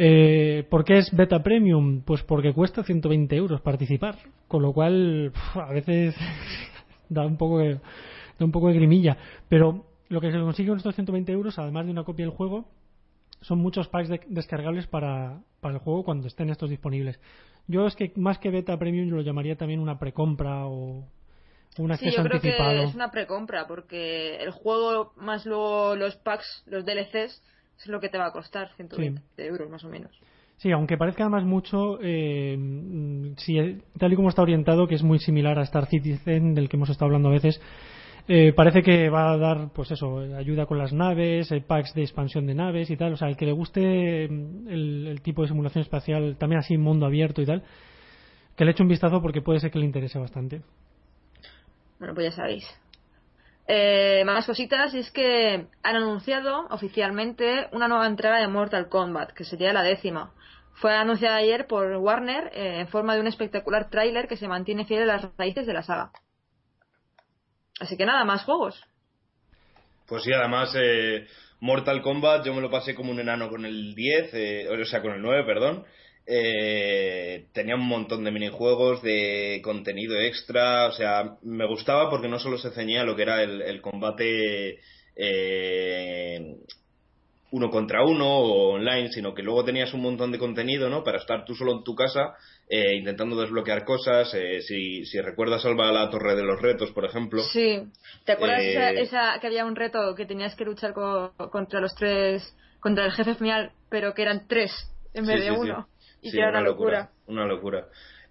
Eh, 0.00 0.64
¿Por 0.70 0.84
qué 0.84 0.98
es 0.98 1.10
beta 1.14 1.42
premium? 1.42 2.02
Pues 2.02 2.22
porque 2.22 2.52
cuesta 2.52 2.84
120 2.84 3.34
euros 3.34 3.60
participar, 3.60 4.16
con 4.46 4.62
lo 4.62 4.72
cual 4.72 5.32
a 5.54 5.72
veces 5.72 6.14
da 7.08 7.26
un 7.26 7.36
poco 7.36 7.58
de, 7.58 7.74
da 8.38 8.44
un 8.44 8.52
poco 8.52 8.68
de 8.68 8.74
grimilla. 8.74 9.18
Pero 9.48 9.86
lo 10.08 10.20
que 10.20 10.30
se 10.30 10.38
consigue 10.38 10.68
con 10.68 10.78
estos 10.78 10.94
120 10.94 11.32
euros, 11.32 11.58
además 11.58 11.86
de 11.86 11.90
una 11.90 12.04
copia 12.04 12.26
del 12.26 12.34
juego, 12.34 12.66
son 13.40 13.58
muchos 13.58 13.88
packs 13.88 14.08
descargables 14.28 14.86
para, 14.86 15.40
para 15.60 15.74
el 15.74 15.80
juego 15.80 16.04
cuando 16.04 16.28
estén 16.28 16.48
estos 16.50 16.70
disponibles. 16.70 17.20
Yo 17.66 17.84
es 17.86 17.96
que 17.96 18.12
más 18.14 18.38
que 18.38 18.50
beta 18.50 18.78
premium 18.78 19.08
yo 19.08 19.16
lo 19.16 19.22
llamaría 19.22 19.56
también 19.56 19.80
una 19.80 19.98
precompra 19.98 20.66
o 20.66 21.04
un 21.76 21.92
acceso 21.92 22.10
sí, 22.10 22.16
yo 22.16 22.24
creo 22.24 22.40
que 22.40 22.82
es 22.84 22.94
una 22.94 23.10
precompra 23.10 23.66
porque 23.66 24.36
el 24.36 24.50
juego 24.50 25.12
más 25.16 25.46
luego 25.46 25.94
los 25.96 26.16
packs, 26.16 26.64
los 26.66 26.84
DLCs 26.84 27.42
es 27.78 27.86
lo 27.86 28.00
que 28.00 28.08
te 28.08 28.18
va 28.18 28.26
a 28.26 28.32
costar, 28.32 28.70
120 28.76 29.22
euros 29.38 29.70
más 29.70 29.84
o 29.84 29.88
menos. 29.88 30.10
Sí, 30.56 30.72
aunque 30.72 30.96
parezca 30.96 31.28
más 31.28 31.44
mucho, 31.44 32.00
eh, 32.02 32.58
si, 33.36 33.80
tal 33.96 34.12
y 34.12 34.16
como 34.16 34.28
está 34.28 34.42
orientado, 34.42 34.88
que 34.88 34.96
es 34.96 35.04
muy 35.04 35.20
similar 35.20 35.56
a 35.58 35.62
Star 35.62 35.86
Citizen, 35.86 36.54
del 36.54 36.68
que 36.68 36.76
hemos 36.76 36.90
estado 36.90 37.06
hablando 37.06 37.28
a 37.28 37.32
veces, 37.32 37.60
eh, 38.30 38.52
parece 38.52 38.82
que 38.82 39.08
va 39.08 39.32
a 39.32 39.38
dar, 39.38 39.70
pues 39.72 39.90
eso, 39.90 40.18
ayuda 40.18 40.66
con 40.66 40.76
las 40.76 40.92
naves, 40.92 41.50
eh, 41.50 41.62
packs 41.66 41.94
de 41.94 42.02
expansión 42.02 42.46
de 42.46 42.54
naves 42.54 42.90
y 42.90 42.96
tal. 42.96 43.14
O 43.14 43.16
sea, 43.16 43.28
el 43.28 43.38
que 43.38 43.46
le 43.46 43.52
guste 43.52 44.28
mm, 44.28 44.68
el, 44.68 45.20
tipo 45.22 45.42
de 45.42 45.48
simulación 45.48 45.82
espacial, 45.82 46.36
también 46.38 46.58
así 46.58 46.76
mundo 46.76 47.06
abierto 47.06 47.40
y 47.40 47.46
tal, 47.46 47.62
que 48.54 48.66
le 48.66 48.72
eche 48.72 48.82
un 48.82 48.90
vistazo 48.90 49.22
porque 49.22 49.40
puede 49.40 49.60
ser 49.60 49.70
que 49.70 49.78
le 49.78 49.86
interese 49.86 50.18
bastante. 50.18 50.60
Bueno, 51.98 52.14
pues 52.14 52.30
ya 52.30 52.32
sabéis. 52.32 52.64
Eh, 53.66 54.22
más 54.24 54.46
cositas, 54.46 54.94
y 54.94 55.00
es 55.00 55.10
que 55.10 55.66
han 55.82 55.96
anunciado 55.96 56.66
oficialmente 56.70 57.68
una 57.72 57.86
nueva 57.86 58.06
entrega 58.06 58.38
de 58.38 58.48
Mortal 58.48 58.88
Kombat, 58.88 59.32
que 59.32 59.44
sería 59.44 59.72
la 59.72 59.82
décima. 59.82 60.32
Fue 60.74 60.94
anunciada 60.94 61.36
ayer 61.36 61.66
por 61.66 61.86
Warner 61.96 62.50
eh, 62.54 62.80
en 62.80 62.88
forma 62.88 63.14
de 63.14 63.20
un 63.20 63.26
espectacular 63.26 63.90
tráiler 63.90 64.28
que 64.28 64.36
se 64.36 64.48
mantiene 64.48 64.86
fiel 64.86 65.02
a 65.02 65.16
las 65.16 65.36
raíces 65.36 65.66
de 65.66 65.72
la 65.74 65.82
saga. 65.82 66.12
Así 67.80 67.96
que 67.96 68.06
nada, 68.06 68.24
más 68.24 68.44
juegos. 68.44 68.82
Pues 70.06 70.22
sí, 70.22 70.32
además, 70.32 70.74
eh, 70.74 71.26
Mortal 71.60 72.00
Kombat 72.00 72.46
yo 72.46 72.54
me 72.54 72.60
lo 72.60 72.70
pasé 72.70 72.94
como 72.94 73.10
un 73.10 73.20
enano 73.20 73.48
con 73.48 73.66
el 73.66 73.94
10, 73.94 74.30
eh, 74.32 74.68
o 74.68 74.84
sea, 74.84 75.02
con 75.02 75.12
el 75.12 75.20
9, 75.20 75.44
perdón. 75.44 75.84
Eh, 76.30 77.46
tenía 77.54 77.74
un 77.74 77.88
montón 77.88 78.22
de 78.22 78.30
minijuegos, 78.30 79.00
de 79.02 79.62
contenido 79.64 80.20
extra, 80.20 80.86
o 80.88 80.92
sea, 80.92 81.38
me 81.42 81.66
gustaba 81.66 82.10
porque 82.10 82.28
no 82.28 82.38
solo 82.38 82.58
se 82.58 82.70
ceñía 82.70 83.00
a 83.00 83.04
lo 83.04 83.16
que 83.16 83.22
era 83.22 83.42
el, 83.42 83.80
combate 83.80 84.78
eh, 85.16 86.56
uno 87.50 87.70
contra 87.70 88.04
uno 88.04 88.26
o 88.28 88.74
online, 88.74 89.10
sino 89.10 89.32
que 89.32 89.42
luego 89.42 89.64
tenías 89.64 89.94
un 89.94 90.02
montón 90.02 90.30
de 90.30 90.38
contenido, 90.38 90.90
¿no? 90.90 91.02
Para 91.02 91.16
estar 91.16 91.46
tú 91.46 91.54
solo 91.54 91.72
en 91.72 91.82
tu 91.82 91.94
casa 91.94 92.34
eh, 92.68 92.96
intentando 92.96 93.40
desbloquear 93.40 93.84
cosas. 93.84 94.32
Eh, 94.34 94.60
si, 94.60 95.06
si 95.06 95.20
recuerdas, 95.20 95.64
Alba, 95.64 95.90
la 95.90 96.10
torre 96.10 96.36
de 96.36 96.42
los 96.42 96.60
retos, 96.60 96.90
por 96.90 97.06
ejemplo. 97.06 97.42
Sí. 97.42 97.84
¿Te 98.24 98.32
acuerdas 98.32 98.60
eh, 98.60 99.00
esa, 99.00 99.38
que 99.40 99.46
había 99.46 99.64
un 99.64 99.76
reto 99.76 100.14
que 100.14 100.26
tenías 100.26 100.54
que 100.54 100.66
luchar 100.66 100.92
contra 100.92 101.80
los 101.80 101.94
tres, 101.94 102.54
contra 102.80 103.06
el 103.06 103.12
jefe 103.12 103.34
final, 103.34 103.72
pero 103.88 104.12
que 104.12 104.22
eran 104.22 104.46
tres 104.46 104.70
en 105.14 105.26
vez 105.26 105.42
de 105.42 105.52
uno? 105.52 105.88
Y 106.20 106.32
que 106.32 106.38
era 106.38 106.50
una, 106.50 106.60
locura, 106.60 107.10
Una 107.26 107.46
locura. 107.46 107.86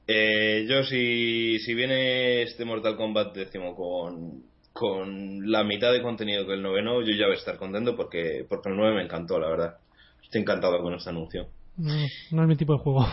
yo, 0.07 0.83
si, 0.83 1.59
si 1.59 1.73
viene 1.73 2.41
este 2.43 2.65
Mortal 2.65 2.97
Kombat 2.97 3.35
décimo 3.35 3.75
con, 3.75 4.43
con 4.77 5.51
la 5.51 5.63
mitad 5.63 5.91
de 5.91 6.01
contenido 6.01 6.45
que 6.45 6.53
el 6.53 6.61
noveno, 6.61 7.01
yo 7.01 7.15
ya 7.15 7.25
voy 7.25 7.35
a 7.35 7.39
estar 7.39 7.57
contento 7.57 7.95
porque, 7.95 8.45
porque 8.47 8.69
el 8.69 8.75
9 8.75 8.95
me 8.95 9.03
encantó, 9.03 9.39
la 9.39 9.49
verdad. 9.49 9.77
Estoy 10.23 10.41
encantado 10.41 10.81
con 10.81 10.93
este 10.93 11.09
anuncio. 11.09 11.47
No, 11.77 11.93
no 12.31 12.41
es 12.43 12.47
mi 12.47 12.55
tipo 12.55 12.73
de 12.73 12.79
juego. 12.79 13.07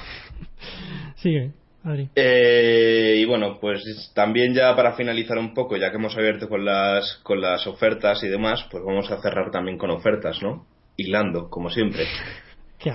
Sigue, 1.17 1.53
Adri. 1.85 2.11
Eh, 2.17 3.17
y 3.19 3.25
bueno, 3.25 3.59
pues 3.61 4.13
también 4.15 4.53
ya 4.53 4.75
para 4.75 4.95
finalizar 4.95 5.39
un 5.39 5.55
poco, 5.55 5.77
ya 5.77 5.91
que 5.91 5.97
hemos 5.97 6.17
abierto 6.17 6.49
con 6.49 6.65
las, 6.65 7.21
con 7.23 7.41
las 7.41 7.67
ofertas 7.67 8.23
y 8.25 8.29
demás, 8.29 8.67
pues 8.71 8.83
vamos 8.85 9.11
a 9.11 9.23
cerrar 9.23 9.51
también 9.51 9.79
con 9.79 9.91
ofertas, 9.91 10.43
¿no? 10.43 10.67
Hilando, 10.97 11.49
como 11.49 11.71
siempre. 11.71 12.05
¿Qué 12.79 12.91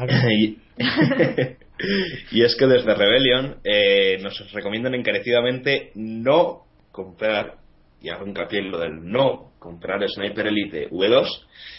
y, 2.31 2.43
es 2.43 2.55
que 2.55 2.67
desde 2.67 2.93
Rebellion 2.93 3.57
eh, 3.63 4.17
nos 4.21 4.51
recomiendan 4.51 4.95
encarecidamente 4.95 5.91
no 5.95 6.65
comprar 6.91 7.55
y 8.01 8.09
hago 8.09 8.25
hincapié 8.25 8.59
en 8.59 8.71
lo 8.71 8.79
del 8.79 9.03
no 9.03 9.51
comprar 9.59 10.00
Sniper 10.07 10.48
Elite 10.48 10.89
V2 10.89 11.27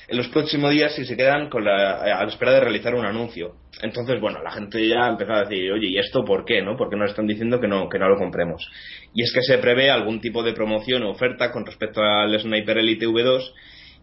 en 0.09 0.17
los 0.17 0.29
próximos 0.29 0.71
días 0.71 0.95
si 0.95 1.05
se 1.07 1.17
quedan 1.17 1.49
con 1.49 1.65
la, 1.65 1.95
a 2.03 2.25
la 2.25 2.29
espera 2.29 2.53
de 2.53 2.61
realizar 2.61 2.95
un 2.95 3.07
anuncio. 3.07 3.57
Entonces, 3.81 4.21
bueno, 4.21 4.43
la 4.43 4.51
gente 4.51 4.87
ya 4.87 5.09
empezó 5.09 5.33
a 5.33 5.45
decir, 5.45 5.73
oye, 5.73 5.89
¿y 5.89 5.99
esto 5.99 6.25
por 6.25 6.45
qué? 6.45 6.61
¿no? 6.61 6.77
¿Por 6.77 6.91
qué 6.91 6.97
nos 6.97 7.11
están 7.11 7.27
diciendo 7.27 7.59
que 7.61 7.69
no, 7.69 7.89
que 7.89 7.99
no 7.99 8.09
lo 8.09 8.19
compremos? 8.19 8.69
Y 9.15 9.23
es 9.23 9.33
que 9.33 9.41
se 9.43 9.59
prevé 9.59 9.91
algún 9.91 10.21
tipo 10.21 10.43
de 10.43 10.53
promoción 10.53 11.05
o 11.05 11.11
oferta 11.11 11.51
con 11.53 11.65
respecto 11.65 12.03
al 12.03 12.39
Sniper 12.39 12.79
Elite 12.79 13.07
V2 13.07 13.53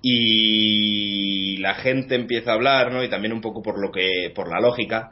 y 0.02 1.58
la 1.58 1.76
gente 1.76 2.16
empieza 2.16 2.52
a 2.52 2.56
hablar, 2.56 2.92
¿no? 2.92 3.04
Y 3.04 3.10
también 3.10 3.34
un 3.34 3.42
poco 3.42 3.62
por 3.62 3.80
lo 3.80 3.92
que, 3.92 4.32
por 4.34 4.50
la 4.50 4.60
lógica, 4.60 5.12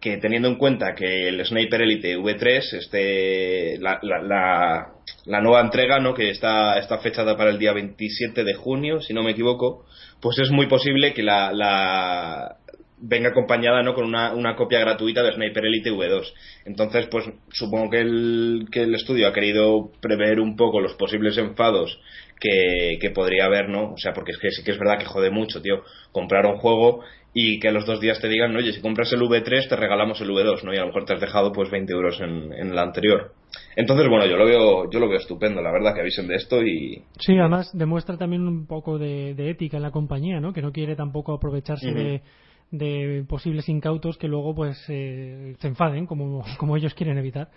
que 0.00 0.16
teniendo 0.18 0.48
en 0.48 0.56
cuenta 0.56 0.94
que 0.94 1.28
el 1.28 1.44
Sniper 1.44 1.82
Elite 1.82 2.16
V3, 2.18 2.72
este, 2.74 3.78
la, 3.80 3.98
la, 4.02 4.92
la, 5.26 5.40
nueva 5.40 5.60
entrega, 5.60 5.98
¿no? 5.98 6.14
que 6.14 6.30
está, 6.30 6.78
está 6.78 6.98
fechada 6.98 7.36
para 7.36 7.50
el 7.50 7.58
día 7.58 7.72
27 7.72 8.44
de 8.44 8.54
junio, 8.54 9.00
si 9.00 9.12
no 9.12 9.22
me 9.22 9.32
equivoco, 9.32 9.86
pues 10.20 10.38
es 10.38 10.50
muy 10.50 10.66
posible 10.66 11.14
que 11.14 11.22
la, 11.22 11.52
la 11.52 12.58
venga 13.00 13.30
acompañada 13.30 13.82
¿no? 13.82 13.94
con 13.94 14.04
una, 14.04 14.32
una 14.34 14.54
copia 14.56 14.80
gratuita 14.80 15.22
de 15.22 15.32
Sniper 15.32 15.64
Elite 15.64 15.90
V2. 15.90 16.32
Entonces, 16.64 17.06
pues 17.10 17.24
supongo 17.50 17.90
que 17.90 18.00
el, 18.00 18.66
que 18.70 18.82
el 18.82 18.94
estudio 18.94 19.28
ha 19.28 19.32
querido 19.32 19.90
prever 20.00 20.40
un 20.40 20.56
poco 20.56 20.80
los 20.80 20.94
posibles 20.94 21.36
enfados 21.38 21.98
que, 22.40 22.98
que 23.00 23.10
podría 23.10 23.46
haber, 23.46 23.68
¿no? 23.68 23.92
O 23.92 23.98
sea, 23.98 24.12
porque 24.12 24.32
es 24.32 24.38
que 24.38 24.50
sí 24.50 24.62
que 24.62 24.72
es 24.72 24.78
verdad 24.78 24.98
que 24.98 25.04
jode 25.04 25.30
mucho, 25.30 25.60
tío, 25.60 25.82
comprar 26.12 26.46
un 26.46 26.58
juego 26.58 27.02
y 27.34 27.60
que 27.60 27.68
a 27.68 27.72
los 27.72 27.86
dos 27.86 28.00
días 28.00 28.20
te 28.20 28.28
digan, 28.28 28.56
oye, 28.56 28.72
si 28.72 28.80
compras 28.80 29.12
el 29.12 29.20
V3 29.20 29.68
te 29.68 29.76
regalamos 29.76 30.20
el 30.20 30.30
V2, 30.30 30.64
¿no? 30.64 30.72
Y 30.72 30.76
a 30.76 30.80
lo 30.80 30.86
mejor 30.86 31.04
te 31.04 31.14
has 31.14 31.20
dejado 31.20 31.52
pues 31.52 31.70
20 31.70 31.92
euros 31.92 32.20
en, 32.20 32.52
en 32.52 32.74
la 32.74 32.82
anterior. 32.82 33.32
Entonces, 33.76 34.08
bueno, 34.08 34.26
yo 34.26 34.36
lo 34.36 34.46
veo 34.46 34.90
yo 34.90 34.98
lo 34.98 35.08
veo 35.08 35.18
estupendo, 35.18 35.62
la 35.62 35.70
verdad, 35.70 35.94
que 35.94 36.00
avisen 36.00 36.26
de 36.26 36.36
esto 36.36 36.62
y... 36.62 37.02
Sí, 37.20 37.38
además 37.38 37.70
demuestra 37.74 38.16
también 38.16 38.46
un 38.46 38.66
poco 38.66 38.98
de, 38.98 39.34
ética 39.50 39.76
en 39.76 39.82
la 39.82 39.90
compañía, 39.90 40.40
¿no? 40.40 40.52
Que 40.52 40.62
no 40.62 40.72
quiere 40.72 40.96
tampoco 40.96 41.32
aprovecharse 41.32 41.92
de, 41.92 42.22
de, 42.70 43.24
posibles 43.28 43.68
incautos 43.68 44.18
que 44.18 44.28
luego 44.28 44.54
pues 44.54 44.82
eh, 44.88 45.54
se 45.60 45.68
enfaden, 45.68 46.06
como, 46.06 46.44
como 46.58 46.76
ellos 46.76 46.94
quieren 46.94 47.18
evitar. 47.18 47.50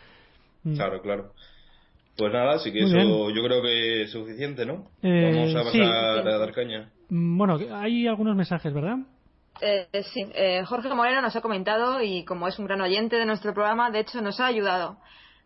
Claro, 0.64 1.02
claro. 1.02 1.32
Pues 2.22 2.34
nada, 2.34 2.60
sí 2.60 2.72
que 2.72 2.84
eso 2.84 3.32
yo 3.32 3.44
creo 3.44 3.64
que 3.64 4.04
es 4.04 4.12
suficiente, 4.12 4.64
¿no? 4.64 4.92
Eh, 5.02 5.34
Vamos 5.36 5.56
a 5.56 5.64
pasar 5.64 6.28
a 6.28 6.38
dar 6.38 6.54
caña. 6.54 6.92
Mm, 7.10 7.36
bueno, 7.36 7.58
hay 7.74 8.06
algunos 8.06 8.36
mensajes, 8.36 8.72
¿verdad? 8.72 8.98
Eh, 9.60 9.88
sí, 10.14 10.28
eh, 10.36 10.64
Jorge 10.68 10.94
Moreno 10.94 11.24
nos 11.24 11.36
ha 11.36 11.42
comentado 11.42 12.00
y 12.00 12.24
como 12.24 12.48
es 12.48 12.60
un 12.60 12.68
gran 12.68 12.80
oyente 12.80 13.16
de 13.16 13.26
nuestro 13.26 13.56
programa, 13.56 13.90
de 13.90 14.02
hecho 14.02 14.22
nos 14.22 14.40
ha 14.40 14.46
ayudado 14.46 14.98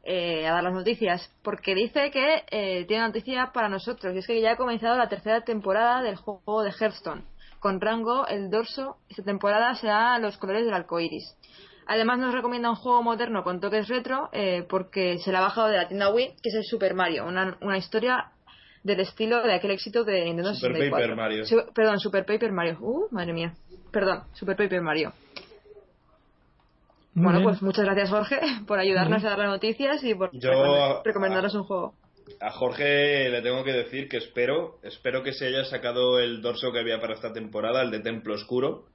eh, 0.03 0.45
a 0.45 0.51
dar 0.51 0.63
las 0.65 0.73
noticias, 0.73 1.33
porque 1.43 1.75
dice 1.75 2.11
que 2.11 2.43
eh, 2.51 2.83
tiene 2.89 3.03
noticia 3.07 3.51
para 3.53 3.69
nosotros 3.69 4.13
y 4.13 4.17
es 4.17 4.27
que 4.27 4.41
ya 4.41 4.51
ha 4.51 4.57
comenzado 4.57 4.97
la 4.97 5.07
tercera 5.07 5.45
temporada 5.45 6.01
del 6.01 6.17
juego 6.17 6.61
de 6.61 6.71
Hearthstone. 6.71 7.23
Con 7.61 7.79
rango, 7.79 8.27
el 8.27 8.49
dorso, 8.49 8.97
esta 9.07 9.23
temporada 9.23 9.75
será 9.75 10.19
los 10.19 10.35
colores 10.35 10.65
del 10.65 10.73
arco 10.73 10.99
iris. 10.99 11.37
Además 11.87 12.19
nos 12.19 12.33
recomienda 12.33 12.69
un 12.69 12.75
juego 12.75 13.03
moderno 13.03 13.43
con 13.43 13.59
toques 13.59 13.87
retro 13.87 14.29
porque 14.69 15.19
se 15.19 15.31
la 15.31 15.39
ha 15.39 15.41
bajado 15.41 15.67
de 15.67 15.77
la 15.77 15.87
tienda 15.87 16.11
Wii, 16.11 16.35
que 16.41 16.49
es 16.49 16.55
el 16.55 16.63
Super 16.63 16.93
Mario, 16.95 17.25
una, 17.25 17.57
una 17.61 17.77
historia 17.77 18.31
del 18.85 18.99
estilo 18.99 19.41
de 19.41 19.53
aquel 19.55 19.71
éxito 19.71 20.03
de 20.03 20.25
Nintendo 20.25 20.53
Super 20.53 20.91
Paper 20.91 21.15
Mario. 21.15 21.43
perdón, 21.73 21.99
Super 21.99 22.23
Paper 22.23 22.51
Mario. 22.51 22.77
Uh, 22.79 23.07
madre 23.09 23.33
mía. 23.33 23.53
Perdón, 23.91 24.25
Super 24.33 24.55
Paper 24.55 24.81
Mario. 24.81 25.11
bueno, 27.15 27.41
pues 27.41 27.63
muchas 27.63 27.83
gracias 27.83 28.11
Jorge 28.11 28.39
por 28.67 28.77
ayudarnos 28.77 29.25
a 29.25 29.29
dar 29.29 29.39
las 29.39 29.49
noticias 29.49 30.03
y 30.03 30.13
por 30.13 30.29
recomendarnos 31.03 31.55
un 31.55 31.63
juego. 31.63 31.95
A 32.39 32.51
Jorge 32.51 33.29
le 33.29 33.41
tengo 33.41 33.63
que 33.63 33.73
decir 33.73 34.07
que 34.07 34.17
espero, 34.17 34.77
espero 34.83 35.23
que 35.23 35.33
se 35.33 35.47
haya 35.47 35.65
sacado 35.65 36.19
el 36.19 36.43
dorso 36.43 36.71
que 36.71 36.79
había 36.79 37.01
para 37.01 37.15
esta 37.15 37.33
temporada, 37.33 37.81
el 37.81 37.89
de 37.89 38.01
Templo 38.01 38.35
Oscuro, 38.35 38.85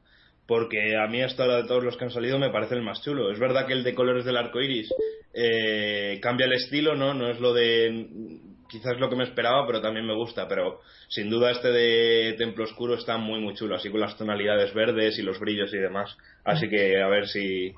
porque 0.50 0.96
a 0.96 1.06
mí 1.06 1.22
hasta 1.22 1.44
ahora 1.44 1.58
de 1.58 1.68
todos 1.68 1.84
los 1.84 1.96
que 1.96 2.06
han 2.06 2.10
salido 2.10 2.36
me 2.36 2.50
parece 2.50 2.74
el 2.74 2.82
más 2.82 3.00
chulo. 3.04 3.30
Es 3.30 3.38
verdad 3.38 3.68
que 3.68 3.72
el 3.72 3.84
de 3.84 3.94
colores 3.94 4.24
del 4.24 4.36
arco 4.36 4.60
iris 4.60 4.92
eh, 5.32 6.18
cambia 6.20 6.46
el 6.46 6.54
estilo, 6.54 6.96
¿no? 6.96 7.14
No 7.14 7.28
es 7.30 7.38
lo 7.38 7.54
de 7.54 8.40
quizás 8.68 8.98
lo 8.98 9.08
que 9.08 9.14
me 9.14 9.22
esperaba, 9.22 9.64
pero 9.64 9.80
también 9.80 10.04
me 10.04 10.16
gusta. 10.16 10.48
Pero 10.48 10.80
sin 11.06 11.30
duda 11.30 11.52
este 11.52 11.70
de 11.70 12.34
Templo 12.36 12.64
Oscuro 12.64 12.94
está 12.94 13.16
muy, 13.16 13.38
muy 13.38 13.54
chulo, 13.54 13.76
así 13.76 13.90
con 13.90 14.00
las 14.00 14.16
tonalidades 14.16 14.74
verdes 14.74 15.20
y 15.20 15.22
los 15.22 15.38
brillos 15.38 15.72
y 15.72 15.78
demás. 15.78 16.16
Así 16.44 16.68
que 16.68 17.00
a 17.00 17.06
ver 17.06 17.28
si, 17.28 17.72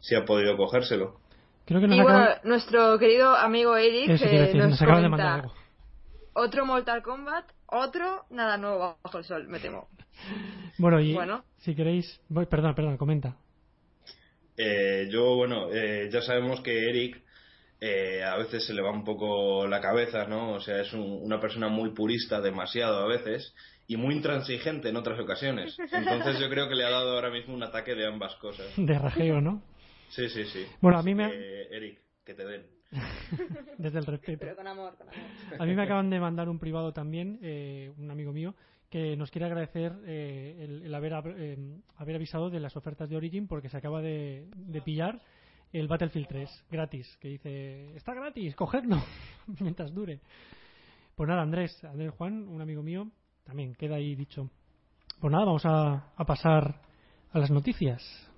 si 0.00 0.16
ha 0.16 0.24
podido 0.24 0.56
cogérselo. 0.56 1.20
Creo 1.66 1.80
que 1.80 1.86
y 1.86 2.02
bueno, 2.02 2.30
nuestro 2.42 2.98
querido 2.98 3.36
amigo 3.36 3.76
Eric 3.76 4.20
eh, 4.24 4.50
nos, 4.56 4.82
acaba 4.82 5.02
de 5.02 5.08
mandar 5.08 5.34
algo. 5.34 5.61
Otro 6.34 6.64
Mortal 6.64 7.02
Kombat, 7.02 7.44
otro 7.66 8.24
nada 8.30 8.56
nuevo 8.56 8.98
bajo 9.02 9.18
el 9.18 9.24
sol, 9.24 9.48
me 9.48 9.60
temo. 9.60 9.88
Bueno, 10.78 11.00
y 11.00 11.16
si 11.58 11.74
queréis... 11.74 12.20
perdón, 12.48 12.74
perdón, 12.74 12.96
comenta. 12.96 13.36
Eh, 14.56 15.08
yo, 15.10 15.34
bueno, 15.36 15.68
eh, 15.72 16.08
ya 16.12 16.22
sabemos 16.22 16.60
que 16.60 16.88
Eric 16.88 17.22
eh, 17.80 18.22
a 18.22 18.36
veces 18.36 18.64
se 18.64 18.74
le 18.74 18.80
va 18.80 18.92
un 18.92 19.04
poco 19.04 19.66
la 19.66 19.80
cabeza, 19.80 20.26
¿no? 20.26 20.52
O 20.52 20.60
sea, 20.60 20.80
es 20.80 20.92
una 20.92 21.40
persona 21.40 21.68
muy 21.68 21.90
purista, 21.90 22.40
demasiado 22.40 22.98
a 22.98 23.08
veces, 23.08 23.54
y 23.86 23.96
muy 23.96 24.14
intransigente 24.14 24.88
en 24.88 24.96
otras 24.96 25.18
ocasiones. 25.18 25.76
Entonces 25.90 26.38
yo 26.38 26.48
creo 26.48 26.68
que 26.68 26.76
le 26.76 26.84
ha 26.84 26.90
dado 26.90 27.14
ahora 27.14 27.30
mismo 27.30 27.54
un 27.54 27.62
ataque 27.62 27.94
de 27.94 28.06
ambas 28.06 28.36
cosas. 28.36 28.66
De 28.76 28.98
rajeo, 28.98 29.40
¿no? 29.40 29.62
Sí, 30.10 30.28
sí, 30.28 30.44
sí. 30.44 30.66
Bueno, 30.80 30.98
a 30.98 31.02
mí 31.02 31.14
me... 31.14 31.26
Eh, 31.26 31.68
Eric, 31.72 31.98
que 32.24 32.34
te 32.34 32.44
den. 32.44 32.66
Desde 33.78 33.98
el 33.98 34.06
respeto. 34.06 34.40
Pero 34.40 34.56
con 34.56 34.66
amor, 34.66 34.96
con 34.96 35.08
amor. 35.08 35.20
A 35.58 35.64
mí 35.64 35.74
me 35.74 35.82
acaban 35.82 36.10
de 36.10 36.20
mandar 36.20 36.48
un 36.48 36.58
privado 36.58 36.92
también, 36.92 37.38
eh, 37.42 37.92
un 37.98 38.10
amigo 38.10 38.32
mío, 38.32 38.54
que 38.90 39.16
nos 39.16 39.30
quiere 39.30 39.46
agradecer 39.46 39.92
el, 40.06 40.94
haber, 40.94 41.14
haber 41.14 42.16
avisado 42.16 42.50
de 42.50 42.60
las 42.60 42.76
ofertas 42.76 43.08
de 43.08 43.16
Origin 43.16 43.48
porque 43.48 43.70
se 43.70 43.78
acaba 43.78 44.02
de, 44.02 44.48
de 44.54 44.82
pillar 44.82 45.22
el 45.72 45.88
Battlefield 45.88 46.28
3 46.28 46.66
gratis, 46.70 47.16
que 47.18 47.28
dice, 47.28 47.96
está 47.96 48.12
gratis, 48.14 48.54
cogedlo 48.54 49.02
mientras 49.60 49.92
dure. 49.94 50.20
Pues 51.14 51.28
nada, 51.28 51.42
Andrés, 51.42 51.82
Andrés 51.84 52.12
Juan, 52.16 52.48
un 52.48 52.60
amigo 52.60 52.82
mío, 52.82 53.08
también 53.44 53.74
queda 53.74 53.96
ahí 53.96 54.14
dicho. 54.14 54.50
Pues 55.20 55.32
nada, 55.32 55.44
vamos 55.44 55.64
a, 55.64 56.12
a 56.16 56.24
pasar 56.24 56.80
a 57.32 57.38
las 57.38 57.50
noticias. 57.50 58.31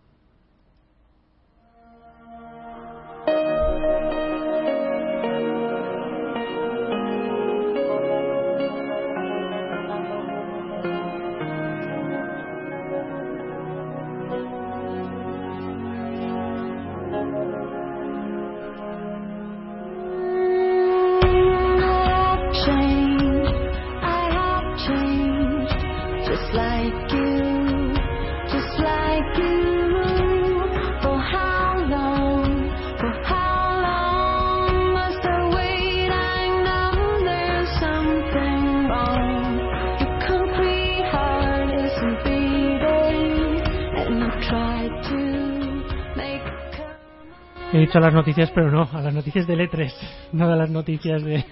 A 47.96 48.00
las 48.00 48.14
noticias, 48.14 48.50
pero 48.52 48.70
no, 48.70 48.88
a 48.92 49.02
las 49.02 49.14
noticias 49.14 49.46
del 49.46 49.60
E3, 49.60 49.92
no 50.32 50.52
a 50.52 50.56
las 50.56 50.70
noticias 50.70 51.22
de... 51.22 51.44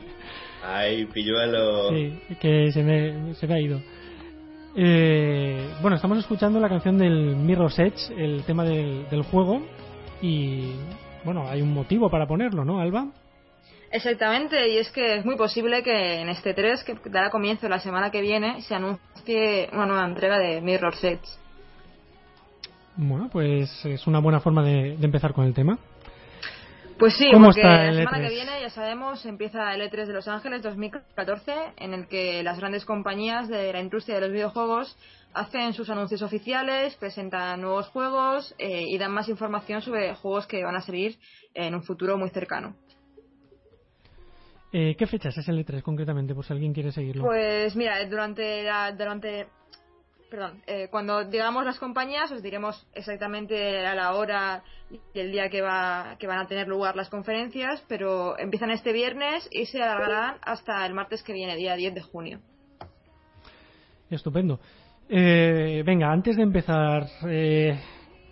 Ay, 0.64 1.06
pilluelo. 1.06 1.90
Sí, 1.90 2.18
que 2.40 2.70
se 2.72 2.82
me, 2.82 3.34
se 3.34 3.46
me 3.46 3.54
ha 3.54 3.60
ido. 3.60 3.80
Eh, 4.76 5.68
bueno, 5.82 5.96
estamos 5.96 6.18
escuchando 6.18 6.60
la 6.60 6.68
canción 6.68 6.98
del 6.98 7.36
Mirror's 7.36 7.78
Edge, 7.78 8.12
el 8.16 8.44
tema 8.44 8.64
del, 8.64 9.08
del 9.10 9.22
juego, 9.22 9.62
y 10.20 10.72
bueno, 11.24 11.48
hay 11.48 11.60
un 11.62 11.74
motivo 11.74 12.08
para 12.10 12.26
ponerlo, 12.26 12.64
¿no, 12.64 12.80
Alba? 12.80 13.08
Exactamente, 13.90 14.70
y 14.70 14.78
es 14.78 14.90
que 14.90 15.16
es 15.16 15.24
muy 15.24 15.36
posible 15.36 15.82
que 15.82 16.20
en 16.20 16.28
este 16.30 16.54
3, 16.54 16.84
que 16.84 16.96
dará 17.10 17.28
comienzo 17.30 17.68
la 17.68 17.80
semana 17.80 18.10
que 18.10 18.22
viene, 18.22 18.62
se 18.62 18.74
anuncie 18.74 19.68
una 19.72 19.86
nueva 19.86 20.06
entrega 20.06 20.38
de 20.38 20.62
Mirror's 20.62 21.04
Edge. 21.04 21.28
Bueno, 22.96 23.28
pues 23.30 23.84
es 23.84 24.06
una 24.06 24.20
buena 24.20 24.40
forma 24.40 24.62
de, 24.62 24.96
de 24.96 25.04
empezar 25.04 25.34
con 25.34 25.44
el 25.44 25.54
tema. 25.54 25.78
Pues 27.02 27.16
sí, 27.16 27.28
¿Cómo 27.32 27.46
porque 27.46 27.62
está 27.62 27.90
la 27.90 27.94
semana 27.94 28.18
E3? 28.18 28.28
que 28.28 28.34
viene, 28.36 28.60
ya 28.60 28.70
sabemos, 28.70 29.26
empieza 29.26 29.74
el 29.74 29.80
E3 29.80 30.06
de 30.06 30.12
Los 30.12 30.28
Ángeles 30.28 30.62
2014, 30.62 31.52
en 31.78 31.94
el 31.94 32.06
que 32.06 32.44
las 32.44 32.60
grandes 32.60 32.84
compañías 32.84 33.48
de 33.48 33.72
la 33.72 33.80
industria 33.80 34.14
de 34.14 34.20
los 34.20 34.30
videojuegos 34.30 34.96
hacen 35.34 35.72
sus 35.72 35.90
anuncios 35.90 36.22
oficiales, 36.22 36.94
presentan 36.94 37.60
nuevos 37.60 37.88
juegos 37.88 38.54
eh, 38.56 38.84
y 38.86 38.98
dan 38.98 39.10
más 39.10 39.28
información 39.28 39.82
sobre 39.82 40.14
juegos 40.14 40.46
que 40.46 40.62
van 40.62 40.76
a 40.76 40.80
salir 40.80 41.18
en 41.54 41.74
un 41.74 41.82
futuro 41.82 42.16
muy 42.16 42.30
cercano. 42.30 42.76
Eh, 44.72 44.94
¿Qué 44.96 45.08
fechas 45.08 45.36
es 45.36 45.48
el 45.48 45.58
E3 45.58 45.82
concretamente, 45.82 46.36
por 46.36 46.44
si 46.44 46.52
alguien 46.52 46.72
quiere 46.72 46.92
seguirlo? 46.92 47.24
Pues 47.24 47.74
mira, 47.74 48.08
durante 48.08 48.62
la, 48.62 48.92
durante 48.92 49.48
perdón, 50.32 50.62
eh, 50.66 50.88
cuando 50.90 51.26
digamos 51.26 51.62
las 51.62 51.78
compañías 51.78 52.32
os 52.32 52.42
diremos 52.42 52.86
exactamente 52.94 53.86
a 53.86 53.94
la 53.94 54.14
hora 54.14 54.62
y 54.90 54.98
el 55.18 55.30
día 55.30 55.50
que 55.50 55.60
va 55.60 56.16
que 56.18 56.26
van 56.26 56.38
a 56.38 56.46
tener 56.46 56.68
lugar 56.68 56.96
las 56.96 57.10
conferencias, 57.10 57.84
pero 57.86 58.38
empiezan 58.38 58.70
este 58.70 58.94
viernes 58.94 59.46
y 59.50 59.66
se 59.66 59.82
alargarán 59.82 60.36
hasta 60.40 60.86
el 60.86 60.94
martes 60.94 61.22
que 61.22 61.34
viene, 61.34 61.54
día 61.56 61.76
10 61.76 61.94
de 61.94 62.00
junio. 62.00 62.40
Estupendo. 64.08 64.58
Eh, 65.06 65.82
venga, 65.84 66.10
antes 66.10 66.34
de 66.38 66.44
empezar, 66.44 67.06
eh, 67.28 67.78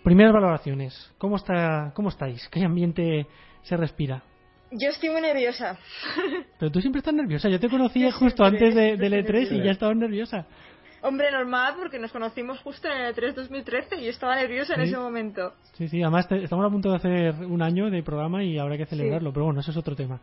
primeras 0.03 0.33
valoraciones. 0.33 1.13
¿Cómo, 1.19 1.35
está, 1.35 1.91
¿Cómo 1.93 2.09
estáis? 2.09 2.49
¿Qué 2.49 2.63
ambiente 2.63 3.27
se 3.61 3.77
respira? 3.77 4.23
Yo 4.71 4.89
estoy 4.89 5.09
muy 5.11 5.21
nerviosa. 5.21 5.77
Pero 6.57 6.71
tú 6.71 6.81
siempre 6.81 6.99
estás 6.99 7.13
nerviosa. 7.13 7.47
Yo 7.47 7.59
te 7.59 7.69
conocía 7.69 8.11
justo 8.11 8.43
siempre, 8.43 8.69
antes 8.69 8.75
de, 8.75 8.97
del 8.97 9.11
siempre. 9.11 9.43
E3 9.43 9.51
y 9.51 9.63
ya 9.63 9.71
estabas 9.71 9.97
nerviosa. 9.97 10.47
Hombre, 11.03 11.31
normal, 11.31 11.75
porque 11.79 11.97
nos 11.97 12.11
conocimos 12.11 12.59
justo 12.59 12.87
en 12.87 13.01
el 13.01 13.15
E3 13.15 13.33
2013 13.33 13.95
y 14.01 14.07
estaba 14.07 14.35
nerviosa 14.35 14.75
en 14.75 14.81
Sí. 14.81 14.87
ese 14.89 14.97
momento. 14.97 15.53
Sí, 15.73 15.87
sí, 15.87 16.01
además 16.03 16.27
te- 16.27 16.43
estamos 16.43 16.65
a 16.65 16.69
punto 16.69 16.89
de 16.91 16.95
hacer 16.97 17.33
un 17.45 17.61
año 17.61 17.89
de 17.89 18.03
programa 18.03 18.43
y 18.43 18.59
habrá 18.59 18.77
que 18.77 18.85
celebrarlo, 18.85 19.33
pero 19.33 19.45
bueno, 19.45 19.61
eso 19.61 19.71
es 19.71 19.77
otro 19.77 19.95
tema. 19.95 20.21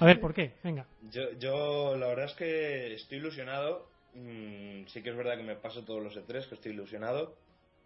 A 0.00 0.04
ver, 0.06 0.18
¿por 0.20 0.34
qué? 0.34 0.54
Venga. 0.64 0.86
Yo, 1.10 1.30
yo 1.38 1.96
la 1.96 2.06
verdad 2.08 2.24
es 2.24 2.34
que 2.34 2.94
estoy 2.94 3.18
ilusionado. 3.18 3.86
Mm, 4.14 4.86
sí 4.88 5.02
que 5.02 5.10
es 5.10 5.16
verdad 5.16 5.36
que 5.36 5.44
me 5.44 5.54
paso 5.54 5.84
todos 5.84 6.02
los 6.02 6.16
E3, 6.16 6.48
que 6.48 6.54
estoy 6.56 6.72
ilusionado. 6.72 7.36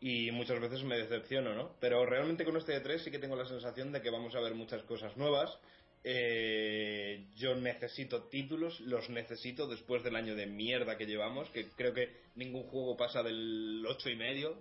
Y 0.01 0.31
muchas 0.31 0.61
veces 0.61 0.83
me 0.85 0.97
decepciono, 0.97 1.55
¿no? 1.55 1.71
Pero 1.81 2.05
realmente 2.07 2.45
con 2.45 2.57
este 2.57 2.75
E3 2.83 2.99
sí 2.99 3.11
que 3.11 3.19
tengo 3.19 3.37
la 3.37 3.47
sensación 3.47 3.91
de 3.93 4.01
que 4.01 4.11
vamos 4.11 4.35
a 4.35 4.41
ver 4.41 4.55
muchas 4.55 4.83
cosas 4.85 5.17
nuevas. 5.17 5.59
Eh, 6.07 7.25
yo 7.35 7.55
necesito 7.55 8.25
títulos, 8.25 8.79
los 8.81 9.09
necesito 9.09 9.67
después 9.67 10.03
del 10.03 10.17
año 10.17 10.35
de 10.35 10.47
mierda 10.47 10.99
que 10.99 11.07
llevamos, 11.07 11.49
que 11.49 11.69
creo 11.71 11.95
que 11.95 12.11
ningún 12.35 12.65
juego 12.65 12.97
pasa 12.97 13.23
del 13.23 13.85
ocho 13.89 14.11
y 14.11 14.17
medio. 14.17 14.59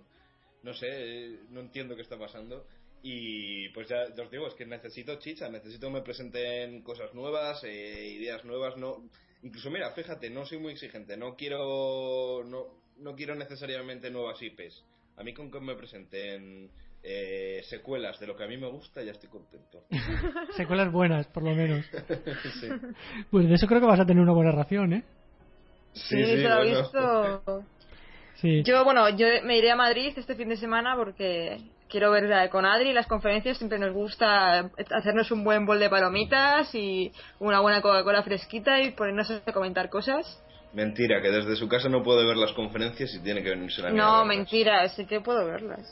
No 0.62 0.72
sé, 0.72 0.88
eh, 0.90 1.38
no 1.50 1.60
entiendo 1.60 1.94
qué 1.94 2.02
está 2.02 2.18
pasando. 2.18 2.66
Y 3.02 3.68
pues 3.70 3.88
ya, 3.88 4.04
os 4.04 4.30
digo, 4.30 4.48
es 4.48 4.54
que 4.54 4.64
necesito 4.64 5.18
chicha, 5.18 5.50
necesito 5.50 5.88
que 5.88 5.92
me 5.92 6.00
presenten 6.00 6.80
cosas 6.80 7.12
nuevas, 7.12 7.62
eh, 7.64 8.16
ideas 8.18 8.46
nuevas, 8.46 8.78
no 8.78 9.04
incluso 9.42 9.70
mira, 9.70 9.90
fíjate, 9.92 10.30
no 10.30 10.46
soy 10.46 10.56
muy 10.56 10.72
exigente, 10.72 11.18
no 11.18 11.36
quiero 11.36 12.42
no, 12.46 12.66
no 12.96 13.14
quiero 13.14 13.34
necesariamente 13.34 14.10
nuevas 14.10 14.40
IPs. 14.40 14.82
A 15.16 15.22
mí 15.22 15.34
con 15.34 15.50
que 15.50 15.60
me 15.60 15.76
presenten 15.76 16.70
eh, 17.04 17.60
secuelas 17.68 18.18
de 18.18 18.26
lo 18.26 18.34
que 18.36 18.44
a 18.44 18.46
mí 18.48 18.56
me 18.56 18.68
gusta 18.68 19.02
ya 19.02 19.12
estoy 19.12 19.28
contento. 19.28 19.84
Secuelas 20.56 20.90
buenas, 20.90 21.26
por 21.28 21.42
lo 21.42 21.54
menos. 21.54 21.84
sí. 22.60 22.68
Pues 23.30 23.48
de 23.48 23.54
eso 23.54 23.66
creo 23.66 23.80
que 23.80 23.86
vas 23.86 24.00
a 24.00 24.06
tener 24.06 24.22
una 24.22 24.32
buena 24.32 24.52
ración, 24.52 24.92
¿eh? 24.94 25.04
Sí, 25.92 26.24
se 26.24 26.36
lo 26.38 26.62
he 26.62 26.72
bueno. 26.72 26.80
visto. 26.80 27.64
Sí. 28.36 28.62
Yo, 28.64 28.84
bueno, 28.84 29.08
yo 29.10 29.26
me 29.44 29.56
iré 29.56 29.70
a 29.70 29.76
Madrid 29.76 30.12
este 30.16 30.34
fin 30.34 30.48
de 30.48 30.56
semana 30.56 30.96
porque 30.96 31.56
quiero 31.88 32.10
ver 32.10 32.24
la- 32.24 32.50
con 32.50 32.66
Adri 32.66 32.92
las 32.92 33.06
conferencias. 33.06 33.56
Siempre 33.56 33.78
nos 33.78 33.92
gusta 33.94 34.70
hacernos 34.90 35.30
un 35.30 35.44
buen 35.44 35.64
bol 35.64 35.78
de 35.78 35.88
palomitas 35.88 36.74
y 36.74 37.12
una 37.38 37.60
buena 37.60 37.80
Coca-Cola 37.80 38.22
fresquita 38.24 38.80
y 38.82 38.90
ponernos 38.90 39.30
a 39.30 39.52
comentar 39.52 39.88
cosas. 39.88 40.42
Mentira, 40.74 41.22
que 41.22 41.30
desde 41.30 41.54
su 41.54 41.68
casa 41.68 41.88
no 41.88 42.02
puede 42.02 42.26
ver 42.26 42.36
las 42.36 42.52
conferencias 42.52 43.14
y 43.14 43.20
tiene 43.20 43.40
que 43.44 43.50
venirse 43.50 43.80
a 43.80 43.90
mí 43.90 43.98
a 43.98 44.02
No, 44.02 44.24
mentira, 44.24 44.88
sí 44.88 45.06
que 45.06 45.20
puedo 45.20 45.46
verlas. 45.46 45.88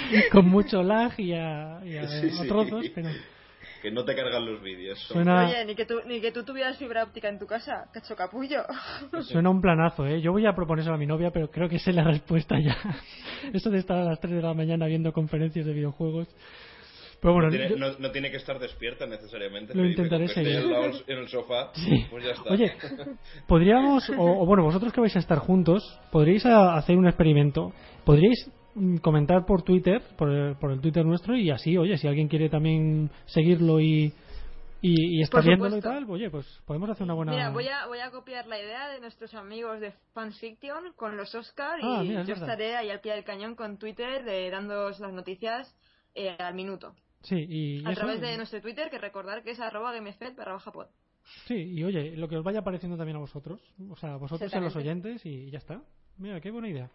Con 0.32 0.48
mucho 0.48 0.82
lag 0.82 1.12
y 1.18 1.32
a, 1.32 1.80
y 1.84 1.96
a- 1.96 2.08
Sí, 2.08 2.26
a 2.28 2.30
sí. 2.42 2.48
trozos, 2.48 2.86
pero 2.94 3.08
Que 3.82 3.90
no 3.90 4.04
te 4.04 4.14
cargan 4.14 4.46
los 4.46 4.62
vídeos. 4.62 4.98
Suena- 5.00 5.46
Oye, 5.48 5.64
ni 5.64 5.74
que, 5.74 5.84
tú, 5.84 6.00
ni 6.06 6.20
que 6.20 6.30
tú 6.30 6.44
tuvieras 6.44 6.78
fibra 6.78 7.02
óptica 7.02 7.28
en 7.28 7.38
tu 7.38 7.46
casa, 7.46 7.88
cacho 7.92 8.14
capullo. 8.14 8.62
suena 9.22 9.50
un 9.50 9.60
planazo, 9.60 10.06
¿eh? 10.06 10.20
Yo 10.20 10.30
voy 10.32 10.46
a 10.46 10.54
proponérselo 10.54 10.94
a 10.94 10.98
mi 10.98 11.06
novia, 11.06 11.30
pero 11.32 11.50
creo 11.50 11.68
que 11.68 11.78
sé 11.80 11.92
la 11.92 12.04
respuesta 12.04 12.58
ya. 12.60 12.76
Eso 13.52 13.70
de 13.70 13.78
estar 13.78 13.96
a 13.98 14.04
las 14.04 14.20
3 14.20 14.34
de 14.36 14.42
la 14.42 14.54
mañana 14.54 14.86
viendo 14.86 15.12
conferencias 15.12 15.66
de 15.66 15.72
videojuegos. 15.72 16.28
Pero 17.20 17.34
bueno, 17.34 17.50
no, 17.50 17.56
tiene, 17.56 17.70
yo- 17.70 17.76
no- 17.76 17.98
no 17.98 18.10
tiene 18.10 18.30
que 18.32 18.36
estar 18.36 18.58
despierta 18.58 19.06
necesariamente. 19.06 19.74
Lo 19.74 19.84
intentaré 19.84 20.26
seguir. 20.28 20.60
en 21.06 21.18
el 21.18 21.28
sofá, 21.28 21.70
Sí. 21.74 22.06
pues 22.10 22.24
ya 22.24 22.32
está. 22.32 22.52
Oye, 22.52 22.72
podríamos, 23.46 24.08
o, 24.10 24.42
o 24.42 24.46
bueno, 24.46 24.62
vosotros 24.64 24.92
que 24.92 25.00
vais 25.00 25.14
a 25.16 25.20
estar 25.20 25.38
juntos, 25.38 25.82
podríais 26.10 26.44
a- 26.46 26.76
hacer 26.76 26.96
un 26.96 27.06
experimento. 27.06 27.72
Podríais 28.04 28.50
comentar 29.00 29.44
por 29.46 29.62
Twitter, 29.62 30.02
por 30.16 30.30
el, 30.30 30.56
por 30.56 30.72
el 30.72 30.80
Twitter 30.80 31.04
nuestro, 31.04 31.36
y 31.36 31.50
así, 31.50 31.76
oye, 31.76 31.96
si 31.98 32.08
alguien 32.08 32.28
quiere 32.28 32.48
también 32.48 33.10
seguirlo 33.26 33.80
y, 33.80 34.12
y, 34.80 35.18
y 35.18 35.22
estar 35.22 35.44
viéndolo 35.44 35.76
y 35.76 35.80
tal, 35.80 36.08
oye, 36.10 36.30
pues 36.30 36.46
podemos 36.66 36.88
hacer 36.90 37.04
una 37.04 37.14
buena. 37.14 37.32
Mira, 37.32 37.50
voy 37.50 37.68
a, 37.68 37.86
voy 37.86 37.98
a 38.00 38.10
copiar 38.10 38.46
la 38.46 38.58
idea 38.58 38.88
de 38.88 39.00
nuestros 39.00 39.34
amigos 39.34 39.80
de 39.80 39.92
Fansfiction 40.14 40.92
con 40.96 41.16
los 41.16 41.34
Oscar 41.34 41.78
y 41.80 41.84
Ah, 41.84 42.02
mira, 42.02 42.20
es 42.22 42.26
yo 42.28 42.34
verdad. 42.34 42.48
estaré 42.50 42.76
ahí 42.76 42.90
al 42.90 43.00
pie 43.00 43.12
del 43.14 43.24
cañón 43.24 43.54
con 43.54 43.78
Twitter 43.78 44.26
eh, 44.26 44.50
dándoos 44.50 44.98
las 45.00 45.12
noticias 45.12 45.74
eh, 46.14 46.30
al 46.38 46.54
minuto. 46.54 46.94
Sí, 47.22 47.36
y 47.48 47.86
A 47.86 47.92
eso, 47.92 48.00
través 48.00 48.20
de 48.20 48.36
nuestro 48.36 48.60
Twitter, 48.60 48.90
que 48.90 48.98
recordar 48.98 49.42
que 49.44 49.50
es 49.52 49.60
arroba 49.60 49.92
gamefed 49.92 50.34
barra 50.36 50.54
baja 50.54 50.72
pod. 50.72 50.86
Sí, 51.46 51.54
y 51.54 51.84
oye, 51.84 52.16
lo 52.16 52.26
que 52.28 52.36
os 52.36 52.42
vaya 52.44 52.58
apareciendo 52.60 52.96
también 52.96 53.16
a 53.16 53.20
vosotros, 53.20 53.60
o 53.88 53.94
sea, 53.96 54.16
vosotros 54.16 54.52
en 54.52 54.64
los 54.64 54.74
oyentes 54.74 55.24
y 55.24 55.50
ya 55.52 55.58
está. 55.58 55.80
Mira, 56.18 56.40
qué 56.40 56.50
buena 56.50 56.68
idea. 56.68 56.90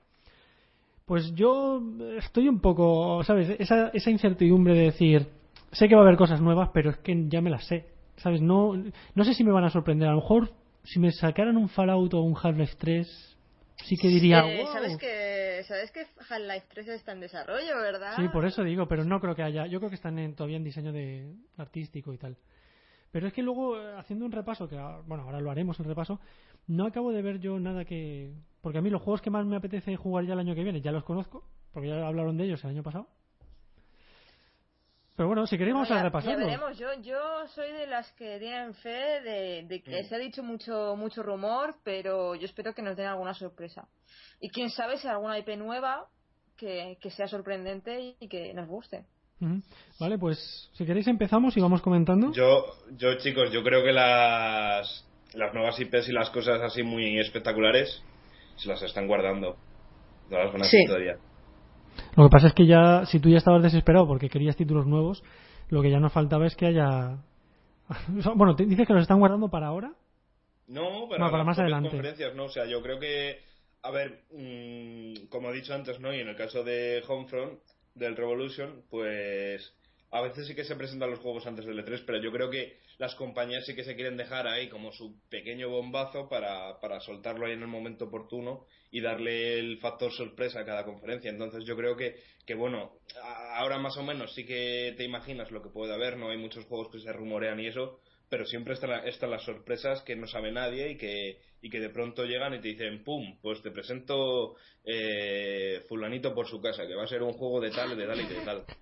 Pues 1.07 1.33
yo 1.35 1.81
estoy 2.17 2.49
un 2.49 2.59
poco, 2.59 3.23
¿sabes? 3.23 3.55
Esa, 3.59 3.87
esa 3.93 4.09
incertidumbre 4.11 4.73
de 4.73 4.81
decir, 4.81 5.25
sé 5.71 5.87
que 5.87 5.95
va 5.95 6.01
a 6.01 6.03
haber 6.03 6.17
cosas 6.17 6.41
nuevas, 6.41 6.69
pero 6.73 6.89
es 6.89 6.97
que 6.97 7.15
ya 7.29 7.39
me 7.39 7.49
las 7.49 7.65
sé, 7.65 7.85
¿sabes? 8.17 8.41
No, 8.41 8.73
no 9.15 9.23
sé 9.23 9.33
si 9.33 9.45
me 9.45 9.53
van 9.53 9.63
a 9.63 9.69
sorprender. 9.69 10.09
A 10.09 10.11
lo 10.11 10.17
mejor 10.19 10.51
si 10.83 10.99
me 10.99 11.13
sacaran 11.13 11.55
un 11.55 11.69
Fallout 11.69 12.13
o 12.13 12.19
un 12.21 12.35
Half-Life 12.35 12.75
3, 12.77 13.37
sí 13.85 13.95
que 13.95 14.09
diría, 14.09 14.45
Eh, 14.45 14.63
"Wow". 14.63 14.73
¿Sabes 14.73 14.97
que 14.97 15.63
sabes 15.65 15.91
que 15.91 16.01
Half-Life 16.29 16.65
3 16.73 16.87
está 16.89 17.13
en 17.13 17.21
desarrollo, 17.21 17.77
verdad? 17.81 18.13
Sí, 18.17 18.27
por 18.27 18.45
eso 18.45 18.65
digo, 18.65 18.89
pero 18.89 19.05
no 19.05 19.21
creo 19.21 19.33
que 19.33 19.43
haya. 19.43 19.65
Yo 19.65 19.79
creo 19.79 19.89
que 19.89 19.95
están 19.95 20.19
en- 20.19 20.35
todavía 20.35 20.57
en 20.57 20.65
diseño 20.65 20.91
de 20.91 21.33
artístico 21.57 22.13
y 22.13 22.17
tal. 22.17 22.35
Pero 23.11 23.27
es 23.27 23.33
que 23.33 23.41
luego, 23.41 23.77
eh, 23.79 23.95
haciendo 23.97 24.25
un 24.25 24.31
repaso, 24.31 24.67
que 24.67 24.75
bueno, 25.05 25.23
ahora 25.23 25.39
lo 25.39 25.49
haremos 25.51 25.79
el 25.79 25.85
repaso, 25.85 26.19
no 26.67 26.85
acabo 26.85 27.11
de 27.11 27.21
ver 27.21 27.39
yo 27.39 27.59
nada 27.59 27.85
que. 27.85 28.33
Porque 28.61 28.79
a 28.79 28.81
mí 28.81 28.89
los 28.89 29.01
juegos 29.01 29.21
que 29.21 29.29
más 29.29 29.45
me 29.45 29.55
apetece 29.55 29.95
jugar 29.95 30.25
ya 30.25 30.33
el 30.33 30.39
año 30.39 30.53
que 30.55 30.63
viene, 30.63 30.81
ya 30.81 30.91
los 30.91 31.03
conozco, 31.05 31.43
porque 31.71 31.87
ya 31.89 32.05
hablaron 32.07 32.37
de 32.37 32.43
ellos 32.45 32.63
el 32.63 32.71
año 32.71 32.83
pasado. 32.83 33.07
Pero 35.15 35.27
bueno, 35.29 35.47
si 35.47 35.57
queréis 35.57 35.73
vamos 35.73 35.87
Bueno, 35.89 35.99
a 35.99 36.03
ya- 36.03 36.09
repasarlos. 36.09 36.39
Ya 36.39 36.45
veremos. 36.45 36.77
Yo, 36.77 36.93
yo 37.01 37.47
soy 37.47 37.71
de 37.71 37.87
las 37.87 38.11
que 38.13 38.37
tienen 38.37 38.73
fe 38.75 39.21
de, 39.21 39.63
de 39.67 39.81
que 39.81 40.03
Mm. 40.03 40.05
se 40.09 40.15
ha 40.15 40.19
dicho 40.19 40.43
mucho 40.43 40.95
mucho 40.95 41.23
rumor, 41.23 41.75
pero 41.83 42.35
yo 42.35 42.45
espero 42.45 42.73
que 42.75 42.83
nos 42.83 42.95
den 42.95 43.07
alguna 43.07 43.33
sorpresa. 43.33 43.87
Y 44.39 44.49
quién 44.49 44.69
sabe 44.69 44.97
si 44.97 45.07
alguna 45.07 45.39
IP 45.39 45.57
nueva 45.57 46.07
que, 46.55 46.97
que 47.01 47.09
sea 47.09 47.27
sorprendente 47.27 48.15
y 48.19 48.27
que 48.27 48.53
nos 48.53 48.67
guste. 48.67 49.05
Vale, 49.99 50.17
pues 50.17 50.69
si 50.73 50.85
queréis 50.85 51.07
empezamos 51.07 51.55
y 51.57 51.61
vamos 51.61 51.81
comentando. 51.81 52.31
Yo, 52.33 52.65
yo 52.97 53.17
chicos, 53.17 53.51
yo 53.51 53.63
creo 53.63 53.83
que 53.83 53.91
las, 53.91 55.05
las 55.33 55.53
nuevas 55.53 55.79
IPs 55.79 56.09
y 56.09 56.11
las 56.11 56.29
cosas 56.31 56.61
así 56.61 56.83
muy 56.83 57.19
espectaculares 57.19 58.01
se 58.57 58.67
las 58.67 58.81
están 58.81 59.07
guardando. 59.07 59.55
Todas 60.29 60.53
las 60.53 60.69
Sí. 60.69 60.77
historias. 60.81 61.19
Lo 62.15 62.23
que 62.25 62.29
pasa 62.29 62.47
es 62.47 62.53
que 62.53 62.65
ya, 62.65 63.05
si 63.05 63.19
tú 63.19 63.29
ya 63.29 63.37
estabas 63.37 63.63
desesperado 63.63 64.07
porque 64.07 64.29
querías 64.29 64.55
títulos 64.55 64.85
nuevos, 64.87 65.23
lo 65.69 65.81
que 65.81 65.89
ya 65.91 65.99
nos 65.99 66.13
faltaba 66.13 66.45
es 66.47 66.55
que 66.55 66.65
haya. 66.67 67.17
Bueno, 68.35 68.55
te 68.55 68.65
dices 68.65 68.85
que 68.87 68.93
los 68.93 69.03
están 69.03 69.19
guardando 69.19 69.49
para 69.49 69.67
ahora. 69.67 69.91
No, 70.67 71.07
para, 71.09 71.29
No, 71.29 71.43
más 71.45 71.57
adelante. 71.59 71.89
conferencias, 71.89 72.35
no. 72.35 72.45
O 72.45 72.49
sea, 72.49 72.65
yo 72.65 72.81
creo 72.81 72.99
que, 72.99 73.39
a 73.83 73.91
ver, 73.91 74.23
mm, 74.31 75.27
como 75.29 75.49
he 75.49 75.53
dicho 75.53 75.73
antes, 75.73 75.99
¿no? 75.99 76.13
Y 76.13 76.19
en 76.19 76.27
el 76.27 76.35
caso 76.35 76.63
de 76.63 77.01
Homefront, 77.07 77.59
del 77.97 78.15
Revolution, 78.15 78.83
pues 78.89 79.73
a 80.11 80.21
veces 80.21 80.47
sí 80.47 80.55
que 80.55 80.63
se 80.63 80.75
presentan 80.75 81.11
los 81.11 81.19
juegos 81.19 81.45
antes 81.47 81.65
del 81.65 81.83
E3, 81.83 82.03
pero 82.05 82.21
yo 82.21 82.31
creo 82.31 82.49
que 82.49 82.77
las 82.97 83.13
compañías 83.15 83.65
sí 83.65 83.75
que 83.75 83.83
se 83.83 83.95
quieren 83.95 84.17
dejar 84.17 84.47
ahí 84.47 84.69
como 84.69 84.91
su 84.91 85.19
pequeño 85.29 85.69
bombazo 85.69 86.29
para, 86.29 86.79
para 86.79 86.99
soltarlo 87.01 87.45
ahí 87.45 87.53
en 87.53 87.61
el 87.61 87.67
momento 87.67 88.05
oportuno 88.05 88.65
y 88.89 89.01
darle 89.01 89.59
el 89.59 89.77
factor 89.79 90.11
sorpresa 90.11 90.61
a 90.61 90.65
cada 90.65 90.85
conferencia. 90.85 91.29
Entonces 91.29 91.65
yo 91.65 91.75
creo 91.75 91.97
que, 91.97 92.15
que 92.45 92.55
bueno, 92.55 92.93
ahora 93.55 93.77
más 93.79 93.97
o 93.97 94.03
menos 94.03 94.33
sí 94.33 94.45
que 94.45 94.93
te 94.97 95.03
imaginas 95.03 95.51
lo 95.51 95.61
que 95.61 95.69
puede 95.69 95.93
haber, 95.93 96.17
no 96.17 96.29
hay 96.29 96.37
muchos 96.37 96.65
juegos 96.65 96.89
que 96.89 96.99
se 96.99 97.11
rumorean 97.11 97.59
y 97.59 97.67
eso, 97.67 97.99
pero 98.29 98.45
siempre 98.45 98.73
están, 98.73 98.89
la- 98.91 99.05
están 99.05 99.31
las 99.31 99.43
sorpresas 99.43 100.01
que 100.03 100.15
no 100.15 100.27
sabe 100.27 100.51
nadie 100.51 100.91
y 100.91 100.97
que, 100.97 101.39
y 101.61 101.69
que 101.69 101.79
de 101.79 101.89
pronto 101.89 102.25
llegan 102.25 102.53
y 102.53 102.59
te 102.59 102.69
dicen, 102.69 103.03
¡pum! 103.03 103.37
Pues 103.41 103.61
te 103.61 103.71
presento 103.71 104.55
eh, 104.83 105.81
fulanito 105.87 106.33
por 106.33 106.47
su 106.47 106.61
casa, 106.61 106.85
que 106.87 106.95
va 106.95 107.03
a 107.03 107.07
ser 107.07 107.23
un 107.23 107.33
juego 107.33 107.61
de 107.61 107.71
tal, 107.71 107.95
de 107.97 108.05
tal 108.05 108.19
y 108.19 108.25
de 108.25 108.35
tal. 108.45 108.63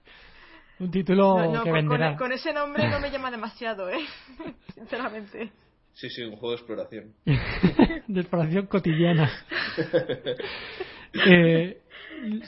Un 0.78 0.92
título 0.92 1.38
No, 1.40 1.46
no, 1.54 1.64
que 1.64 1.70
con, 1.70 1.80
con- 1.88 1.90
venderá. 1.90 2.18
con 2.18 2.32
ese 2.34 2.52
nombre 2.52 2.90
no 2.90 3.00
me 3.00 3.10
llama 3.12 3.32
demasiado, 3.32 3.90
¿eh? 3.90 4.00
Sinceramente. 4.74 5.52
Sí, 5.94 6.10
sí, 6.10 6.24
un 6.24 6.32
juego 6.36 6.50
de 6.50 6.56
exploración. 6.58 7.14
de 8.08 8.20
exploración 8.20 8.66
cotidiana. 8.68 9.32
Eh, 11.14 11.78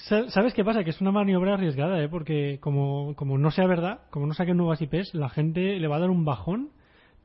sa- 0.10 0.30
¿Sabes 0.30 0.54
qué 0.54 0.64
pasa? 0.66 0.84
Que 0.84 0.90
es 0.90 1.00
una 1.00 1.12
maniobra 1.12 1.54
arriesgada, 1.54 2.02
¿eh? 2.04 2.10
Porque 2.10 2.60
como, 2.60 3.16
como 3.16 3.38
no 3.38 3.52
sea 3.52 3.66
verdad, 3.68 4.02
como 4.10 4.28
no 4.28 4.34
saquen 4.34 4.58
nuevas 4.58 4.82
IPs, 4.82 5.14
la 5.14 5.30
gente 5.30 5.80
le 5.80 5.88
va 5.88 5.96
a 5.96 6.00
dar 6.00 6.10
un 6.10 6.26
bajón. 6.26 6.72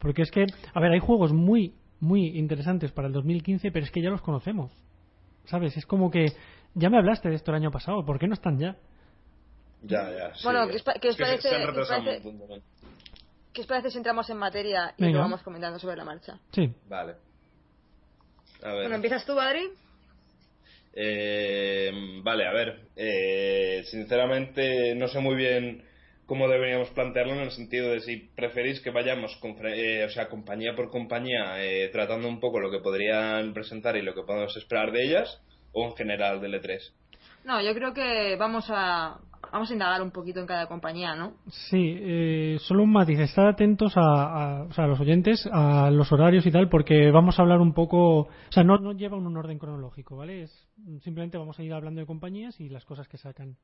Porque 0.03 0.23
es 0.23 0.31
que, 0.33 0.45
a 0.75 0.81
ver, 0.81 0.91
hay 0.91 0.99
juegos 0.99 1.33
muy, 1.33 1.73
muy 2.01 2.37
interesantes 2.37 2.91
para 2.91 3.07
el 3.07 3.15
2015, 3.15 3.71
pero 3.71 3.87
es 3.87 3.93
que 3.93 4.03
ya 4.03 4.11
los 4.11 4.21
conocemos. 4.21 4.73
¿Sabes? 5.47 5.77
Es 5.77 5.87
como 5.87 6.11
que 6.11 6.27
ya 6.75 6.91
me 6.91 6.99
hablaste 6.99 7.29
de 7.29 7.37
esto 7.37 7.53
el 7.53 7.59
año 7.59 7.71
pasado, 7.71 8.05
¿por 8.05 8.19
qué 8.19 8.27
no 8.27 8.35
están 8.35 8.59
ya? 8.59 8.77
Ya, 9.83 10.11
ya. 10.11 10.35
sí. 10.35 10.43
Bueno, 10.45 10.67
¿qué 10.69 10.77
os 10.77 10.83
que 11.17 11.23
parece- 11.23 11.49
os 11.65 11.89
parece-. 11.89 12.23
¿Qué 13.53 13.61
os 13.61 13.67
parece 13.67 13.91
si 13.91 13.99
entramos 13.99 14.29
en 14.31 14.39
materia 14.39 14.93
y 14.99 15.03
Venga. 15.05 15.19
lo 15.19 15.23
vamos 15.25 15.43
comentando 15.43 15.79
sobre 15.79 15.97
la 15.97 16.05
marcha? 16.05 16.39
Sí. 16.53 16.73
Vale. 16.89 17.15
A 18.65 18.69
ver. 18.73 18.83
Bueno, 18.83 18.95
¿empiezas 18.97 19.25
tú, 19.25 19.39
Adri? 19.39 19.69
Eh, 20.95 21.91
vale, 22.23 22.47
a 22.47 22.53
ver. 22.53 22.89
eh, 22.97 23.83
sinceramente, 23.91 24.95
no 24.95 25.09
sé 25.09 25.21
muy 25.21 25.35
bien 25.37 25.85
cómo 26.33 26.49
deberíamos 26.49 26.89
plantearlo 26.93 27.35
en 27.35 27.41
el 27.41 27.51
sentido 27.51 27.91
de 27.91 28.01
si 28.01 28.17
preferís 28.35 28.81
que 28.81 28.91
vayamos, 28.91 29.39
eh, 29.65 30.03
o 30.07 30.09
sea, 30.09 30.31
compañía 30.31 30.75
por 30.75 30.89
compañía, 30.89 31.63
eh, 31.63 31.91
tratando 31.93 32.27
un 32.27 32.41
poco 32.41 32.59
lo 32.59 32.71
que 32.71 32.79
podrían 32.79 33.53
presentar 33.53 33.97
y 33.99 34.03
lo 34.03 34.15
que 34.15 34.23
podemos 34.23 34.57
esperar 34.57 34.93
de 34.93 35.05
ellas, 35.05 35.43
o 35.73 35.85
en 35.85 35.95
general 35.95 36.41
del 36.41 36.55
E3. 36.55 36.79
No, 37.45 37.61
yo 37.61 37.75
creo 37.75 37.93
que 37.93 38.35
vamos 38.37 38.65
a 38.71 39.19
vamos 39.53 39.69
a 39.69 39.73
indagar 39.75 40.01
un 40.01 40.11
poquito 40.11 40.41
en 40.41 40.47
cada 40.47 40.69
compañía, 40.69 41.15
¿no? 41.15 41.35
Sí, 41.69 41.99
eh, 42.01 42.57
solo 42.61 42.85
un 42.85 42.93
matiz. 42.93 43.19
Estar 43.19 43.47
atentos 43.49 43.93
a, 43.99 44.01
a- 44.01 44.63
o 44.63 44.73
sea, 44.73 44.85
a 44.85 44.89
los 44.89 45.01
oyentes, 45.01 45.47
a 45.53 45.91
los 45.91 46.11
horarios 46.13 46.47
y 46.47 46.51
tal, 46.51 46.71
porque 46.71 47.11
vamos 47.11 47.39
a 47.39 47.43
hablar 47.43 47.61
un 47.61 47.75
poco. 47.75 48.21
O 48.21 48.29
sea, 48.49 48.65
no, 48.65 48.79
no 48.79 48.93
lleva 48.93 49.19
un 49.19 49.37
orden 49.37 49.59
cronológico, 49.59 50.17
¿vale? 50.17 50.45
Es, 50.45 50.67
simplemente 51.03 51.37
vamos 51.37 51.59
a 51.59 51.63
ir 51.63 51.75
hablando 51.75 52.01
de 52.01 52.07
compañías 52.07 52.59
y 52.59 52.71
las 52.71 52.87
cosas 52.87 53.07
que 53.07 53.19
sacan. 53.19 53.59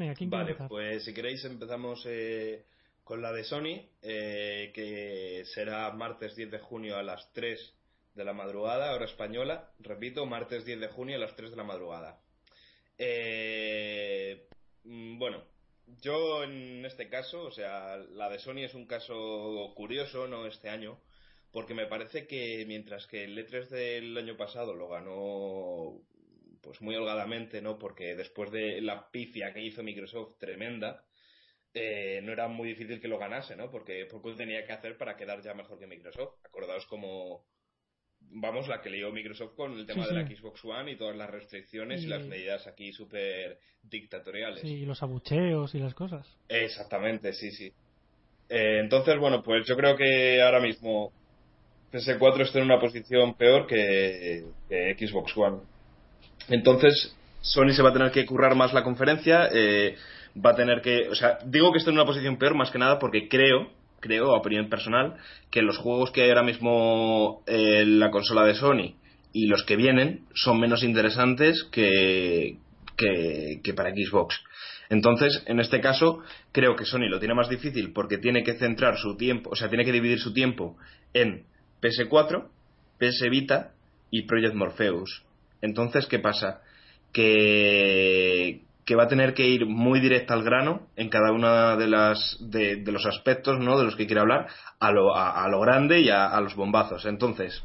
Venga, 0.00 0.14
¿quién 0.14 0.30
quiere 0.30 0.44
Vale, 0.44 0.52
empezar? 0.52 0.68
pues 0.68 1.04
si 1.04 1.12
queréis 1.12 1.44
empezamos 1.44 2.02
eh, 2.06 2.64
con 3.04 3.20
la 3.20 3.32
de 3.34 3.44
Sony, 3.44 3.86
eh, 4.00 4.72
que 4.74 5.44
será 5.52 5.92
martes 5.92 6.34
10 6.34 6.52
de 6.52 6.58
junio 6.58 6.96
a 6.96 7.02
las 7.02 7.30
3 7.34 7.74
de 8.14 8.24
la 8.24 8.32
madrugada, 8.32 8.94
hora 8.94 9.04
española. 9.04 9.70
Repito, 9.78 10.24
martes 10.24 10.64
10 10.64 10.80
de 10.80 10.88
junio 10.88 11.16
a 11.16 11.20
las 11.20 11.36
3 11.36 11.50
de 11.50 11.56
la 11.58 11.64
madrugada. 11.64 12.18
Eh, 12.96 14.48
mm, 14.84 15.18
bueno, 15.18 15.44
yo 16.00 16.44
en 16.44 16.86
este 16.86 17.10
caso, 17.10 17.42
o 17.42 17.50
sea, 17.50 17.98
la 17.98 18.30
de 18.30 18.38
Sony 18.38 18.60
es 18.64 18.72
un 18.72 18.86
caso 18.86 19.70
curioso, 19.76 20.28
¿no? 20.28 20.46
Este 20.46 20.70
año, 20.70 20.98
porque 21.52 21.74
me 21.74 21.84
parece 21.84 22.26
que 22.26 22.64
mientras 22.66 23.06
que 23.06 23.24
el 23.24 23.36
E3 23.36 23.68
del 23.68 24.16
año 24.16 24.38
pasado 24.38 24.72
lo 24.72 24.88
ganó 24.88 26.00
pues 26.62 26.80
muy 26.82 26.94
holgadamente, 26.96 27.60
¿no? 27.62 27.78
Porque 27.78 28.14
después 28.14 28.50
de 28.50 28.80
la 28.80 29.10
pifia 29.10 29.52
que 29.52 29.62
hizo 29.62 29.82
Microsoft 29.82 30.36
tremenda, 30.38 31.04
eh, 31.74 32.20
no 32.22 32.32
era 32.32 32.48
muy 32.48 32.68
difícil 32.68 33.00
que 33.00 33.08
lo 33.08 33.18
ganase, 33.18 33.56
¿no? 33.56 33.70
Porque 33.70 34.06
poco 34.06 34.34
tenía 34.34 34.64
que 34.66 34.72
hacer 34.72 34.96
para 34.96 35.16
quedar 35.16 35.40
ya 35.42 35.54
mejor 35.54 35.78
que 35.78 35.86
Microsoft. 35.86 36.34
Acordaos 36.44 36.86
como, 36.86 37.46
vamos, 38.20 38.68
la 38.68 38.80
que 38.82 38.90
lió 38.90 39.10
Microsoft 39.12 39.54
con 39.54 39.78
el 39.78 39.86
tema 39.86 40.04
Sí, 40.06 40.14
de 40.14 40.20
la. 40.22 40.26
Xbox 40.28 40.64
One 40.64 40.92
y 40.92 40.96
todas 40.96 41.16
las 41.16 41.30
restricciones 41.30 42.02
y, 42.02 42.06
Y- 42.06 42.08
las 42.08 42.26
medidas 42.26 42.66
aquí 42.66 42.92
súper 42.92 43.58
dictatoriales. 43.82 44.60
Sí, 44.60 44.68
y 44.68 44.84
los 44.86 45.02
abucheos 45.02 45.74
y 45.74 45.78
las 45.78 45.94
cosas. 45.94 46.26
Exactamente, 46.48 47.32
sí, 47.32 47.50
sí. 47.52 47.72
Eh, 48.48 48.80
entonces, 48.80 49.16
bueno, 49.18 49.42
pues 49.42 49.66
yo 49.66 49.76
creo 49.76 49.96
que 49.96 50.42
ahora 50.42 50.60
mismo 50.60 51.12
PS4 51.92 52.42
está 52.42 52.58
en 52.58 52.64
una 52.64 52.80
posición 52.80 53.34
peor 53.34 53.66
que, 53.66 54.44
que 54.68 54.96
Xbox 54.98 55.36
One. 55.36 55.58
Entonces, 56.48 57.16
Sony 57.40 57.70
se 57.70 57.82
va 57.82 57.90
a 57.90 57.92
tener 57.92 58.10
que 58.10 58.26
currar 58.26 58.54
más 58.54 58.72
la 58.72 58.82
conferencia, 58.82 59.48
eh, 59.52 59.96
va 60.34 60.50
a 60.50 60.56
tener 60.56 60.80
que, 60.82 61.08
o 61.08 61.14
sea, 61.14 61.38
digo 61.44 61.72
que 61.72 61.78
está 61.78 61.90
en 61.90 61.96
una 61.96 62.06
posición 62.06 62.38
peor 62.38 62.54
más 62.54 62.70
que 62.70 62.78
nada 62.78 62.98
porque 62.98 63.28
creo, 63.28 63.70
creo, 64.00 64.34
a 64.34 64.38
opinión 64.38 64.68
personal, 64.68 65.16
que 65.50 65.62
los 65.62 65.78
juegos 65.78 66.10
que 66.10 66.22
hay 66.22 66.30
ahora 66.30 66.42
mismo 66.42 67.42
en 67.46 67.98
la 67.98 68.10
consola 68.10 68.44
de 68.44 68.54
Sony 68.54 68.94
y 69.32 69.46
los 69.46 69.64
que 69.64 69.76
vienen 69.76 70.26
son 70.34 70.58
menos 70.58 70.82
interesantes 70.82 71.64
que, 71.70 72.58
que, 72.96 73.60
que 73.62 73.74
para 73.74 73.90
Xbox. 73.90 74.40
Entonces, 74.88 75.42
en 75.46 75.60
este 75.60 75.80
caso, 75.80 76.20
creo 76.52 76.74
que 76.74 76.84
Sony 76.84 77.08
lo 77.08 77.20
tiene 77.20 77.34
más 77.34 77.48
difícil 77.48 77.92
porque 77.92 78.18
tiene 78.18 78.42
que 78.42 78.54
centrar 78.54 78.98
su 78.98 79.16
tiempo, 79.16 79.50
o 79.50 79.56
sea, 79.56 79.68
tiene 79.68 79.84
que 79.84 79.92
dividir 79.92 80.18
su 80.18 80.32
tiempo 80.32 80.76
en 81.14 81.44
PS4, 81.80 82.48
PS 82.98 83.30
Vita 83.30 83.72
y 84.10 84.22
Project 84.22 84.54
Morpheus. 84.54 85.24
Entonces, 85.62 86.06
¿qué 86.06 86.18
pasa? 86.18 86.60
Que, 87.12 88.62
que 88.84 88.96
va 88.96 89.04
a 89.04 89.08
tener 89.08 89.34
que 89.34 89.46
ir 89.46 89.66
muy 89.66 90.00
directa 90.00 90.34
al 90.34 90.42
grano 90.42 90.88
en 90.96 91.08
cada 91.08 91.32
uno 91.32 91.76
de, 91.76 91.86
las, 91.86 92.38
de, 92.40 92.82
los 92.86 93.06
aspectos 93.06 93.58
¿no? 93.58 93.78
de 93.78 93.84
los 93.84 93.96
que 93.96 94.06
quiere 94.06 94.20
hablar, 94.20 94.48
a 94.78 94.90
lo, 94.92 95.16
a, 95.16 95.48
lo 95.48 95.60
grande 95.60 96.00
y 96.00 96.10
a, 96.10 96.40
los 96.40 96.54
bombazos. 96.54 97.06
Entonces, 97.06 97.62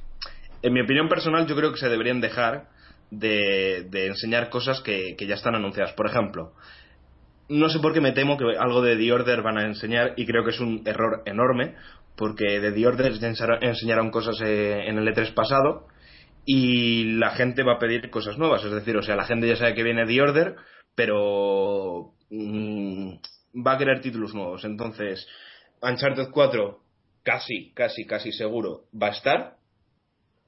en 0.61 0.73
mi 0.73 0.81
opinión 0.81 1.07
personal, 1.09 1.47
yo 1.47 1.55
creo 1.55 1.71
que 1.71 1.79
se 1.79 1.89
deberían 1.89 2.21
dejar 2.21 2.69
de, 3.11 3.87
de 3.89 4.07
enseñar 4.07 4.49
cosas 4.49 4.81
que, 4.81 5.15
que 5.15 5.27
ya 5.27 5.35
están 5.35 5.55
anunciadas. 5.55 5.93
Por 5.93 6.07
ejemplo, 6.07 6.53
no 7.49 7.69
sé 7.69 7.79
por 7.79 7.93
qué 7.93 8.01
me 8.01 8.11
temo 8.11 8.37
que 8.37 8.45
algo 8.57 8.81
de 8.81 8.97
The 8.97 9.11
Order 9.13 9.41
van 9.41 9.57
a 9.57 9.65
enseñar 9.65 10.13
y 10.17 10.25
creo 10.25 10.43
que 10.43 10.49
es 10.51 10.59
un 10.59 10.81
error 10.85 11.21
enorme 11.25 11.75
porque 12.15 12.59
de 12.59 12.71
The 12.71 12.87
Order 12.87 13.13
ya 13.13 13.33
enseñaron 13.61 14.09
cosas 14.09 14.41
eh, 14.41 14.87
en 14.87 14.97
el 14.97 15.07
E3 15.07 15.33
pasado 15.33 15.87
y 16.45 17.17
la 17.17 17.31
gente 17.31 17.63
va 17.63 17.73
a 17.73 17.79
pedir 17.79 18.09
cosas 18.09 18.37
nuevas. 18.37 18.63
Es 18.63 18.71
decir, 18.71 18.95
o 18.95 19.01
sea, 19.01 19.15
la 19.15 19.25
gente 19.25 19.47
ya 19.47 19.55
sabe 19.55 19.73
que 19.73 19.83
viene 19.83 20.05
The 20.05 20.21
Order, 20.21 20.55
pero 20.95 22.13
mm, 22.29 23.13
va 23.65 23.73
a 23.73 23.77
querer 23.77 24.01
títulos 24.01 24.33
nuevos. 24.33 24.63
Entonces, 24.63 25.27
Uncharted 25.81 26.29
4 26.31 26.79
casi, 27.23 27.73
casi, 27.73 28.05
casi 28.05 28.31
seguro 28.31 28.85
va 28.93 29.07
a 29.07 29.11
estar. 29.11 29.55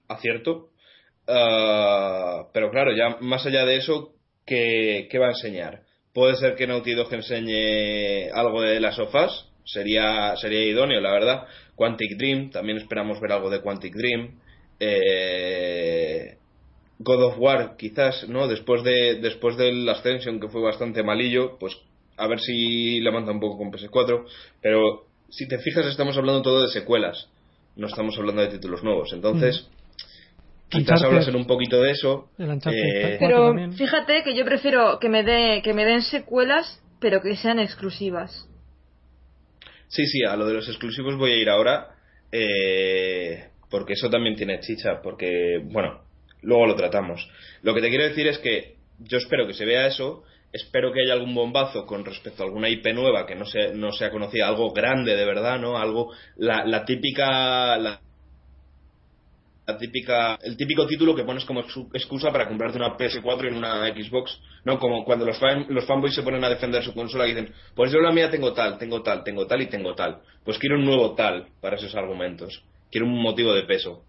Acierto. 0.07 0.69
Ah, 1.27 2.47
pero 2.53 2.71
claro, 2.71 2.95
ya 2.95 3.17
más 3.19 3.45
allá 3.45 3.65
de 3.65 3.77
eso, 3.77 4.13
¿qué, 4.45 5.07
qué 5.11 5.19
va 5.19 5.27
a 5.27 5.31
enseñar? 5.31 5.81
Puede 6.13 6.35
ser 6.37 6.55
que 6.55 6.67
Naughty 6.67 6.93
Dog 6.93 7.13
enseñe 7.13 8.31
algo 8.33 8.61
de 8.61 8.79
las 8.79 8.95
sofás, 8.95 9.49
sería, 9.65 10.35
sería 10.37 10.63
idóneo, 10.65 11.01
la 11.01 11.11
verdad. 11.11 11.47
Quantic 11.75 12.17
Dream, 12.17 12.49
también 12.49 12.77
esperamos 12.77 13.19
ver 13.19 13.33
algo 13.33 13.49
de 13.49 13.61
Quantic 13.61 13.93
Dream. 13.93 14.39
Eh, 14.79 16.37
God 16.99 17.23
of 17.23 17.35
War, 17.39 17.75
quizás, 17.77 18.27
¿no? 18.27 18.47
Después 18.47 18.83
de 18.83 19.15
después 19.21 19.55
del 19.57 19.87
Ascension, 19.87 20.39
que 20.39 20.49
fue 20.49 20.61
bastante 20.61 21.03
malillo, 21.03 21.57
pues 21.59 21.75
a 22.17 22.27
ver 22.27 22.39
si 22.39 22.99
la 23.01 23.11
manda 23.11 23.31
un 23.31 23.39
poco 23.39 23.57
con 23.57 23.71
PS4. 23.71 24.25
Pero 24.61 25.05
si 25.29 25.47
te 25.47 25.59
fijas, 25.59 25.85
estamos 25.85 26.17
hablando 26.17 26.41
todo 26.41 26.63
de 26.63 26.69
secuelas, 26.69 27.29
no 27.75 27.87
estamos 27.87 28.17
hablando 28.17 28.41
de 28.41 28.47
títulos 28.49 28.83
nuevos. 28.83 29.11
Entonces, 29.13 29.67
quizás 30.69 30.81
Uncharted. 31.01 31.05
hablasen 31.05 31.35
un 31.35 31.45
poquito 31.45 31.81
de 31.81 31.91
eso. 31.91 32.29
Eh, 32.39 32.47
4 32.57 33.17
Pero 33.19 33.47
también. 33.49 33.73
fíjate 33.73 34.23
que 34.23 34.35
yo 34.35 34.43
prefiero 34.45 34.97
que 34.99 35.09
me 35.09 35.23
dé 35.23 35.61
que 35.63 35.73
me 35.73 35.85
den 35.85 36.01
secuelas, 36.01 36.81
pero 36.99 37.21
que 37.21 37.35
sean 37.35 37.59
exclusivas. 37.59 38.47
Sí, 39.89 40.05
sí, 40.07 40.23
a 40.23 40.35
lo 40.35 40.47
de 40.47 40.53
los 40.55 40.67
exclusivos 40.67 41.15
voy 41.15 41.31
a 41.31 41.35
ir 41.37 41.49
ahora, 41.49 41.95
eh, 42.31 43.49
porque 43.69 43.93
eso 43.93 44.09
también 44.09 44.35
tiene 44.35 44.59
chicha, 44.59 45.01
porque, 45.01 45.59
bueno, 45.63 46.01
luego 46.41 46.67
lo 46.67 46.75
tratamos. 46.75 47.27
Lo 47.61 47.73
que 47.73 47.81
te 47.81 47.89
quiero 47.89 48.05
decir 48.05 48.27
es 48.27 48.39
que 48.39 48.75
yo 48.99 49.17
espero 49.17 49.47
que 49.47 49.53
se 49.53 49.65
vea 49.65 49.87
eso, 49.87 50.23
espero 50.51 50.91
que 50.91 51.01
haya 51.01 51.13
algún 51.13 51.35
bombazo 51.35 51.85
con 51.85 52.05
respecto 52.05 52.43
a 52.43 52.45
alguna 52.45 52.69
IP 52.69 52.93
nueva 52.93 53.25
que 53.25 53.35
no 53.35 53.45
se, 53.45 53.73
no 53.73 53.91
sea 53.91 54.09
conocida, 54.11 54.47
algo 54.47 54.71
grande 54.73 55.15
de 55.15 55.25
verdad, 55.25 55.59
¿no? 55.59 55.77
Algo, 55.77 56.11
la, 56.37 56.65
la 56.65 56.85
típica, 56.85 57.77
la, 57.77 58.01
la 59.67 59.77
típica, 59.77 60.35
el 60.41 60.55
típico 60.55 60.87
título 60.87 61.13
que 61.13 61.25
pones 61.25 61.43
como 61.43 61.61
excu- 61.61 61.89
excusa 61.93 62.31
para 62.31 62.47
comprarte 62.47 62.77
una 62.77 62.95
PS4 62.97 63.49
en 63.49 63.55
una 63.57 63.85
Xbox, 63.93 64.39
¿no? 64.63 64.79
Como 64.79 65.03
cuando 65.03 65.25
los, 65.25 65.37
fan- 65.37 65.65
los 65.69 65.85
fanboys 65.85 66.15
se 66.15 66.23
ponen 66.23 66.43
a 66.45 66.49
defender 66.49 66.83
su 66.83 66.93
consola 66.93 67.25
y 67.27 67.31
dicen, 67.33 67.53
pues 67.75 67.91
yo 67.91 67.99
la 67.99 68.13
mía 68.13 68.29
tengo 68.31 68.53
tal, 68.53 68.77
tengo 68.77 69.01
tal, 69.03 69.23
tengo 69.25 69.45
tal 69.45 69.61
y 69.61 69.67
tengo 69.67 69.93
tal. 69.93 70.21
Pues 70.45 70.57
quiero 70.57 70.77
un 70.77 70.85
nuevo 70.85 71.15
tal 71.15 71.49
para 71.59 71.75
esos 71.75 71.93
argumentos. 71.95 72.63
Quiero 72.91 73.07
un 73.07 73.21
motivo 73.21 73.53
de 73.53 73.63
peso. 73.63 74.03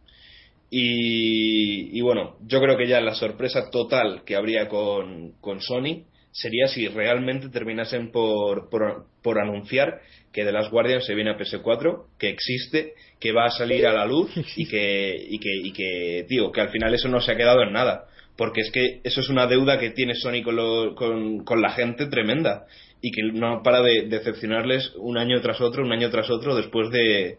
Y, 0.71 1.97
y 1.99 2.01
bueno, 2.03 2.37
yo 2.47 2.61
creo 2.61 2.77
que 2.77 2.87
ya 2.87 3.01
la 3.01 3.15
sorpresa 3.15 3.71
total 3.71 4.23
que 4.27 4.37
habría 4.37 4.69
con, 4.69 5.33
con 5.41 5.61
Sony 5.63 6.05
sería 6.31 6.69
si 6.69 6.89
realmente 6.89 7.49
terminasen 7.49 8.13
por, 8.13 8.69
por, 8.69 9.07
por 9.23 9.39
anunciar 9.41 10.01
que 10.33 10.45
The 10.45 10.53
Last 10.53 10.71
Guardian 10.71 11.01
se 11.01 11.15
viene 11.15 11.31
a 11.31 11.39
PS4, 11.39 12.05
que 12.19 12.29
existe, 12.29 12.93
que 13.19 13.33
va 13.33 13.47
a 13.47 13.51
salir 13.51 13.87
a 13.87 13.95
la 13.95 14.05
luz 14.05 14.31
y 14.57 14.67
que, 14.69 15.17
y 15.29 15.39
que, 15.39 15.57
y 15.57 15.73
que, 15.73 16.27
tío, 16.29 16.53
que 16.53 16.61
al 16.61 16.69
final 16.69 16.95
eso 16.95 17.09
no 17.09 17.21
se 17.21 17.33
ha 17.33 17.37
quedado 17.37 17.63
en 17.63 17.73
nada. 17.73 18.05
Porque 18.37 18.61
es 18.61 18.71
que 18.71 19.01
eso 19.03 19.21
es 19.21 19.31
una 19.31 19.47
deuda 19.47 19.81
que 19.81 19.91
tiene 19.91 20.15
Sony 20.15 20.43
con, 20.45 20.55
lo- 20.55 20.95
con, 20.95 21.45
con 21.45 21.61
la 21.63 21.71
gente 21.73 22.07
tremenda 22.07 22.67
y 23.01 23.11
que 23.11 23.23
no 23.33 23.63
para 23.65 23.81
de 23.81 24.03
decepcionarles 24.03 24.93
un 24.97 25.17
año 25.19 25.41
tras 25.41 25.61
otro, 25.61 25.83
un 25.83 25.93
año 25.93 26.11
tras 26.11 26.31
otro 26.31 26.55
después 26.55 26.91
de, 26.91 27.39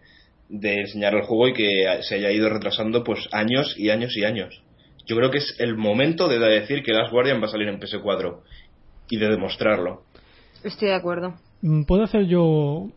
de 0.49 0.81
enseñar 0.81 1.13
el 1.13 1.21
juego 1.21 1.47
y 1.47 1.53
que 1.53 1.99
se 2.01 2.15
haya 2.15 2.31
ido 2.31 2.49
retrasando 2.49 3.03
pues 3.03 3.29
años 3.31 3.75
y 3.77 3.91
años 3.91 4.17
y 4.17 4.25
años. 4.25 4.61
Yo 5.05 5.15
creo 5.15 5.31
que 5.31 5.37
es 5.37 5.55
el 5.59 5.77
momento 5.77 6.27
de 6.27 6.39
decir 6.39 6.83
que 6.83 6.91
Last 6.91 7.11
Guardian 7.11 7.41
va 7.41 7.45
a 7.45 7.49
salir 7.49 7.67
en 7.67 7.79
PS4 7.79 8.41
y 9.09 9.17
de 9.17 9.29
demostrarlo. 9.29 10.03
Estoy 10.63 10.89
de 10.89 10.95
acuerdo. 10.95 11.35
Mm, 11.61 11.83
¿Puedo 11.83 12.03
hacer 12.03 12.25
yo 12.25 12.89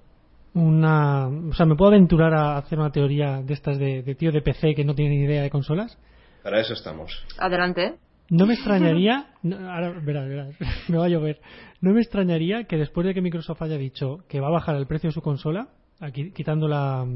una... 0.55 1.29
O 1.29 1.55
sea, 1.55 1.67
¿me 1.67 1.77
puedo 1.77 1.91
aventurar 1.91 2.35
a 2.35 2.59
hacer 2.59 2.79
una 2.79 2.91
teoría 2.91 3.43
de 3.43 3.55
estas 3.55 3.79
de, 3.79 4.03
de 4.03 4.15
tío 4.15 4.33
de 4.33 4.43
PC 4.43 4.75
que 4.75 4.85
no 4.85 4.95
tiene 4.95 5.17
ni 5.17 5.25
idea 5.25 5.43
de 5.43 5.51
consolas? 5.51 5.99
Para 6.43 6.61
eso 6.61 6.75
estamos. 6.75 7.25
Adelante. 7.39 7.95
No 8.29 8.47
me 8.47 8.55
extrañaría... 8.55 9.27
no, 9.43 9.57
ahora, 9.71 9.99
verás, 10.03 10.29
verás, 10.29 10.55
me 10.89 10.99
va 10.99 11.07
a 11.07 11.09
llover. 11.09 11.41
No 11.81 11.93
me 11.93 12.01
extrañaría 12.01 12.65
que 12.65 12.77
después 12.77 13.07
de 13.07 13.15
que 13.15 13.23
Microsoft 13.23 13.63
haya 13.63 13.77
dicho 13.77 14.19
que 14.29 14.41
va 14.41 14.49
a 14.49 14.53
bajar 14.53 14.77
el 14.77 14.87
precio 14.87 15.09
de 15.09 15.15
su 15.15 15.23
consola, 15.23 15.69
quitando 16.11 16.69
la, 16.69 17.07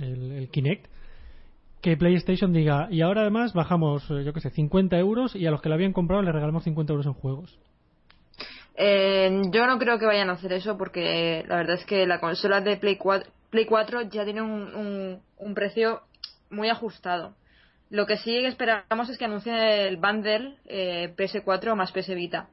el, 0.00 0.48
Kinect, 0.50 0.86
que 1.82 1.96
PlayStation 1.96 2.52
diga, 2.52 2.88
y 2.90 3.00
ahora 3.02 3.22
además 3.22 3.52
bajamos, 3.52 4.08
eh, 4.10 4.24
yo 4.24 4.32
qué 4.32 4.40
sé, 4.40 4.50
50 4.50 4.98
euros 4.98 5.34
y 5.36 5.46
a 5.46 5.50
los 5.50 5.60
que 5.62 5.68
la 5.68 5.74
habían 5.76 5.92
comprado 5.92 6.22
les 6.22 6.34
regalamos 6.34 6.64
50 6.64 6.92
euros 6.92 7.06
en 7.06 7.12
juegos. 7.14 7.58
Eh, 8.76 9.42
yo 9.52 9.66
no 9.66 9.78
creo 9.78 9.98
que 9.98 10.06
vayan 10.06 10.28
a 10.30 10.34
hacer 10.34 10.52
eso 10.52 10.76
porque 10.76 11.44
la 11.48 11.56
verdad 11.56 11.76
es 11.76 11.84
que 11.86 12.06
la 12.06 12.20
consola 12.20 12.60
de 12.60 12.76
Play 12.76 12.96
4, 12.96 13.30
Play 13.50 13.64
4 13.64 14.02
ya 14.02 14.24
tiene 14.24 14.42
un, 14.42 14.74
un- 14.74 15.20
un 15.38 15.54
precio 15.54 16.02
muy 16.50 16.68
ajustado. 16.68 17.34
Lo 17.88 18.06
que 18.06 18.16
sí 18.18 18.36
esperamos 18.44 19.08
es 19.08 19.16
que 19.16 19.24
anuncien 19.24 19.54
el 19.56 19.96
bundle 19.96 20.56
eh, 20.66 21.14
PS4 21.16 21.74
más 21.76 21.92
PS 21.92 22.14
Vita. 22.14 22.48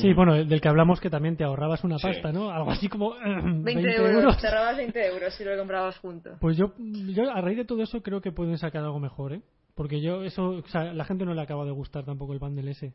Sí, 0.00 0.12
bueno, 0.12 0.34
el 0.34 0.48
del 0.48 0.60
que 0.60 0.68
hablamos 0.68 1.00
que 1.00 1.10
también 1.10 1.36
te 1.36 1.44
ahorrabas 1.44 1.82
una 1.84 1.98
Sí. 1.98 2.06
pasta, 2.06 2.32
¿no? 2.32 2.50
Algo 2.50 2.70
así 2.70 2.88
como 2.88 3.14
20, 3.24 3.62
20, 3.64 3.96
euros. 3.96 4.38
Te 4.40 4.46
ahorrabas 4.46 4.76
20 4.76 5.06
euros 5.06 5.34
si 5.34 5.44
lo 5.44 5.56
comprabas 5.56 5.98
junto. 5.98 6.30
Pues 6.40 6.56
yo, 6.56 6.72
yo 6.78 7.30
a 7.30 7.40
raíz 7.40 7.56
de 7.58 7.64
todo 7.64 7.82
eso 7.82 8.02
creo 8.02 8.20
que 8.20 8.32
pueden 8.32 8.58
sacar 8.58 8.82
algo 8.84 9.00
mejor, 9.00 9.32
¿eh? 9.32 9.42
Porque 9.74 10.00
yo 10.00 10.22
eso, 10.24 10.50
o 10.64 10.66
sea, 10.68 10.92
la 10.94 11.04
gente 11.04 11.24
no 11.24 11.34
le 11.34 11.42
acaba 11.42 11.64
de 11.64 11.70
gustar 11.72 12.04
tampoco 12.04 12.32
el 12.32 12.38
bundle 12.38 12.70
ese. 12.70 12.94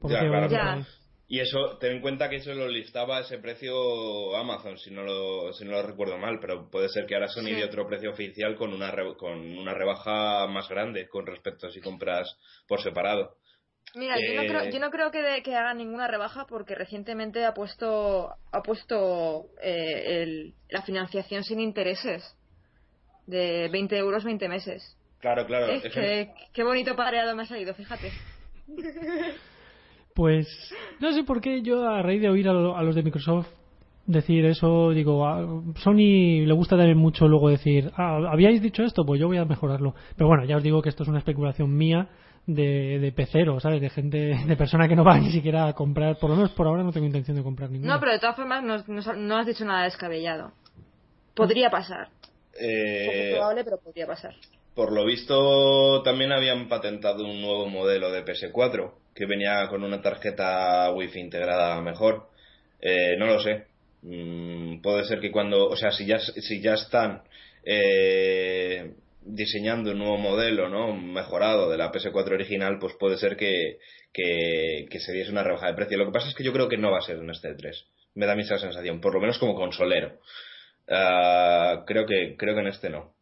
Porque 0.00 0.14
Ya, 0.14 0.46
claro. 0.48 0.82
Y 1.30 1.40
eso, 1.40 1.76
ten 1.78 1.96
en 1.96 2.00
cuenta 2.00 2.30
que 2.30 2.36
eso 2.36 2.54
lo 2.54 2.68
listaba 2.68 3.18
a 3.18 3.20
ese 3.20 3.36
precio 3.36 4.34
Amazon, 4.34 4.78
si 4.78 4.90
no 4.90 5.02
lo, 5.02 5.52
si 5.52 5.64
no 5.66 5.72
lo 5.72 5.82
recuerdo 5.82 6.16
mal, 6.16 6.38
pero 6.40 6.70
puede 6.70 6.88
ser 6.88 7.04
que 7.04 7.14
ahora 7.16 7.28
Sony 7.28 7.48
Sí. 7.48 7.54
dé 7.54 7.64
otro 7.64 7.86
precio 7.86 8.10
oficial 8.12 8.56
con 8.56 8.72
una, 8.72 8.90
re- 8.90 9.14
con 9.16 9.38
una 9.58 9.74
rebaja 9.74 10.46
más 10.46 10.68
grande 10.70 11.06
con 11.06 11.26
respecto 11.26 11.66
a 11.66 11.70
si 11.70 11.80
compras 11.82 12.34
por 12.66 12.80
separado. 12.80 13.34
Mira, 13.94 14.16
yo 14.20 14.34
no 14.34 14.42
Eh, 14.42 14.46
creo, 14.48 14.70
yo 14.70 14.78
no 14.80 14.90
creo 14.90 15.10
que, 15.10 15.22
de- 15.22 15.42
que 15.42 15.54
hagan 15.56 15.78
ninguna 15.78 16.06
rebaja 16.08 16.46
porque 16.46 16.74
recientemente 16.74 17.44
ha 17.44 17.54
puesto 17.54 18.30
ha 18.52 18.62
puesto 18.62 19.46
eh, 19.62 20.22
el- 20.22 20.54
la 20.70 20.82
financiación 20.82 21.42
sin 21.44 21.60
intereses 21.60 22.36
de 23.26 23.68
20 23.70 23.96
euros 23.96 24.24
20 24.24 24.48
meses. 24.48 24.96
Claro, 25.20 25.46
claro. 25.46 25.66
Eh, 25.68 25.76
es 25.76 25.82
que- 25.82 25.90
qué, 25.90 26.30
qué 26.52 26.64
bonito 26.64 26.94
pareado 26.96 27.34
me 27.34 27.42
ha 27.42 27.46
salido, 27.46 27.74
fíjate. 27.74 28.10
Pues 30.14 30.48
no 30.98 31.12
sé 31.12 31.22
por 31.22 31.40
qué 31.40 31.62
yo 31.62 31.88
a 31.88 32.02
raíz 32.02 32.20
de 32.20 32.28
oír 32.28 32.48
a, 32.48 32.52
lo- 32.52 32.76
a 32.76 32.82
los 32.82 32.96
de 32.96 33.04
Microsoft 33.04 33.46
decir 34.04 34.44
eso, 34.46 34.90
digo, 34.90 35.24
a 35.28 35.46
Sony 35.76 36.44
le 36.44 36.52
gusta 36.54 36.76
también 36.76 36.98
mucho 36.98 37.28
luego 37.28 37.50
decir, 37.50 37.92
ah, 37.96 38.18
habíais 38.32 38.60
dicho 38.60 38.82
esto, 38.82 39.04
pues 39.06 39.20
yo 39.20 39.28
voy 39.28 39.36
a 39.36 39.44
mejorarlo. 39.44 39.94
Pero 40.16 40.26
bueno, 40.26 40.44
ya 40.44 40.56
os 40.56 40.62
digo 40.64 40.82
que 40.82 40.88
esto 40.88 41.04
es 41.04 41.08
una 41.08 41.18
especulación 41.18 41.72
mía 41.76 42.08
de, 42.48 42.98
de 42.98 43.12
pecero, 43.12 43.60
¿sabes? 43.60 43.80
De 43.80 43.90
gente, 43.90 44.16
de 44.46 44.56
persona 44.56 44.88
que 44.88 44.96
no 44.96 45.04
va 45.04 45.18
ni 45.20 45.30
siquiera 45.30 45.68
a 45.68 45.74
comprar, 45.74 46.18
por 46.18 46.30
lo 46.30 46.36
menos 46.36 46.50
por 46.52 46.66
ahora 46.66 46.82
no 46.82 46.90
tengo 46.92 47.06
intención 47.06 47.36
de 47.36 47.42
comprar 47.44 47.70
ninguna. 47.70 47.94
No, 47.94 48.00
pero 48.00 48.12
de 48.12 48.18
todas 48.18 48.34
formas 48.36 48.64
no, 48.64 48.78
no- 48.88 49.12
no 49.14 49.36
has 49.36 49.46
dicho 49.46 49.64
nada 49.64 49.84
descabellado. 49.84 50.52
Podría 51.34 51.70
pasar. 51.70 52.08
eh, 52.60 53.06
Poco 53.06 53.36
probable, 53.38 53.64
pero 53.64 53.78
podría 53.78 54.06
pasar. 54.06 54.34
por 54.74 54.92
lo 54.92 55.04
visto 55.04 56.02
también 56.02 56.32
habían 56.32 56.68
patentado 56.68 57.24
un 57.24 57.40
nuevo 57.40 57.68
modelo 57.68 58.10
de 58.10 58.24
PS4 58.24 58.92
que 59.14 59.26
venía 59.26 59.68
con 59.68 59.84
una 59.84 60.00
tarjeta 60.02 60.90
Wi-Fi 60.92 61.20
integrada 61.20 61.80
mejor. 61.80 62.28
Eh, 62.80 63.16
no 63.18 63.26
lo 63.26 63.40
sé. 63.40 63.66
Mm, 64.02 64.80
puede 64.80 65.04
ser 65.04 65.20
que 65.20 65.30
cuando, 65.32 65.68
o 65.68 65.76
sea, 65.76 65.90
si 65.90 66.06
ya, 66.06 66.18
si 66.20 66.60
ya 66.60 66.74
están 66.74 67.22
eh, 67.64 68.92
diseñando 69.28 69.92
un 69.92 69.98
nuevo 69.98 70.16
modelo, 70.16 70.68
¿no? 70.68 70.94
Mejorado 70.94 71.70
de 71.70 71.76
la 71.76 71.92
PS4 71.92 72.32
original, 72.32 72.78
pues 72.80 72.94
puede 72.98 73.18
ser 73.18 73.36
que, 73.36 73.78
que, 74.12 74.86
que 74.90 75.00
se 75.00 75.12
diese 75.12 75.30
una 75.30 75.42
rebaja 75.42 75.68
de 75.68 75.74
precio. 75.74 75.98
Lo 75.98 76.06
que 76.06 76.12
pasa 76.12 76.28
es 76.28 76.34
que 76.34 76.44
yo 76.44 76.52
creo 76.52 76.68
que 76.68 76.78
no 76.78 76.90
va 76.90 76.98
a 76.98 77.02
ser 77.02 77.18
en 77.18 77.30
este 77.30 77.54
3. 77.54 77.84
Me 78.14 78.26
da 78.26 78.34
esa 78.34 78.58
sensación, 78.58 79.00
por 79.00 79.14
lo 79.14 79.20
menos 79.20 79.38
como 79.38 79.54
consolero. 79.54 80.18
Ah, 80.88 81.84
creo 81.86 82.06
que 82.06 82.36
creo 82.36 82.54
que 82.54 82.60
en 82.60 82.66
este 82.68 82.88
no. 82.88 83.14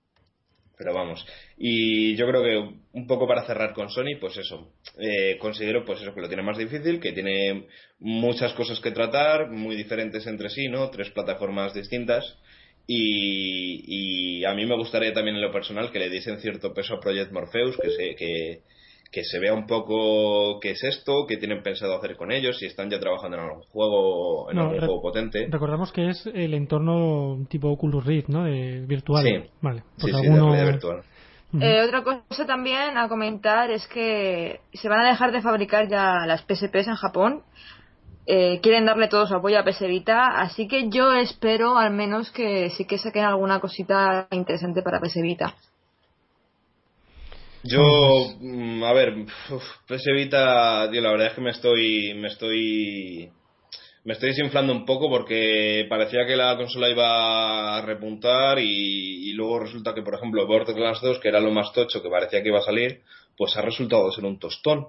Pero 0.78 0.92
vamos. 0.92 1.26
Y 1.56 2.16
yo 2.16 2.26
creo 2.26 2.42
que 2.42 2.78
un 2.92 3.06
poco 3.06 3.26
para 3.26 3.46
cerrar 3.46 3.72
con 3.72 3.88
Sony, 3.88 4.18
pues 4.20 4.36
eso. 4.36 4.74
Eh, 4.98 5.38
considero 5.38 5.84
pues 5.84 6.00
eso 6.02 6.14
que 6.14 6.20
lo 6.20 6.28
tiene 6.28 6.42
más 6.42 6.58
difícil, 6.58 7.00
que 7.00 7.12
tiene 7.12 7.66
muchas 7.98 8.52
cosas 8.52 8.78
que 8.80 8.90
tratar, 8.90 9.50
muy 9.50 9.74
diferentes 9.74 10.26
entre 10.26 10.50
sí, 10.50 10.68
¿no? 10.68 10.90
Tres 10.90 11.10
plataformas 11.10 11.72
distintas. 11.72 12.38
Y, 12.86 14.38
y 14.40 14.44
a 14.44 14.54
mí 14.54 14.64
me 14.66 14.76
gustaría 14.76 15.12
también 15.12 15.36
en 15.36 15.42
lo 15.42 15.50
personal 15.52 15.90
que 15.90 15.98
le 15.98 16.08
diesen 16.10 16.38
cierto 16.38 16.72
peso 16.72 16.94
a 16.94 17.00
Project 17.00 17.32
Morpheus, 17.32 17.76
que 17.82 17.90
se, 17.90 18.14
que, 18.14 18.60
que 19.10 19.24
se 19.24 19.38
vea 19.40 19.54
un 19.54 19.66
poco 19.66 20.60
qué 20.60 20.70
es 20.70 20.84
esto, 20.84 21.26
qué 21.28 21.36
tienen 21.36 21.62
pensado 21.62 21.96
hacer 21.96 22.16
con 22.16 22.30
ellos, 22.30 22.58
si 22.58 22.66
están 22.66 22.88
ya 22.88 23.00
trabajando 23.00 23.36
en 23.38 23.42
algún 23.44 23.62
juego, 23.62 24.50
en 24.50 24.56
No, 24.56 24.62
algún 24.62 24.80
re- 24.80 24.86
juego 24.86 25.02
potente. 25.02 25.48
Recordamos 25.50 25.92
que 25.92 26.10
es 26.10 26.26
el 26.26 26.54
entorno 26.54 27.44
tipo 27.48 27.68
Oculus 27.70 28.04
Rift, 28.04 28.28
¿no? 28.28 28.44
De 28.44 28.84
virtual. 28.86 29.24
Sí. 29.24 29.50
Vale. 29.60 29.80
Sí, 29.80 29.84
Pues 30.02 30.14
sí, 30.16 30.22
de 30.22 30.28
alguno- 30.28 30.52
realidad 30.52 30.72
virtual. 30.72 31.02
Eh, 31.60 31.80
otra 31.86 32.02
cosa 32.02 32.44
también 32.44 32.98
a 32.98 33.08
comentar 33.08 33.70
es 33.70 33.86
que 33.86 34.60
se 34.74 34.88
van 34.88 35.00
a 35.06 35.08
dejar 35.08 35.32
de 35.32 35.40
fabricar 35.40 35.88
ya 35.88 36.26
las 36.26 36.42
PSPs 36.42 36.88
en 36.88 36.96
Japón. 36.96 37.42
Eh, 38.28 38.58
quieren 38.60 38.86
darle 38.86 39.06
todo 39.06 39.26
su 39.26 39.34
apoyo 39.36 39.58
a 39.58 39.64
PS 39.64 39.86
Vita, 39.86 40.40
así 40.40 40.66
que 40.66 40.88
yo 40.90 41.12
espero 41.12 41.78
al 41.78 41.92
menos 41.92 42.30
que 42.32 42.70
sí 42.70 42.84
que 42.84 42.98
saquen 42.98 43.24
alguna 43.24 43.60
cosita 43.60 44.26
interesante 44.32 44.82
para 44.82 45.00
PS 45.00 45.22
Vita. 45.22 45.54
Yo, 47.62 47.82
mm, 48.40 48.82
a 48.82 48.92
ver, 48.92 49.14
PS 49.86 50.12
Vita, 50.12 50.88
tío, 50.90 51.00
la 51.00 51.10
verdad 51.10 51.28
es 51.28 51.34
que 51.34 51.40
me 51.40 51.50
estoy, 51.50 52.14
me 52.14 52.28
estoy, 52.28 53.30
me 54.04 54.12
estoy 54.12 54.30
desinflando 54.30 54.72
un 54.72 54.84
poco 54.84 55.08
porque 55.08 55.86
parecía 55.88 56.26
que 56.26 56.36
la 56.36 56.56
consola 56.56 56.90
iba 56.90 57.76
a 57.76 57.82
repuntar 57.82 58.58
y, 58.58 59.30
y 59.30 59.32
luego 59.34 59.60
resulta 59.60 59.94
que, 59.94 60.02
por 60.02 60.14
ejemplo, 60.14 60.46
Borderlands 60.46 61.00
2, 61.00 61.20
que 61.20 61.28
era 61.28 61.40
lo 61.40 61.52
más 61.52 61.72
tocho 61.72 62.02
que 62.02 62.10
parecía 62.10 62.42
que 62.42 62.48
iba 62.48 62.58
a 62.58 62.62
salir, 62.62 63.02
pues 63.36 63.56
ha 63.56 63.62
resultado 63.62 64.10
ser 64.10 64.24
un 64.24 64.38
tostón. 64.38 64.88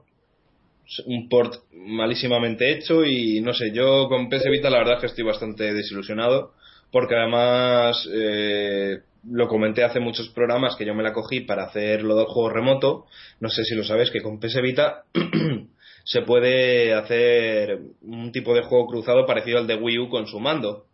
Un 1.06 1.28
port 1.28 1.54
malísimamente 1.74 2.72
hecho 2.72 3.04
y 3.04 3.42
no 3.42 3.54
sé, 3.54 3.72
yo 3.74 4.08
con 4.08 4.30
PS 4.30 4.50
Vita 4.50 4.70
la 4.70 4.78
verdad 4.80 4.96
es 4.96 5.00
que 5.02 5.06
estoy 5.08 5.26
bastante 5.26 5.74
desilusionado 5.74 6.54
porque 6.92 7.16
además 7.16 8.08
eh, 8.14 9.00
lo 9.30 9.48
comenté 9.50 9.84
hace 9.84 10.00
muchos 10.00 10.30
programas 10.30 10.76
que 10.78 10.86
yo 10.86 10.96
me 10.96 11.04
la 11.04 11.12
cogí 11.12 11.42
para 11.42 11.66
hacer 11.66 12.04
lo 12.04 12.16
del 12.16 12.28
juego 12.28 12.50
remoto. 12.50 13.06
No 13.42 13.50
sé 13.50 13.66
si 13.66 13.76
lo 13.76 13.84
sabes, 13.84 14.10
que 14.12 14.22
con 14.22 14.40
PS 14.40 14.62
Vita 14.62 15.04
se 16.06 16.22
puede 16.22 16.94
hacer 16.94 17.80
un 18.04 18.32
tipo 18.32 18.56
de 18.56 18.62
juego 18.64 18.88
cruzado 18.88 19.26
parecido 19.26 19.58
al 19.60 19.68
de 19.68 19.76
Wii 19.76 20.00
U 20.00 20.10
con 20.10 20.28
su 20.28 20.40
mando. 20.40 20.86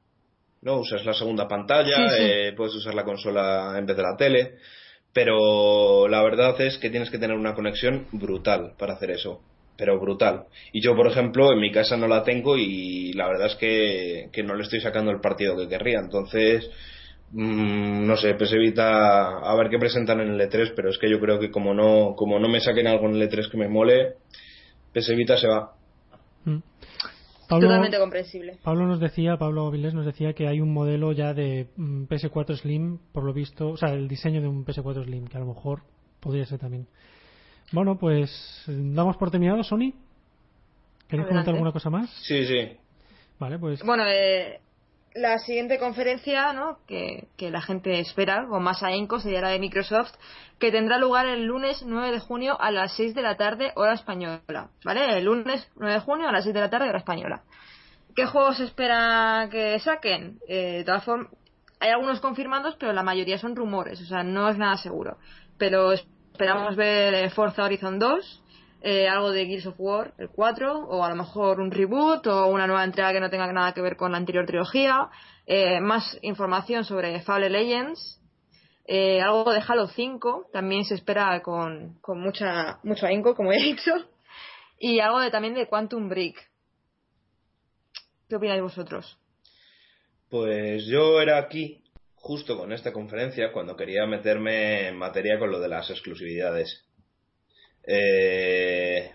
¿No? 0.64 0.80
Usas 0.80 1.06
la 1.06 1.14
segunda 1.14 1.48
pantalla, 1.48 2.10
Sí, 2.10 2.16
sí. 2.18 2.24
eh, 2.24 2.54
puedes 2.58 2.74
usar 2.74 2.96
la 2.96 3.04
consola 3.04 3.76
en 3.78 3.86
vez 3.86 3.96
de 3.98 4.04
la 4.04 4.16
tele. 4.18 4.56
pero 5.14 6.08
la 6.08 6.24
verdad 6.24 6.60
es 6.62 6.78
que 6.80 6.90
tienes 6.90 7.12
que 7.12 7.20
tener 7.20 7.38
una 7.38 7.54
conexión 7.54 8.08
brutal 8.12 8.74
para 8.80 8.94
hacer 8.94 9.12
eso. 9.12 9.42
Pero 9.78 10.00
brutal. 10.00 10.46
Y 10.72 10.82
yo, 10.82 10.96
por 10.96 11.08
ejemplo, 11.08 11.52
en 11.52 11.60
mi 11.60 11.72
casa 11.72 11.98
no 11.98 12.08
la 12.08 12.24
tengo 12.24 12.58
y 12.58 13.14
la 13.14 13.28
verdad 13.28 13.48
es 13.48 13.56
que, 13.56 14.30
que 14.32 14.44
no 14.44 14.56
le 14.56 14.64
estoy 14.64 14.82
sacando 14.82 15.12
el 15.12 15.20
partido 15.20 15.58
que 15.58 15.68
querría. 15.68 16.00
Entonces, 16.00 16.70
mm, 17.32 18.06
no 18.06 18.16
sé, 18.16 18.36
pues 18.36 18.52
evita 18.54 19.40
a 19.40 19.56
ver 19.56 19.70
qué 19.70 19.80
presentan 19.80 20.22
en 20.22 20.30
el 20.30 20.42
E3, 20.42 20.74
pero 20.76 20.90
es 20.90 20.98
que 20.98 21.10
yo 21.10 21.20
creo 21.20 21.40
que 21.40 21.50
como 21.50 21.74
no, 21.74 22.14
como 22.16 22.40
no 22.40 22.48
me 22.50 22.60
saquen 22.60 22.88
algo 22.88 23.08
en 23.08 23.16
el 23.16 23.30
E3 23.30 23.50
que 23.50 23.58
me 23.58 23.68
mole, 23.68 24.14
pues 24.94 25.10
evita 25.10 25.38
se 25.38 25.48
va. 25.48 25.74
Mm. 26.46 26.60
Pablo, 27.50 27.68
Totalmente 27.68 28.00
comprensible. 28.00 28.58
Pablo 28.64 28.88
nos 28.88 29.00
decía, 29.00 29.38
Pablo 29.38 29.70
Vilés 29.70 29.94
nos 29.94 30.06
decía 30.06 30.34
que 30.34 30.48
hay 30.48 30.62
un 30.62 30.74
modelo 30.74 31.12
ya 31.12 31.34
de 31.34 31.68
mm, 31.76 32.06
PS4 32.06 32.58
Slim, 32.58 33.00
por 33.12 33.24
lo 33.24 33.34
visto, 33.34 33.70
o 33.70 33.78
sea, 33.78 33.94
el 33.94 34.08
diseño 34.08 34.42
de 34.42 34.48
un 34.48 34.66
PS4 34.66 35.04
Slim, 35.04 35.28
que 35.28 35.38
a 35.38 35.42
lo 35.42 35.48
mejor 35.48 35.82
podría 36.20 36.46
ser 36.46 36.60
también. 36.60 36.88
Bueno, 37.74 37.98
pues 37.98 38.30
damos 38.68 39.18
por 39.18 39.32
terminado, 39.32 39.64
Sony. 39.64 39.94
¿Queréis 41.08 41.28
comentar 41.28 41.56
alguna 41.56 41.72
cosa 41.72 41.90
más? 41.90 42.08
Sí, 42.22 42.46
sí. 42.46 42.78
Vale, 43.40 43.58
pues 43.58 43.82
Bueno, 43.84 44.06
eh, 44.08 44.60
la 45.16 45.40
siguiente 45.40 45.80
conferencia 45.80 46.54
¿no? 46.54 46.78
que, 46.88 47.28
que 47.36 47.50
la 47.50 47.62
gente 47.62 48.00
espera 48.00 48.46
con 48.48 48.62
más 48.62 48.84
ahínco 48.84 49.20
sería 49.20 49.42
la 49.42 49.50
de 49.50 49.60
Microsoft, 49.60 50.14
que 50.60 50.72
tendrá 50.72 51.00
lugar 51.00 51.26
el 51.26 51.46
lunes 51.46 51.84
9 51.84 52.12
de 52.12 52.20
junio 52.20 52.62
a 52.62 52.70
las 52.70 52.96
6 52.96 53.16
de 53.16 53.24
la 53.24 53.38
tarde, 53.38 53.72
hora 53.76 53.94
española. 53.94 54.70
¿Vale? 54.86 55.18
El 55.18 55.26
lunes 55.26 55.68
9 55.76 55.94
de 55.94 56.00
junio 56.00 56.30
a 56.30 56.32
las 56.32 56.44
6 56.44 56.54
de 56.54 56.62
la 56.62 56.70
tarde, 56.70 56.90
hora 56.90 57.00
española. 57.00 57.42
¿Qué 58.16 58.28
juegos 58.28 58.58
se 58.58 58.66
espera 58.66 59.48
que 59.52 59.80
saquen? 59.80 60.38
Eh, 60.48 60.78
de 60.78 60.84
todas 60.84 61.04
formas, 61.04 61.28
hay 61.80 61.90
algunos 61.90 62.22
confirmados, 62.22 62.76
pero 62.80 62.94
la 62.94 63.02
mayoría 63.02 63.40
son 63.40 63.56
rumores, 63.56 64.00
o 64.00 64.06
sea, 64.06 64.22
no 64.22 64.48
es 64.48 64.60
nada 64.60 64.78
seguro. 64.78 65.18
Pero 65.58 65.92
esperamos 66.34 66.76
ver 66.76 67.30
Forza 67.30 67.64
Horizon 67.64 68.00
2, 68.00 68.44
eh, 68.82 69.08
algo 69.08 69.32
de 69.32 69.46
Gears 69.46 69.68
of 69.68 69.76
War, 69.78 70.16
el 70.18 70.30
4, 70.30 70.80
o 70.80 71.04
a 71.04 71.10
lo 71.10 71.16
mejor 71.16 71.60
un 71.60 71.70
reboot 71.70 72.26
o 72.26 72.48
una 72.48 72.66
nueva 72.66 72.84
entrega 72.84 73.14
que 73.14 73.20
no 73.20 73.30
tenga 73.30 73.54
nada 73.54 73.72
que 73.72 73.82
ver 73.82 73.96
con 73.96 74.12
la 74.12 74.18
anterior 74.18 74.48
trilogía, 74.48 75.10
eh, 75.46 75.80
más 75.80 76.18
información 76.24 76.86
sobre 76.86 77.22
Fable 77.22 77.52
Legends, 77.52 78.20
eh, 78.86 79.22
algo 79.22 79.54
de 79.54 79.62
Halo 79.66 79.88
5, 79.88 80.50
también 80.52 80.86
se 80.86 80.96
espera 80.96 81.40
con, 81.44 82.00
con 82.02 82.20
mucha, 82.20 82.80
mucho 82.82 83.06
ahínco, 83.06 83.36
como 83.36 83.52
he 83.52 83.58
dicho, 83.62 83.92
y 84.80 85.00
algo 85.00 85.20
de, 85.20 85.30
también 85.30 85.54
de 85.54 85.68
Quantum 85.68 86.10
Break. 86.10 86.36
¿Qué 88.28 88.36
opináis 88.38 88.64
vosotros? 88.64 89.20
Pues 90.32 90.88
yo 90.88 91.22
era 91.22 91.38
aquí, 91.38 91.83
justo 92.24 92.58
con 92.58 92.72
esta 92.72 92.94
conferencia, 92.94 93.52
cuando 93.52 93.76
quería 93.76 94.06
meterme 94.06 94.88
en 94.88 94.96
materia 94.96 95.38
con 95.38 95.52
lo 95.52 95.60
de 95.60 95.68
las 95.68 95.90
exclusividades. 95.90 96.86
Eh, 97.86 99.12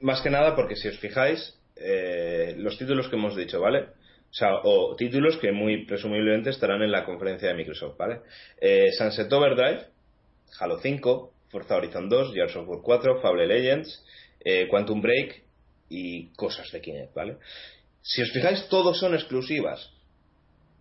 más 0.00 0.20
que 0.20 0.28
nada 0.28 0.54
porque 0.54 0.76
si 0.76 0.86
os 0.88 0.98
fijáis, 0.98 1.58
eh, 1.76 2.54
los 2.58 2.76
títulos 2.76 3.08
que 3.08 3.16
hemos 3.16 3.34
dicho, 3.34 3.58
¿vale? 3.58 3.84
O 4.30 4.34
sea, 4.34 4.50
o 4.64 4.96
títulos 4.96 5.38
que 5.38 5.50
muy 5.50 5.86
presumiblemente 5.86 6.50
estarán 6.50 6.82
en 6.82 6.92
la 6.92 7.06
conferencia 7.06 7.48
de 7.48 7.54
Microsoft, 7.54 7.96
¿vale? 7.96 8.20
Eh, 8.60 8.92
Sunset 8.92 9.32
Overdrive, 9.32 9.86
Halo 10.60 10.78
5, 10.78 11.32
Forza 11.48 11.76
Horizon 11.76 12.10
2, 12.10 12.34
Gears 12.34 12.56
of 12.56 12.68
War 12.68 12.80
4, 12.82 13.22
Fable 13.22 13.46
Legends, 13.46 14.04
eh, 14.44 14.68
Quantum 14.68 15.00
Break 15.00 15.42
y 15.88 16.34
cosas 16.34 16.70
de 16.70 16.82
Kinect, 16.82 17.14
¿vale? 17.14 17.38
Si 18.02 18.20
os 18.20 18.30
fijáis, 18.30 18.68
todos 18.68 18.98
son 18.98 19.14
exclusivas. 19.14 19.95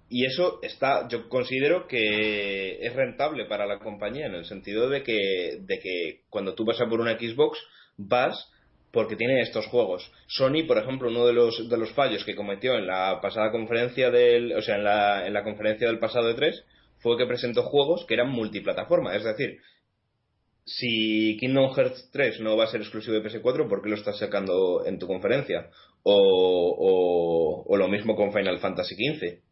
Y 0.07 0.25
eso 0.25 0.59
está, 0.61 1.07
yo 1.07 1.27
considero 1.29 1.87
que 1.87 2.77
es 2.85 2.93
rentable 2.93 3.45
para 3.45 3.65
la 3.65 3.79
compañía 3.79 4.27
en 4.27 4.35
el 4.35 4.45
sentido 4.45 4.89
de 4.89 5.01
que, 5.01 5.57
de 5.61 5.79
que 5.79 6.21
cuando 6.29 6.53
tú 6.53 6.63
vas 6.63 6.79
a 6.79 6.87
por 6.87 7.01
una 7.01 7.17
Xbox, 7.17 7.59
vas 7.97 8.51
porque 8.91 9.17
tiene 9.17 9.41
estos 9.41 9.67
juegos. 9.67 10.09
Sony, 10.27 10.65
por 10.65 10.77
ejemplo, 10.77 11.09
uno 11.09 11.25
de 11.25 11.33
los, 11.33 11.67
de 11.69 11.77
los 11.77 11.91
fallos 11.91 12.23
que 12.23 12.35
cometió 12.35 12.75
en 12.75 12.87
la 12.87 13.19
pasada 13.21 13.51
conferencia 13.51 14.09
del, 14.09 14.53
o 14.53 14.61
sea, 14.61 14.75
en 14.75 14.83
la, 14.85 15.27
en 15.27 15.33
la 15.33 15.43
conferencia 15.43 15.87
del 15.87 15.99
pasado 15.99 16.27
de 16.27 16.35
3 16.35 16.63
fue 16.99 17.17
que 17.17 17.25
presentó 17.25 17.63
juegos 17.63 18.05
que 18.05 18.13
eran 18.13 18.29
multiplataforma. 18.29 19.15
Es 19.15 19.23
decir, 19.23 19.59
si 20.63 21.35
Kingdom 21.39 21.73
Hearts 21.73 22.09
3 22.11 22.39
no 22.39 22.55
va 22.55 22.63
a 22.63 22.67
ser 22.67 22.81
exclusivo 22.81 23.19
de 23.19 23.23
PS4, 23.23 23.67
¿por 23.67 23.81
qué 23.81 23.89
lo 23.89 23.95
estás 23.95 24.17
sacando 24.17 24.85
en 24.85 24.97
tu 24.97 25.07
conferencia? 25.07 25.69
O, 26.03 26.15
o, 26.15 27.63
o 27.67 27.77
lo 27.77 27.87
mismo 27.87 28.15
con 28.15 28.31
Final 28.31 28.59
Fantasy 28.59 28.95
XV. 28.95 29.44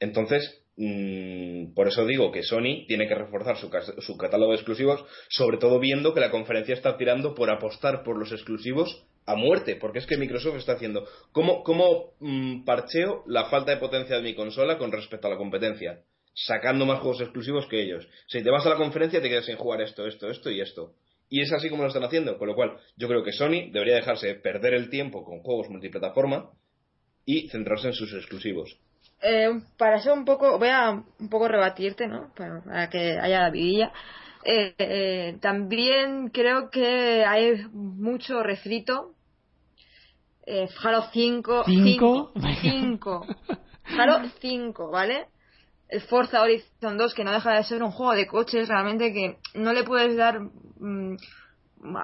Entonces, 0.00 0.64
mm, 0.76 1.74
por 1.74 1.88
eso 1.88 2.04
digo 2.06 2.32
que 2.32 2.42
Sony 2.42 2.86
tiene 2.86 3.06
que 3.08 3.14
reforzar 3.14 3.56
su, 3.56 3.70
catálogo 4.18 4.52
de 4.52 4.56
exclusivos, 4.56 5.04
sobre 5.28 5.58
todo 5.58 5.78
viendo 5.78 6.14
que 6.14 6.20
la 6.20 6.30
conferencia 6.30 6.74
está 6.74 6.96
tirando 6.96 7.34
por 7.34 7.50
apostar 7.50 8.02
por 8.02 8.18
los 8.18 8.32
exclusivos 8.32 9.06
a 9.26 9.36
muerte, 9.36 9.76
porque 9.76 10.00
es 10.00 10.06
que 10.06 10.16
Microsoft 10.16 10.56
está 10.56 10.72
haciendo. 10.72 11.06
¿Cómo, 11.32 11.62
cómo 11.62 12.14
mm, 12.20 12.64
parcheo 12.64 13.24
la 13.26 13.46
falta 13.46 13.72
de 13.72 13.78
potencia 13.78 14.16
de 14.16 14.22
mi 14.22 14.34
consola 14.34 14.78
con 14.78 14.92
respecto 14.92 15.28
a 15.28 15.30
la 15.30 15.36
competencia? 15.36 16.00
Sacando 16.34 16.84
más 16.84 17.00
juegos 17.00 17.20
exclusivos 17.20 17.66
que 17.66 17.80
ellos. 17.80 18.08
Si 18.26 18.42
te 18.42 18.50
vas 18.50 18.66
a 18.66 18.70
la 18.70 18.76
conferencia 18.76 19.22
te 19.22 19.28
quedas 19.28 19.46
sin 19.46 19.56
jugar 19.56 19.80
esto, 19.80 20.06
esto, 20.06 20.28
esto 20.28 20.50
y 20.50 20.60
esto. 20.60 20.94
Y 21.28 21.40
es 21.40 21.52
así 21.52 21.70
como 21.70 21.82
lo 21.82 21.88
están 21.88 22.04
haciendo, 22.04 22.38
con 22.38 22.48
lo 22.48 22.54
cual 22.54 22.76
yo 22.96 23.08
creo 23.08 23.22
que 23.22 23.32
Sony 23.32 23.70
debería 23.72 23.96
dejarse 23.96 24.34
perder 24.34 24.74
el 24.74 24.90
tiempo 24.90 25.24
con 25.24 25.40
juegos 25.40 25.70
multiplataforma 25.70 26.50
y 27.24 27.48
centrarse 27.48 27.88
en 27.88 27.94
sus 27.94 28.12
exclusivos. 28.12 28.78
Eh, 29.26 29.62
para 29.78 30.00
ser 30.00 30.12
un 30.12 30.26
poco, 30.26 30.58
voy 30.58 30.68
a 30.68 30.90
un 30.90 31.28
poco 31.30 31.48
rebatirte, 31.48 32.06
¿no? 32.06 32.30
Para, 32.36 32.60
para 32.62 32.90
que 32.90 33.18
haya 33.18 33.40
la 33.40 33.50
vidilla. 33.50 33.90
Eh, 34.44 34.74
eh, 34.76 35.38
también 35.40 36.28
creo 36.28 36.68
que 36.68 37.24
hay 37.24 37.64
mucho 37.72 38.42
refrito. 38.42 39.14
Eh, 40.46 40.68
Halo 40.82 41.04
5. 41.10 41.64
¿Cinco? 41.64 42.32
5. 42.60 43.26
Halo 43.98 44.28
5, 44.40 44.90
¿vale? 44.90 45.28
El 45.88 46.02
Forza 46.02 46.42
Horizon 46.42 46.98
2, 46.98 47.14
que 47.14 47.24
no 47.24 47.32
deja 47.32 47.52
de 47.54 47.64
ser 47.64 47.82
un 47.82 47.92
juego 47.92 48.12
de 48.12 48.26
coches, 48.26 48.68
realmente 48.68 49.14
que 49.14 49.38
no 49.54 49.72
le 49.72 49.84
puedes 49.84 50.16
dar 50.16 50.40
mm, 50.40 51.16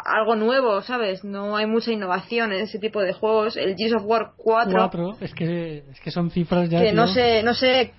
algo 0.04 0.36
nuevo, 0.36 0.82
¿sabes? 0.82 1.24
No 1.24 1.56
hay 1.56 1.66
mucha 1.66 1.90
innovación 1.90 2.52
en 2.52 2.60
ese 2.60 2.78
tipo 2.78 3.00
de 3.00 3.12
juegos. 3.12 3.56
El 3.56 3.76
Gears 3.76 3.94
of 3.94 4.02
War 4.04 4.32
4 4.36 4.72
cuatro, 4.72 5.16
es 5.20 5.32
que, 5.34 5.84
es 5.90 6.00
que 6.00 6.10
son 6.10 6.30
cifras 6.30 6.68
ya. 6.68 6.80
que 6.82 6.92
no 6.92 7.06
sé 7.06 7.42
no 7.42 7.54
sé 7.54 7.94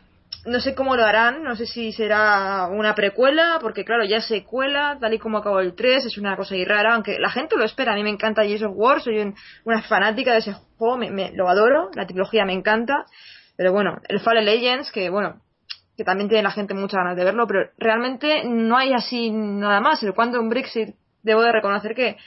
no 0.46 0.60
sé 0.60 0.74
cómo 0.76 0.96
lo 0.96 1.04
harán 1.04 1.44
no 1.44 1.56
sé 1.56 1.66
si 1.66 1.92
será 1.92 2.68
una 2.72 2.96
precuela 2.96 3.58
porque 3.62 3.84
claro 3.84 4.06
ya 4.06 4.22
secuela 4.22 4.98
tal 5.00 5.14
y 5.14 5.20
como 5.20 5.40
acabó 5.40 5.60
el 5.60 5.76
3 5.76 6.06
es 6.06 6.18
una 6.18 6.38
cosa 6.38 6.56
ahí 6.56 6.64
rara 6.66 6.94
aunque 6.96 7.20
la 7.20 7.30
gente 7.30 7.58
lo 7.58 7.66
espera 7.66 7.92
a 7.92 7.96
mí 7.96 8.04
me 8.04 8.10
encanta 8.12 8.44
Gears 8.44 8.64
of 8.64 8.72
War 8.76 9.02
soy 9.02 9.20
un- 9.20 9.36
una 9.66 9.82
fanática 9.82 10.32
de 10.32 10.40
ese 10.40 10.54
juego 10.78 10.98
me, 10.98 11.12
me- 11.12 11.32
lo 11.34 11.50
adoro 11.50 11.90
la 11.96 12.08
trilogía 12.08 12.46
me 12.46 12.54
encanta 12.54 13.06
pero 13.58 13.74
bueno 13.74 13.98
el 14.08 14.20
Fable 14.22 14.44
Legends 14.44 14.92
que 14.92 15.10
bueno 15.10 15.42
que 15.98 16.04
también 16.06 16.30
tiene 16.30 16.44
la 16.44 16.52
gente 16.52 16.74
muchas 16.74 17.00
ganas 17.00 17.18
de 17.18 17.26
verlo 17.26 17.46
pero 17.46 17.70
realmente 17.78 18.44
no 18.46 18.78
hay 18.78 18.94
así 18.94 19.32
nada 19.32 19.82
más 19.82 20.02
el 20.02 20.14
Quantum 20.14 20.48
Brexit 20.50 20.96
debo 21.24 21.42
de 21.44 21.52
reconocer 21.52 21.94
que 21.96 22.18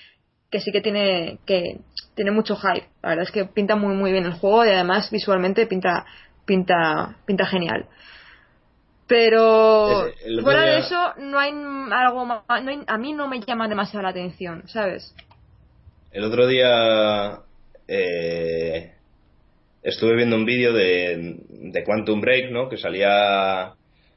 que 0.50 0.60
sí 0.60 0.70
que 0.72 0.80
tiene 0.80 1.38
que 1.46 1.78
tiene 2.14 2.30
mucho 2.30 2.56
hype 2.56 2.86
la 3.02 3.10
verdad 3.10 3.24
es 3.24 3.30
que 3.32 3.44
pinta 3.44 3.76
muy 3.76 3.94
muy 3.94 4.12
bien 4.12 4.24
el 4.26 4.32
juego 4.34 4.64
y 4.64 4.68
además 4.68 5.10
visualmente 5.10 5.66
pinta 5.66 6.04
pinta 6.46 7.16
pinta 7.26 7.46
genial 7.46 7.86
pero 9.06 10.00
otro 10.06 10.42
fuera 10.42 10.62
de 10.62 10.78
eso 10.78 11.12
no 11.18 11.38
hay 11.38 11.52
algo 11.92 12.24
más 12.24 12.42
no 12.62 12.70
hay- 12.70 12.84
a 12.86 12.98
mí 12.98 13.12
no 13.12 13.28
me 13.28 13.40
llama 13.40 13.68
demasiado 13.68 14.02
la 14.02 14.10
atención 14.10 14.66
sabes 14.68 15.14
El 16.12 16.24
otro 16.24 16.46
día 16.46 17.40
eh, 17.88 18.92
estuve 19.82 20.14
viendo 20.16 20.36
un 20.36 20.44
vídeo 20.46 20.72
de, 20.72 21.36
de 21.48 21.84
Quantum 21.84 22.20
Break, 22.20 22.50
¿no? 22.50 22.68
Que 22.68 22.78
salía 22.78 23.72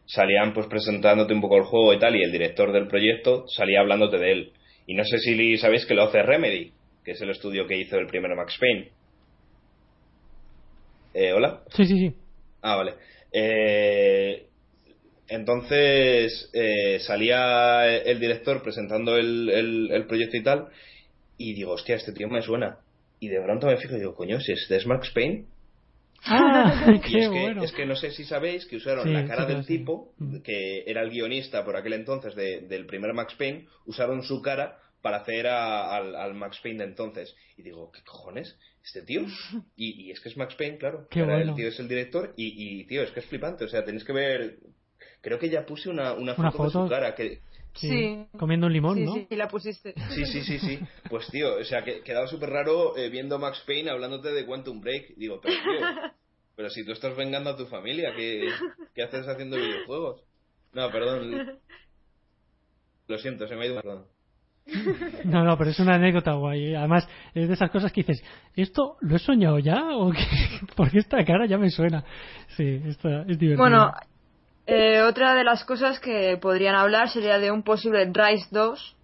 salían 0.05 0.53
pues 0.53 0.67
presentándote 0.67 1.33
un 1.33 1.41
poco 1.41 1.57
el 1.57 1.63
juego 1.63 1.91
y 1.93 1.99
tal 1.99 2.15
y 2.15 2.23
el 2.23 2.31
director 2.31 2.71
del 2.71 2.87
proyecto 2.87 3.45
salía 3.47 3.81
hablándote 3.81 4.17
de 4.19 4.31
él. 4.31 4.51
Y 4.87 4.95
no 4.95 5.03
sé 5.03 5.19
si 5.19 5.57
sabéis 5.57 5.85
que 5.85 5.93
lo 5.93 6.03
hace 6.03 6.23
Remedy, 6.23 6.71
que 7.03 7.11
es 7.11 7.21
el 7.21 7.29
estudio 7.29 7.67
que 7.67 7.77
hizo 7.77 7.97
el 7.97 8.07
primer 8.07 8.35
Max 8.35 8.57
Payne. 8.59 8.89
Eh, 11.13 11.33
¿Hola? 11.33 11.61
Sí, 11.75 11.85
sí, 11.85 11.97
sí. 11.97 12.13
Ah, 12.61 12.75
vale. 12.77 12.93
Eh, 13.31 14.47
entonces 15.27 16.49
eh, 16.53 16.99
salía 17.01 17.97
el 17.97 18.19
director 18.19 18.61
presentando 18.63 19.17
el, 19.17 19.49
el- 19.49 19.91
el 19.91 20.05
proyecto 20.07 20.37
y 20.37 20.43
tal, 20.43 20.67
y 21.37 21.53
digo, 21.53 21.73
hostia, 21.73 21.95
este 21.95 22.13
tío 22.13 22.29
me 22.29 22.41
suena. 22.41 22.79
Y 23.19 23.27
de 23.29 23.41
pronto 23.41 23.67
me 23.67 23.77
fijo 23.77 23.95
y 23.95 23.99
digo, 23.99 24.15
coño, 24.15 24.39
si 24.39 24.53
es 24.53 24.67
de 24.69 24.85
Max 24.85 25.11
Payne. 25.13 25.45
Ah, 26.25 26.85
qué 27.05 27.19
es 27.19 27.29
que, 27.29 27.39
bueno. 27.41 27.63
es 27.63 27.71
que 27.71 27.85
no 27.85 27.95
sé 27.95 28.11
si 28.11 28.23
sabéis 28.25 28.65
que 28.65 28.77
usaron 28.77 29.05
Sí, 29.05 29.13
la 29.13 29.25
cara 29.27 29.45
sí, 29.47 29.53
del 29.53 29.63
sí. 29.65 29.77
tipo, 29.77 30.13
Mm. 30.17 30.37
que 30.41 30.83
era 30.87 31.01
el 31.01 31.09
guionista 31.09 31.63
por 31.63 31.75
aquel 31.75 31.93
entonces 31.93 32.35
de- 32.35 32.61
del 32.61 32.85
primer 32.85 33.13
Max 33.13 33.35
Payne, 33.35 33.67
usaron 33.85 34.23
su 34.23 34.41
cara 34.41 34.79
para 35.01 35.17
hacer 35.17 35.47
a- 35.47 35.95
al, 35.95 36.15
al 36.15 36.33
Max 36.33 36.59
Payne 36.61 36.79
de 36.79 36.89
entonces. 36.89 37.35
Y 37.55 37.61
digo, 37.63 37.91
¿qué 37.91 38.01
cojones? 38.03 38.57
¿Este 38.83 39.01
tío? 39.03 39.21
Y, 39.75 40.07
y 40.07 40.11
es 40.11 40.19
que 40.19 40.29
es 40.29 40.37
Max 40.37 40.55
Payne, 40.55 40.77
claro. 40.77 41.07
Qué 41.09 41.19
Ahora 41.21 41.35
bueno. 41.35 41.51
El 41.51 41.55
tío 41.57 41.67
es 41.69 41.79
el 41.79 41.87
director 41.87 42.33
y, 42.35 42.79
y, 42.81 42.85
tío, 42.85 43.03
es 43.03 43.11
que 43.11 43.19
es 43.19 43.25
flipante. 43.27 43.63
O 43.65 43.67
sea, 43.67 43.83
tenéis 43.85 44.03
que 44.03 44.13
ver... 44.13 44.57
creo 45.27 45.39
que 45.39 45.49
ya 45.49 45.65
puse 45.65 45.89
una, 45.89 46.13
una 46.13 46.35
foto, 46.35 46.57
Una 46.57 46.65
de 46.65 46.71
su 46.71 46.87
cara. 46.89 47.15
Que, 47.15 47.41
Sí. 47.73 48.25
Comiendo 48.39 48.65
un 48.65 48.73
limón, 48.73 48.95
sí, 48.97 49.03
¿no? 49.03 49.13
sí, 49.13 49.27
la 49.35 49.47
pusiste. 49.47 49.93
sí, 50.09 50.25
sí, 50.25 50.41
sí, 50.41 50.57
sí. 50.57 50.79
Pues 51.11 51.27
tío, 51.27 51.57
o 51.57 51.63
sea, 51.63 51.83
que 51.83 52.01
quedaba 52.01 52.25
súper 52.25 52.49
raro 52.49 52.97
eh, 52.97 53.09
viendo 53.09 53.35
a 53.35 53.37
Max 53.37 53.61
Payne 53.67 53.91
hablándote 53.91 54.31
de 54.31 54.47
Quantum 54.47 54.81
Break. 54.81 55.15
Digo, 55.15 55.39
pero 55.39 55.53
tío, 55.53 56.11
pero 56.55 56.69
si 56.71 56.83
tú 56.83 56.91
estás 56.93 57.15
vengando 57.15 57.51
a 57.51 57.57
tu 57.57 57.67
familia, 57.67 58.13
¿qué, 58.15 58.49
qué 58.95 59.03
haces 59.03 59.27
haciendo 59.27 59.57
videojuegos? 59.57 60.23
No, 60.73 60.89
perdón. 60.89 61.59
Lo 63.07 63.17
siento, 63.19 63.47
se 63.47 63.55
me 63.55 63.65
ha 63.65 63.67
ido. 63.67 63.81
Perdón. 63.81 64.05
No, 65.25 65.43
no, 65.43 65.57
pero 65.57 65.69
es 65.69 65.79
una 65.79 65.95
anécdota 65.95 66.33
guay. 66.33 66.71
¿eh? 66.71 66.77
Además, 66.77 67.07
es 67.35 67.47
de 67.47 67.53
esas 67.53 67.69
cosas 67.69 67.91
que 67.91 68.01
dices, 68.01 68.23
¿esto 68.55 68.97
lo 69.01 69.17
he 69.17 69.19
soñado 69.19 69.59
ya? 69.59 69.95
¿O 69.95 70.11
qué? 70.11 70.25
Porque 70.75 70.97
esta 70.97 71.23
cara 71.23 71.45
ya 71.45 71.59
me 71.59 71.69
suena. 71.69 72.03
Sí, 72.55 72.81
esta 72.85 73.21
es 73.21 73.37
divertido. 73.37 73.57
Bueno, 73.57 73.91
eh, 74.67 75.01
otra 75.01 75.33
de 75.33 75.45
las 75.45 75.63
cosas 75.63 76.01
que 76.01 76.37
podrían 76.41 76.75
hablar 76.75 77.09
sería 77.09 77.39
de 77.39 77.51
un 77.51 77.63
posible 77.63 78.03
Rise 78.13 78.47
2. 78.51 78.95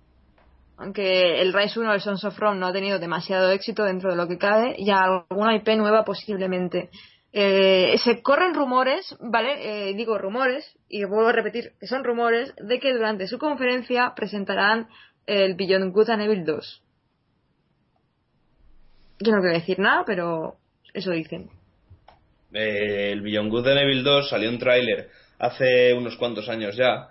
Aunque 0.76 1.42
el 1.42 1.54
Rise 1.54 1.80
1 1.80 1.92
del 1.92 2.02
Sons 2.02 2.26
of 2.26 2.38
Rome 2.38 2.60
no 2.60 2.68
ha 2.68 2.74
tenido 2.74 3.00
demasiado 3.00 3.50
éxito 3.50 3.86
dentro 3.86 4.10
de 4.10 4.18
lo 4.18 4.28
que 4.28 4.38
cabe, 4.38 4.76
y 4.78 4.90
alguna 4.90 5.56
IP 5.56 5.70
nueva 5.78 6.04
posiblemente. 6.04 6.90
Eh, 7.32 7.96
se 8.04 8.22
corren 8.22 8.54
rumores, 8.54 9.16
¿vale? 9.22 9.90
Eh, 9.90 9.94
digo 9.94 10.18
rumores, 10.18 10.78
y 10.90 11.06
vuelvo 11.06 11.30
a 11.30 11.32
repetir 11.32 11.72
que 11.80 11.88
son 11.88 12.04
rumores, 12.04 12.54
de 12.58 12.80
que 12.80 12.92
durante 12.92 13.28
su 13.28 13.38
conferencia 13.40 14.14
presentarán 14.16 14.90
el 15.26 15.56
Beyond 15.56 15.94
Good 15.94 16.10
and 16.10 16.24
Evil 16.24 16.44
2. 16.44 16.84
Yo 19.22 19.32
no 19.32 19.40
quiero 19.40 19.58
decir 19.58 19.80
nada, 19.80 20.04
pero 20.06 20.58
eso 20.94 21.12
dicen. 21.12 21.50
Eh, 22.52 23.12
el 23.14 23.22
Beyond 23.22 23.50
Good 23.50 23.68
and 23.70 23.80
Evil 23.80 24.04
2 24.04 24.30
salió 24.30 24.50
un 24.50 24.60
tráiler 24.60 25.10
hace 25.44 25.94
unos 25.94 26.16
cuantos 26.16 26.48
años 26.50 26.76
ya 26.76 27.10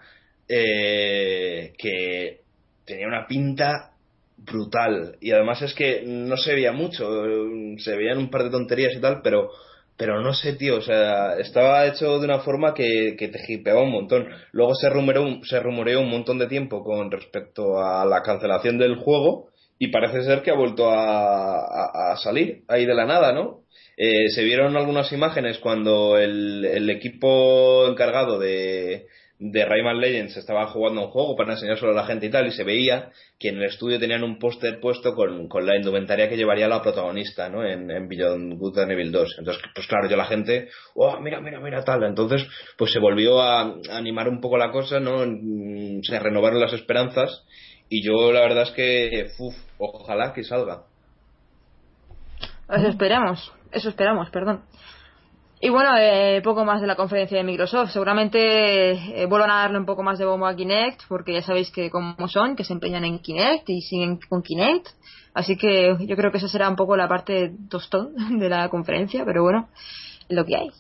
eh, 0.49 1.72
que 1.78 2.41
tenía 2.85 3.07
una 3.07 3.26
pinta 3.26 3.93
brutal. 4.39 5.16
Y 5.20 5.33
además 5.33 5.62
es 5.62 5.74
que 5.74 6.03
no 6.05 6.37
se 6.37 6.55
veía 6.55 6.72
mucho 6.72 7.09
se 7.78 7.97
veían 7.97 8.18
un 8.18 8.30
par 8.30 8.45
de 8.45 8.51
tonterías 8.51 8.95
y 8.95 9.01
tal 9.01 9.20
pero 9.22 9.51
pero 9.97 10.20
no 10.20 10.33
sé 10.33 10.55
tío 10.55 10.76
o 10.78 10.80
sea 10.80 11.39
estaba 11.39 11.87
hecho 11.87 12.18
de 12.18 12.24
una 12.24 12.41
forma 12.41 12.74
que, 12.74 13.14
que 13.18 13.28
te 13.28 13.39
hipeaba 13.49 13.83
un 13.83 13.93
montón. 13.93 14.28
Luego 14.53 14.74
se 14.74 14.89
rumoreó 14.89 15.41
se 15.45 15.61
rumoreó 15.61 16.01
un 16.01 16.11
montón 16.11 16.39
de 16.39 16.49
tiempo 16.49 16.83
con 16.83 17.11
respecto 17.11 17.78
a 17.78 18.05
la 18.05 18.22
cancelación 18.22 18.78
del 18.78 18.97
juego 18.97 19.51
y 19.83 19.89
parece 19.89 20.22
ser 20.22 20.43
que 20.43 20.53
ha 20.53 20.55
vuelto 20.55 20.89
a, 20.93 22.14
salir 22.22 22.62
ahí 22.68 22.87
de 22.87 22.95
la 22.95 23.05
nada 23.05 23.33
no 23.33 23.62
eh, 23.97 24.28
se 24.28 24.45
vieron 24.45 24.76
algunas 24.76 25.12
imágenes 25.12 25.59
cuando 25.59 26.18
el, 26.18 26.89
equipo 26.89 27.89
encargado 27.89 28.39
de, 28.39 29.07
de 29.41 29.64
Rayman 29.64 29.99
Legends 29.99 30.37
estaba 30.37 30.68
jugando 30.68 31.03
un 31.03 31.11
juego 31.11 31.35
para 31.35 31.55
enseñárselo 31.55 31.91
a 31.91 31.97
la 31.97 32.07
gente 32.07 32.26
y 32.26 32.30
tal, 32.30 32.47
y 32.47 32.53
se 32.53 32.62
veía 32.62 33.11
que 33.41 33.49
en 33.49 33.57
el 33.57 33.64
estudio 33.64 33.99
tenían 33.99 34.22
un 34.22 34.39
póster 34.39 34.78
puesto 34.78 35.14
con, 35.16 35.49
con 35.49 35.66
la 35.66 35.76
indumentaria 35.76 36.28
que 36.28 36.37
llevaría 36.37 36.68
la 36.68 36.80
protagonista, 36.80 37.49
¿no? 37.49 37.66
En, 37.66 37.91
en 37.91 38.07
Beyond 38.07 38.57
Good 38.57 38.78
and 38.78 38.93
Evil 38.93 39.11
2. 39.11 39.37
Entonces, 39.39 39.62
pues 39.74 39.87
claro, 39.89 40.09
ya 40.09 40.16
la 40.16 40.26
gente, 40.26 40.68
oh, 40.95 41.18
mira, 41.20 41.41
mira, 41.41 41.59
mira, 41.61 41.83
tal. 41.83 42.05
Entonces, 42.05 42.47
pues 42.78 42.93
se 42.93 43.01
volvió 43.01 43.41
a, 43.41 43.74
animar 43.91 44.28
un 44.28 44.41
poco 44.41 44.57
la 44.57 44.70
cosa, 44.70 45.01
¿no? 45.01 45.24
Se 46.03 46.18
renovaron 46.20 46.61
las 46.61 46.72
esperanzas, 46.72 47.45
y 47.93 48.03
yo 48.03 48.32
la 48.32 48.40
verdad 48.40 48.62
es 48.62 48.70
que, 48.70 49.26
uf, 49.38 49.55
ojalá 49.76 50.32
que 50.32 50.45
salga. 50.45 50.84
Eso 52.70 52.88
esperamos, 52.88 53.53
eso 53.70 53.90
esperamos, 53.90 54.30
perdón. 54.30 54.62
Y 55.61 55.68
bueno, 55.68 55.90
eh, 55.99 56.40
poco 56.43 56.64
más 56.64 56.80
de 56.80 56.86
la 56.86 56.97
conferencia 56.97 57.36
de 57.36 57.45
Microsoft. 57.45 57.90
Seguramente 57.90 58.93
eh, 58.93 59.26
vuelvan 59.26 59.51
a 59.51 59.61
darle 59.61 59.78
un 59.78 59.84
poco 59.84 60.03
más 60.03 60.18
de 60.18 60.24
bombo 60.24 60.47
a 60.47 60.57
Kinect, 60.57 61.03
porque 61.07 61.34
ya 61.34 61.43
sabéis 61.43 61.70
que 61.70 61.90
como 61.90 62.28
son, 62.28 62.57
que 62.57 62.64
se 62.64 62.72
empeñan 62.72 63.05
en 63.05 63.18
Kinect 63.18 63.68
y 63.68 63.82
siguen 63.82 64.18
con 64.26 64.43
Kinect. 64.43 64.88
Así 65.34 65.59
que 65.59 65.95
yo 66.01 66.16
creo 66.16 66.32
que 66.32 66.38
esa 66.38 66.49
será 66.49 66.70
un 66.70 66.76
poco 66.76 66.97
la 66.97 67.09
parte 67.09 67.53
tostón 67.68 68.14
de 68.38 68.49
la 68.49 68.70
conferencia, 68.70 69.22
pero 69.26 69.43
bueno, 69.43 69.68
lo 70.30 70.47
que 70.47 70.57
hay. 70.57 70.70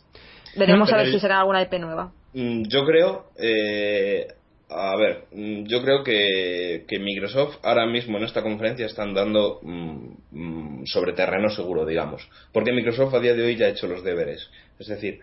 Veremos 0.56 0.90
No, 0.90 0.96
a 0.96 1.02
ver 1.02 1.12
si 1.12 1.20
sacan 1.20 1.40
alguna 1.40 1.60
IP 1.60 1.74
nueva. 1.74 2.10
Mm, 2.32 2.62
Yo 2.68 2.86
creo, 2.86 3.26
eh, 3.36 4.28
a 4.74 4.96
ver, 4.96 5.24
mm, 5.32 5.64
yo 5.66 5.82
creo 5.82 6.02
que, 6.04 6.84
Microsoft 7.00 7.58
ahora 7.62 7.86
mismo 7.86 8.18
en 8.18 8.24
esta 8.24 8.42
conferencia 8.42 8.86
están 8.86 9.14
dando 9.14 9.60
mm, 9.62 10.14
mm, 10.30 10.86
sobre 10.86 11.12
terreno 11.12 11.50
seguro, 11.50 11.86
digamos. 11.86 12.28
Porque 12.52 12.72
Microsoft 12.72 13.14
a 13.14 13.20
día 13.20 13.34
de 13.34 13.42
hoy 13.42 13.56
ya 13.56 13.66
ha 13.66 13.70
hecho 13.70 13.86
los 13.86 14.02
deberes. 14.04 14.48
Es 14.78 14.88
decir, 14.88 15.20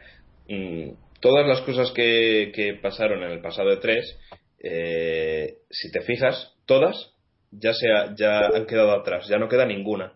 mm, 0.48 0.92
todas 1.22 1.48
las 1.48 1.62
cosas 1.62 1.92
que, 1.92 2.80
pasaron 2.82 3.24
en 3.24 3.32
el 3.32 3.42
pasado 3.42 3.70
de 3.70 3.78
3, 3.78 4.18
si 5.70 5.92
te 5.92 6.02
fijas, 6.02 6.56
todas 6.66 7.12
ya, 7.52 7.74
se 7.74 7.92
ha- 7.92 8.14
ya 8.16 8.48
han 8.48 8.66
quedado 8.66 8.92
atrás, 8.92 9.28
ya 9.28 9.38
no 9.38 9.50
queda 9.50 9.66
ninguna. 9.66 10.14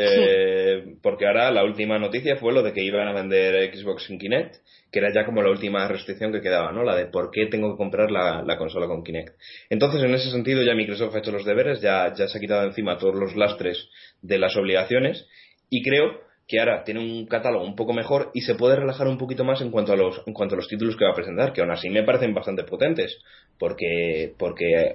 Eh, 0.00 0.94
Porque 1.02 1.26
ahora 1.26 1.50
la 1.50 1.64
última 1.64 1.98
noticia 1.98 2.36
fue 2.36 2.52
lo 2.52 2.62
de 2.62 2.72
que 2.72 2.82
iban 2.82 3.08
a 3.08 3.12
vender 3.12 3.74
Xbox 3.74 4.04
sin 4.04 4.18
Kinect, 4.18 4.56
que 4.92 5.00
era 5.00 5.12
ya 5.12 5.24
como 5.24 5.42
la 5.42 5.50
última 5.50 5.88
restricción 5.88 6.32
que 6.32 6.40
quedaba, 6.40 6.70
¿no? 6.72 6.84
La 6.84 6.94
de 6.94 7.06
por 7.06 7.30
qué 7.30 7.46
tengo 7.46 7.72
que 7.72 7.76
comprar 7.76 8.10
la, 8.10 8.42
la 8.42 8.56
consola 8.56 8.86
con 8.86 9.02
Kinect. 9.02 9.34
Entonces, 9.70 10.02
en 10.02 10.14
ese 10.14 10.30
sentido, 10.30 10.62
ya 10.62 10.74
Microsoft 10.74 11.14
ha 11.16 11.18
hecho 11.18 11.32
los 11.32 11.44
deberes, 11.44 11.80
ya, 11.80 12.14
ya 12.14 12.28
se 12.28 12.38
ha 12.38 12.40
quitado 12.40 12.64
encima 12.64 12.96
todos 12.96 13.16
los 13.16 13.34
lastres 13.34 13.88
de 14.22 14.38
las 14.38 14.56
obligaciones, 14.56 15.26
y 15.68 15.82
creo 15.82 16.20
que 16.46 16.58
ahora 16.60 16.82
tiene 16.82 17.00
un 17.00 17.26
catálogo 17.26 17.64
un 17.64 17.76
poco 17.76 17.92
mejor 17.92 18.30
y 18.32 18.40
se 18.40 18.54
puede 18.54 18.76
relajar 18.76 19.06
un 19.06 19.18
poquito 19.18 19.44
más 19.44 19.60
en 19.60 19.70
cuanto 19.70 19.92
a 19.92 19.96
los, 19.96 20.22
en 20.26 20.32
cuanto 20.32 20.54
a 20.54 20.56
los 20.56 20.66
títulos 20.66 20.96
que 20.96 21.04
va 21.04 21.10
a 21.10 21.14
presentar, 21.14 21.52
que 21.52 21.60
aún 21.60 21.70
así 21.70 21.90
me 21.90 22.04
parecen 22.04 22.32
bastante 22.32 22.64
potentes, 22.64 23.18
porque, 23.58 24.32
porque 24.38 24.64
eh, 24.64 24.94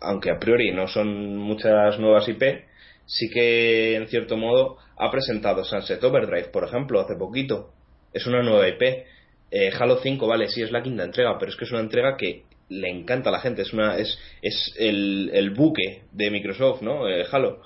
aunque 0.00 0.30
a 0.30 0.38
priori 0.38 0.70
no 0.70 0.86
son 0.86 1.36
muchas 1.36 1.98
nuevas 1.98 2.28
IP, 2.28 2.42
sí 3.06 3.30
que 3.30 3.96
en 3.96 4.08
cierto 4.08 4.36
modo 4.36 4.76
ha 4.96 5.10
presentado 5.10 5.64
Sunset 5.64 6.02
Overdrive, 6.02 6.48
por 6.48 6.64
ejemplo, 6.64 7.00
hace 7.00 7.16
poquito. 7.16 7.72
Es 8.12 8.26
una 8.26 8.42
nueva 8.42 8.68
IP. 8.68 8.82
Eh, 9.50 9.70
Halo 9.78 9.98
5, 10.02 10.26
vale, 10.26 10.48
sí 10.48 10.62
es 10.62 10.72
la 10.72 10.82
quinta 10.82 11.04
entrega, 11.04 11.38
pero 11.38 11.50
es 11.50 11.56
que 11.56 11.64
es 11.64 11.70
una 11.70 11.80
entrega 11.80 12.16
que 12.16 12.42
le 12.68 12.90
encanta 12.90 13.28
a 13.30 13.32
la 13.32 13.40
gente. 13.40 13.62
Es 13.62 13.72
una 13.72 13.96
es, 13.96 14.18
es 14.42 14.74
el, 14.78 15.30
el 15.32 15.50
buque 15.50 16.02
de 16.12 16.30
Microsoft, 16.30 16.82
¿no? 16.82 17.08
Eh, 17.08 17.24
Halo. 17.30 17.62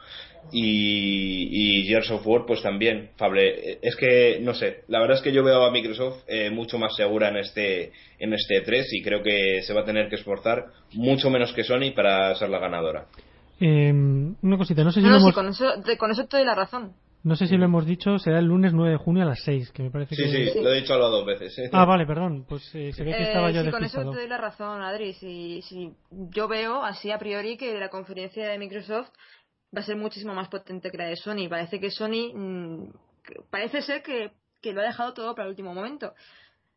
Y, 0.53 1.81
y 1.83 1.87
Gears 1.87 2.11
of 2.11 2.27
War, 2.27 2.45
pues 2.47 2.63
también, 2.63 3.11
Fable. 3.17 3.73
Eh, 3.73 3.79
Es 3.83 3.95
que, 3.97 4.39
no 4.41 4.55
sé, 4.55 4.83
la 4.89 5.01
verdad 5.01 5.19
es 5.19 5.23
que 5.23 5.33
yo 5.33 5.45
veo 5.45 5.65
a 5.65 5.71
Microsoft 5.71 6.25
eh, 6.27 6.51
mucho 6.51 6.79
más 6.79 6.97
segura 6.97 7.29
en 7.29 7.37
este, 7.37 7.93
en 8.19 8.33
este 8.33 8.63
3 8.63 8.93
y 8.93 9.03
creo 9.03 9.23
que 9.23 9.63
se 9.63 9.75
va 9.75 9.83
a 9.83 9.85
tener 9.85 10.09
que 10.09 10.17
esforzar 10.17 10.67
mucho 10.93 11.31
menos 11.31 11.53
que 11.53 11.63
Sony 11.63 11.93
para 11.95 12.35
ser 12.37 12.49
la 12.49 12.59
ganadora. 12.59 13.07
Eh, 13.61 13.93
una 13.93 14.57
cosita, 14.57 14.83
no 14.85 14.91
sé 14.91 15.01
si 15.01 15.07
No, 15.07 15.13
lo 15.13 15.15
no, 15.17 15.21
sí, 15.21 15.25
hemos, 15.27 15.35
con 15.35 15.49
eso, 15.49 15.83
te- 15.85 15.99
con 15.99 16.11
eso 16.11 16.27
te 16.27 16.39
doy 16.39 16.47
la 16.47 16.55
razón. 16.55 16.95
no 17.23 17.37
sé 17.37 17.47
si 17.47 17.57
lo 17.59 17.67
hemos 17.67 17.85
dicho, 17.85 18.19
será 18.19 18.39
el 18.39 18.47
lunes 18.47 18.73
9 18.73 18.93
de 18.93 18.97
junio 18.97 19.23
a 19.25 19.27
las 19.27 19.43
6, 19.45 19.71
que 19.73 19.83
me 19.83 19.91
parece 19.91 20.17
Sí, 20.17 20.23
que... 20.23 20.51
sí, 20.53 20.61
lo 20.63 20.71
he 20.73 20.81
dicho 20.81 20.95
algo 20.95 21.11
dos 21.11 21.27
veces. 21.27 21.57
¿eh? 21.59 21.69
Ah, 21.73 21.85
vale, 21.85 22.07
perdón, 22.07 22.47
pues 22.49 22.63
eh, 22.75 22.93
se 22.95 23.05
ve 23.05 23.11
que 23.11 23.23
Eh, 23.23 23.27
estaba 23.27 23.51
yo 23.51 23.63
sí, 23.63 23.71
con 23.71 23.85
eso 23.85 24.01
te 24.11 24.17
doy 24.17 24.27
la 24.29 24.39
razón, 24.39 24.81
Adri. 24.83 25.13
Si, 25.13 25.61
si 25.63 25.93
yo 26.31 26.49
veo 26.49 26.83
así 26.83 27.11
a 27.11 27.19
priori 27.19 27.59
que 27.59 27.79
la 27.79 27.91
conferencia 27.91 28.49
de 28.49 28.59
Microsoft 28.59 29.11
va 29.77 29.81
a 29.81 29.85
ser 29.85 29.97
muchísimo 29.97 30.35
más 30.35 30.49
potente 30.49 30.91
que 30.91 30.97
la 30.97 31.05
de 31.05 31.17
Sony. 31.17 31.49
Parece 31.51 31.79
que 31.79 31.91
Sony 31.91 32.33
mm, 32.35 32.85
que- 33.23 33.41
parece 33.51 33.83
ser 33.83 34.03
que, 34.03 34.31
que 34.63 34.73
lo 34.73 34.81
ha 34.81 34.85
dejado 34.85 35.13
todo 35.13 35.35
para 35.35 35.45
el 35.45 35.51
último 35.51 35.75
momento. 35.75 36.15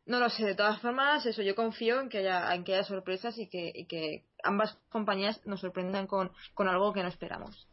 No 0.06 0.20
lo 0.20 0.28
sé, 0.28 0.44
de 0.44 0.54
todas 0.54 0.80
formas, 0.80 1.24
eso 1.24 1.42
yo 1.42 1.54
confío 1.54 2.00
en 2.00 2.08
que 2.10 2.18
haya, 2.18 2.54
en 2.54 2.64
que 2.64 2.74
haya 2.74 2.84
sorpresas 2.84 3.38
y 3.38 3.48
que, 3.48 3.72
y 3.74 3.86
que 3.86 4.24
ambas 4.42 4.76
compañías 4.90 5.40
nos 5.46 5.60
sorprendan 5.60 6.06
con, 6.06 6.30
con 6.52 6.68
algo 6.68 6.92
que 6.92 7.02
no 7.02 7.08
esperamos. 7.08 7.66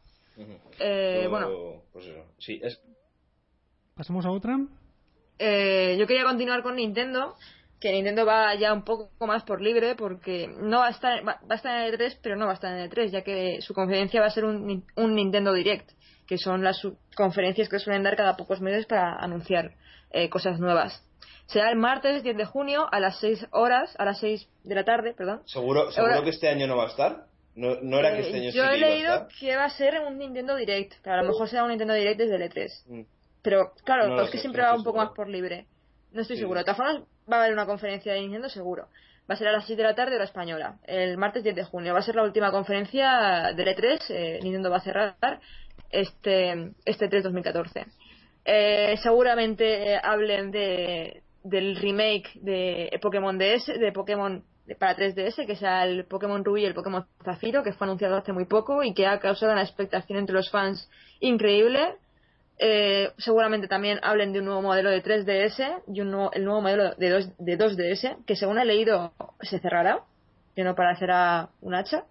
Eh, 0.78 1.26
bueno, 1.28 1.82
Pues 1.92 2.06
eso. 2.06 2.24
Sí, 2.38 2.58
es, 2.62 2.80
¿Pasamos 3.94 4.24
a 4.24 4.30
otra? 4.30 4.58
Eh, 5.38 5.96
yo 5.98 6.06
quería 6.06 6.24
continuar 6.24 6.62
con 6.62 6.76
Nintendo, 6.76 7.36
que 7.80 7.92
Nintendo 7.92 8.24
va 8.24 8.54
ya 8.54 8.72
un 8.72 8.84
poco 8.84 9.10
más 9.26 9.42
por 9.42 9.60
libre, 9.60 9.94
porque 9.94 10.48
no 10.48 10.78
va 10.78 10.86
a 10.86 10.90
estar, 10.90 11.26
va, 11.26 11.40
va 11.42 11.54
a 11.54 11.56
estar 11.56 11.80
en 11.80 11.92
el 11.92 11.98
E3, 11.98 12.18
pero 12.22 12.36
no 12.36 12.46
va 12.46 12.52
a 12.52 12.54
estar 12.54 12.72
en 12.72 12.78
el 12.78 12.90
E3, 12.90 13.10
ya 13.10 13.22
que 13.22 13.60
su 13.60 13.74
conferencia 13.74 14.20
va 14.20 14.28
a 14.28 14.30
ser 14.30 14.44
un, 14.44 14.84
un 14.96 15.14
Nintendo 15.14 15.52
Direct, 15.52 15.90
que 16.26 16.38
son 16.38 16.64
las 16.64 16.80
conferencias 17.14 17.68
que 17.68 17.78
suelen 17.78 18.02
dar 18.02 18.16
cada 18.16 18.36
pocos 18.36 18.60
meses 18.60 18.86
para 18.86 19.16
anunciar 19.16 19.74
eh, 20.10 20.30
cosas 20.30 20.58
nuevas. 20.58 21.04
Será 21.46 21.70
el 21.70 21.76
martes 21.76 22.22
10 22.22 22.36
de 22.36 22.44
junio 22.44 22.86
a 22.90 22.98
las 23.00 23.18
6 23.20 23.46
horas, 23.50 23.94
a 23.98 24.04
las 24.04 24.18
6 24.20 24.48
de 24.64 24.74
la 24.74 24.84
tarde, 24.84 25.12
perdón. 25.14 25.42
¿Seguro, 25.46 25.90
seguro 25.92 26.12
Ahora- 26.14 26.24
que 26.24 26.30
este 26.30 26.48
año 26.48 26.66
no 26.66 26.76
va 26.76 26.84
a 26.84 26.88
estar? 26.88 27.24
¿No, 27.54 27.76
no 27.82 27.98
era 27.98 28.12
que 28.14 28.20
este 28.20 28.36
Eh, 28.38 28.40
año 28.40 28.50
sí 28.52 28.56
yo 28.56 28.62
que 28.64 28.74
he 28.74 28.78
iba 28.78 28.86
a 28.86 28.90
leído 28.90 29.12
estar? 29.14 29.28
que 29.38 29.56
va 29.56 29.64
a 29.64 29.70
ser 29.70 30.00
un 30.00 30.18
Nintendo 30.18 30.56
Direct, 30.56 30.94
pero 31.02 31.16
a 31.16 31.22
lo 31.22 31.28
mejor 31.28 31.48
será 31.48 31.64
un 31.64 31.68
Nintendo 31.68 31.92
Direct 31.94 32.18
desde 32.18 32.36
el 32.36 32.42
E3. 32.42 32.70
Mm. 32.86 33.02
Pero 33.42 33.72
claro, 33.84 34.08
No 34.08 34.22
es 34.22 34.30
que 34.30 34.38
siempre 34.38 34.62
no 34.62 34.68
va 34.68 34.74
un 34.74 34.84
poco 34.84 34.96
seguro. 34.98 35.04
más 35.10 35.16
por 35.16 35.28
libre. 35.28 35.66
No 36.12 36.22
estoy 36.22 36.36
Sí. 36.36 36.40
seguro. 36.42 36.60
De 36.60 36.64
todas 36.64 36.76
formas, 36.78 37.02
va 37.30 37.36
a 37.36 37.40
haber 37.40 37.52
una 37.52 37.66
conferencia 37.66 38.14
de 38.14 38.20
Nintendo 38.20 38.48
seguro. 38.48 38.86
Va 39.30 39.34
a 39.34 39.36
ser 39.36 39.48
a 39.48 39.52
las 39.52 39.66
7 39.66 39.82
de 39.82 39.88
la 39.88 39.94
tarde 39.94 40.14
hora 40.14 40.24
española, 40.24 40.76
el 40.86 41.18
martes 41.18 41.42
10 41.44 41.54
de 41.54 41.64
junio. 41.64 41.92
Va 41.92 41.98
a 42.00 42.02
ser 42.02 42.14
la 42.16 42.22
última 42.22 42.50
conferencia 42.50 43.52
del 43.54 43.68
E3. 43.68 43.98
eh, 44.10 44.38
Nintendo 44.42 44.70
va 44.70 44.78
a 44.78 44.80
cerrar 44.80 45.16
este, 45.90 46.72
este 46.84 47.08
3 47.08 47.22
2014. 47.24 47.86
Eh, 48.44 48.96
seguramente 49.02 49.92
eh, 49.94 50.00
hablen 50.02 50.50
de, 50.50 51.22
del 51.44 51.76
remake 51.76 52.30
de 52.40 52.98
Pokémon 53.00 53.36
DS, 53.38 53.66
de 53.66 53.92
Pokémon 53.92 54.44
para 54.78 54.96
3DS, 54.96 55.44
que 55.46 55.56
sea 55.56 55.84
el 55.84 56.04
Pokémon 56.04 56.44
Rubí 56.44 56.62
y 56.62 56.66
el 56.66 56.74
Pokémon 56.74 57.04
Zafiro, 57.24 57.62
que 57.62 57.72
fue 57.72 57.86
anunciado 57.86 58.16
hace 58.16 58.32
muy 58.32 58.44
poco 58.44 58.82
y 58.82 58.94
que 58.94 59.06
ha 59.06 59.18
causado 59.18 59.52
una 59.52 59.62
expectación 59.62 60.18
entre 60.18 60.34
los 60.36 60.50
fans 60.50 60.88
increíble. 61.20 61.96
Eh, 62.58 63.10
seguramente 63.18 63.66
también 63.66 63.98
hablen 64.02 64.32
de 64.32 64.38
un 64.38 64.44
nuevo 64.44 64.62
modelo 64.62 64.90
de 64.90 65.02
3DS 65.02 65.82
y 65.92 66.00
un 66.00 66.10
nuevo- 66.12 66.32
el 66.32 66.44
nuevo 66.44 66.60
modelo 66.60 66.94
de, 66.94 67.08
2, 67.10 67.28
de 67.38 67.56
2DS, 67.58 68.16
que 68.24 68.36
según 68.36 68.58
he 68.58 68.64
leído 68.64 69.12
se 69.40 69.58
cerrará, 69.58 70.00
que 70.54 70.62
no 70.62 70.76
parecerá 70.76 71.48
un 71.60 71.74
hacha. 71.74 72.04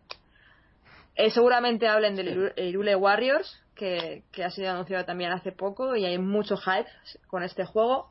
Eh, 1.15 1.29
seguramente 1.29 1.87
hablen 1.87 2.15
del 2.15 2.35
Iru- 2.35 2.53
Irule 2.57 2.95
Warriors, 2.95 3.61
que, 3.75 4.23
que 4.31 4.43
ha 4.43 4.49
sido 4.49 4.71
anunciado 4.71 5.05
también 5.05 5.31
hace 5.31 5.51
poco 5.51 5.95
y 5.95 6.05
hay 6.05 6.17
mucho 6.17 6.57
hype 6.57 6.89
con 7.27 7.43
este 7.43 7.63
juego. 7.65 8.09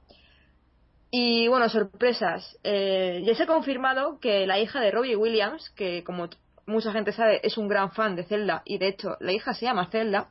Y 1.11 1.49
bueno, 1.49 1.69
sorpresas. 1.69 2.57
Eh, 2.63 3.23
ya 3.25 3.35
se 3.35 3.43
ha 3.43 3.47
confirmado 3.47 4.21
que 4.21 4.47
la 4.47 4.59
hija 4.61 4.81
de 4.81 4.91
Robbie 4.91 5.17
Williams, 5.17 5.71
que 5.71 6.05
como 6.05 6.29
mucha 6.67 6.93
gente 6.93 7.13
sabe 7.13 7.41
es 7.43 7.59
un 7.59 7.67
gran 7.69 7.91
fan 7.91 8.15
de 8.15 8.25
Zelda, 8.25 8.63
y 8.65 8.79
de 8.79 8.89
hecho 8.89 9.17
la 9.21 9.33
hija 9.33 9.53
se 9.55 9.65
llama 9.67 9.87
Zelda, 9.91 10.29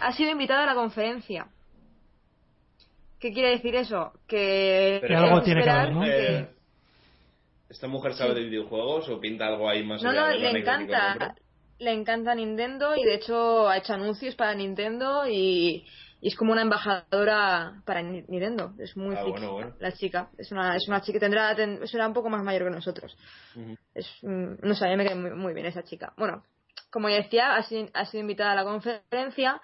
ha 0.00 0.12
sido 0.12 0.30
invitada 0.30 0.62
a 0.62 0.66
la 0.66 0.74
conferencia. 0.74 1.46
¿Qué 3.20 3.32
quiere 3.32 3.50
decir 3.50 3.74
eso? 3.74 4.12
Que, 4.26 4.98
Pero 5.02 5.18
algo 5.18 5.42
tiene 5.42 5.62
que 5.62 5.70
haber, 5.70 5.92
¿no? 5.92 6.02
que- 6.02 6.36
Eh, 6.38 6.48
¿Esta 7.70 7.86
mujer 7.88 8.14
sabe 8.14 8.34
de 8.34 8.42
videojuegos 8.44 9.08
o 9.08 9.18
pinta 9.20 9.46
algo 9.46 9.68
ahí 9.68 9.82
más 9.82 10.02
No, 10.02 10.10
allá 10.10 10.28
no, 10.28 10.36
le 10.36 10.58
encanta. 10.60 11.34
Le 11.78 11.92
encanta 11.92 12.34
Nintendo 12.34 12.94
y 12.96 13.02
de 13.02 13.14
hecho 13.14 13.68
ha 13.68 13.78
hecho 13.78 13.94
anuncios 13.94 14.36
para 14.36 14.54
Nintendo 14.54 15.26
y, 15.28 15.84
y 16.24 16.28
es 16.28 16.36
como 16.36 16.52
una 16.52 16.62
embajadora 16.62 17.82
para 17.84 18.00
Ni- 18.00 18.24
Nintendo. 18.28 18.72
Es 18.78 18.96
muy 18.96 19.14
Ah, 19.14 19.18
friki, 19.24 19.30
bueno, 19.40 19.52
bueno. 19.52 19.72
la 19.78 19.92
chica. 19.92 20.30
Es 20.38 20.50
una, 20.52 20.74
es 20.74 20.88
una 20.88 21.02
chica 21.02 21.16
que 21.16 21.20
tendrá, 21.20 21.54
ten- 21.54 21.86
será 21.86 22.08
un 22.08 22.14
poco 22.14 22.30
más 22.30 22.42
mayor 22.42 22.64
que 22.64 22.70
nosotros. 22.70 23.14
Es, 23.94 24.06
mm, 24.22 24.54
no 24.66 24.74
sé, 24.74 24.86
a 24.86 24.88
mí 24.88 24.96
me 24.96 25.04
cae 25.04 25.14
muy, 25.16 25.32
muy 25.32 25.52
bien 25.52 25.66
esa 25.66 25.82
chica. 25.82 26.14
Bueno, 26.16 26.42
como 26.90 27.10
ya 27.10 27.16
decía, 27.16 27.54
ha 27.56 27.62
sido, 27.64 27.88
ha 27.92 28.06
sido 28.06 28.22
invitada 28.22 28.52
a 28.52 28.54
la 28.54 28.64
conferencia, 28.64 29.60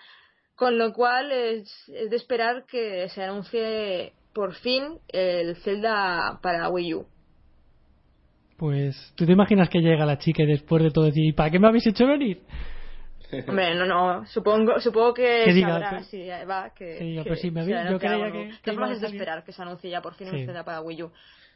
con 0.54 0.76
lo 0.76 0.92
cual 0.92 1.32
es, 1.32 1.88
es 1.88 2.10
de 2.10 2.16
esperar 2.16 2.66
que 2.66 3.08
se 3.08 3.24
anuncie 3.24 4.12
por 4.34 4.54
fin 4.56 4.98
el 5.08 5.56
Zelda 5.62 6.40
para 6.42 6.68
Wii 6.68 6.94
U. 6.94 7.06
Pues, 8.58 9.14
¿tú 9.16 9.24
te 9.24 9.32
imaginas 9.32 9.70
que 9.70 9.78
llega 9.80 10.04
la 10.04 10.18
chica 10.18 10.42
y 10.42 10.46
después 10.46 10.82
de 10.82 10.90
todo 10.90 11.06
decir, 11.06 11.24
"¿Y 11.24 11.32
¿para 11.32 11.50
qué 11.50 11.58
me 11.58 11.68
habéis 11.68 11.86
hecho 11.86 12.06
venir? 12.06 12.42
Hombre, 13.48 13.74
no, 13.74 13.86
no, 13.86 14.26
supongo, 14.26 14.80
supongo 14.80 15.14
que, 15.14 15.42
Que 15.44 15.52
diga, 15.52 15.68
sabrá, 15.68 15.98
que- 15.98 16.04
sí, 16.04 16.28
va, 16.48 16.70
que, 16.74 16.96
que 16.98 17.04
diga, 17.04 17.22
que 17.24 17.28
pues 17.30 17.40
sí, 17.40 17.50
me 17.50 17.60
yo 17.66 17.98
creía 17.98 18.32
que- 18.32 18.50
De 18.64 18.72
formas 18.72 18.92
es 18.92 19.00
de 19.00 19.06
esperar 19.08 19.44
que 19.44 19.52
se 19.52 19.62
anuncie 19.62 19.90
ya 19.90 20.00
por 20.02 20.14
fin 20.14 20.28
Sí. 20.30 20.36
un 20.36 20.46
Zelda 20.46 20.64
para 20.64 20.80
Wii 20.80 21.02
U. 21.04 21.12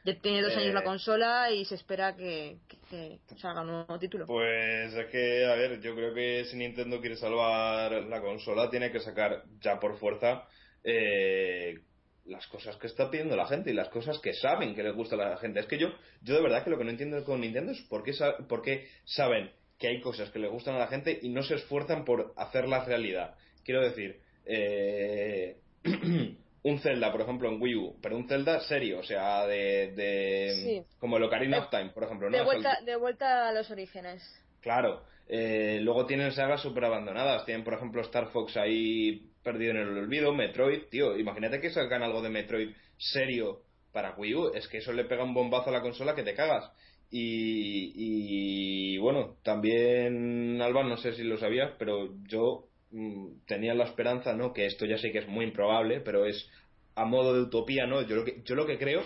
Ya 0.06 0.14
tiene 0.20 0.42
dos 0.42 0.54
años 0.54 0.68
Eh. 0.70 0.74
la 0.74 0.82
consola 0.84 1.50
y 1.50 1.64
se 1.64 1.76
espera 1.76 2.14
que, 2.14 2.58
que, 2.68 3.18
que 3.26 3.38
salga 3.38 3.62
un 3.62 3.68
nuevo 3.68 3.98
título. 3.98 4.26
Pues 4.26 4.92
es 4.92 5.06
que, 5.06 5.46
a 5.46 5.54
ver, 5.54 5.80
yo 5.80 5.94
creo 5.94 6.12
que 6.12 6.44
si 6.44 6.56
Nintendo 6.58 7.00
quiere 7.00 7.16
salvar 7.16 7.90
la 7.92 8.20
consola, 8.20 8.68
tiene 8.68 8.92
que 8.92 9.00
sacar 9.00 9.42
ya 9.60 9.80
por 9.80 9.96
fuerza 9.98 10.42
eh, 10.84 11.78
las 12.26 12.46
cosas 12.48 12.76
que 12.76 12.86
está 12.86 13.10
pidiendo 13.10 13.34
la 13.36 13.46
gente 13.46 13.70
y 13.70 13.74
las 13.74 13.88
cosas 13.88 14.18
que 14.18 14.34
saben 14.34 14.74
que 14.74 14.82
les 14.82 14.94
gusta 14.94 15.14
a 15.16 15.30
la 15.30 15.36
gente. 15.38 15.60
Es 15.60 15.66
que 15.66 15.78
yo, 15.78 15.88
yo 16.22 16.34
de 16.36 16.42
verdad 16.42 16.62
que 16.64 16.70
lo 16.70 16.76
que 16.78 16.84
no 16.84 16.90
entiendo 16.90 17.24
con 17.24 17.40
Nintendo 17.40 17.72
es 17.72 17.80
por 17.88 18.02
qué, 18.02 18.12
por 18.48 18.60
qué 18.62 18.86
saben 19.04 19.50
que 19.84 19.90
hay 19.90 20.00
cosas 20.00 20.30
que 20.30 20.38
le 20.38 20.48
gustan 20.48 20.76
a 20.76 20.78
la 20.78 20.86
gente 20.86 21.18
y 21.20 21.28
no 21.28 21.42
se 21.42 21.56
esfuerzan 21.56 22.06
por 22.06 22.32
hacerlas 22.38 22.86
realidad. 22.86 23.34
Quiero 23.64 23.82
decir, 23.82 24.18
eh, 24.46 25.58
un 26.62 26.78
Zelda, 26.78 27.12
por 27.12 27.20
ejemplo, 27.20 27.50
en 27.50 27.60
Wii 27.60 27.76
U, 27.76 27.96
pero 28.00 28.16
un 28.16 28.26
Zelda 28.26 28.60
serio, 28.60 29.00
o 29.00 29.02
sea, 29.02 29.46
de, 29.46 29.92
de 29.92 30.54
Sí. 30.54 30.96
como 30.98 31.18
el 31.18 31.22
Ocarina 31.24 31.58
of 31.58 31.68
Time, 31.68 31.90
por 31.90 32.04
ejemplo. 32.04 32.30
¿no? 32.30 32.38
de, 32.38 32.42
vuelta, 32.44 32.78
de 32.82 32.96
vuelta 32.96 33.46
a 33.46 33.52
los 33.52 33.70
orígenes. 33.70 34.22
Claro. 34.62 35.02
Eh, 35.28 35.80
luego 35.82 36.06
tienen 36.06 36.32
sagas 36.32 36.62
súper 36.62 36.86
abandonadas. 36.86 37.44
Tienen, 37.44 37.62
por 37.62 37.74
ejemplo, 37.74 38.00
Star 38.00 38.28
Fox 38.28 38.56
ahí 38.56 39.28
perdido 39.42 39.72
en 39.72 39.76
el 39.80 39.98
olvido. 39.98 40.32
Metroid, 40.32 40.84
tío. 40.88 41.14
Imagínate 41.18 41.60
que 41.60 41.68
sacan 41.68 42.02
algo 42.02 42.22
de 42.22 42.30
Metroid 42.30 42.70
serio 42.96 43.60
para 43.92 44.14
Wii 44.16 44.34
U. 44.34 44.52
Es 44.54 44.66
que 44.66 44.78
eso 44.78 44.94
le 44.94 45.04
pega 45.04 45.24
un 45.24 45.34
bombazo 45.34 45.68
a 45.68 45.74
la 45.74 45.82
consola 45.82 46.14
que 46.14 46.22
te 46.22 46.34
cagas. 46.34 46.70
Y, 47.16 48.98
bueno, 48.98 49.36
también, 49.44 50.60
Alba, 50.60 50.82
no 50.82 50.96
sé 50.96 51.14
si 51.14 51.22
lo 51.22 51.38
sabías, 51.38 51.70
pero 51.78 52.12
yo 52.24 52.66
mm, 52.90 53.44
tenía 53.46 53.72
la 53.74 53.84
esperanza, 53.84 54.34
¿no? 54.34 54.52
Que 54.52 54.66
esto 54.66 54.84
ya 54.84 54.98
sé 54.98 55.12
que 55.12 55.18
es 55.18 55.28
muy 55.28 55.44
improbable, 55.44 56.00
pero 56.00 56.26
es 56.26 56.50
a 56.96 57.04
modo 57.04 57.32
de 57.32 57.42
utopía, 57.42 57.86
¿no? 57.86 58.02
Yo 58.02 58.16
lo 58.16 58.24
que, 58.24 58.42
yo 58.44 58.56
lo 58.56 58.66
que 58.66 58.78
creo 58.78 59.02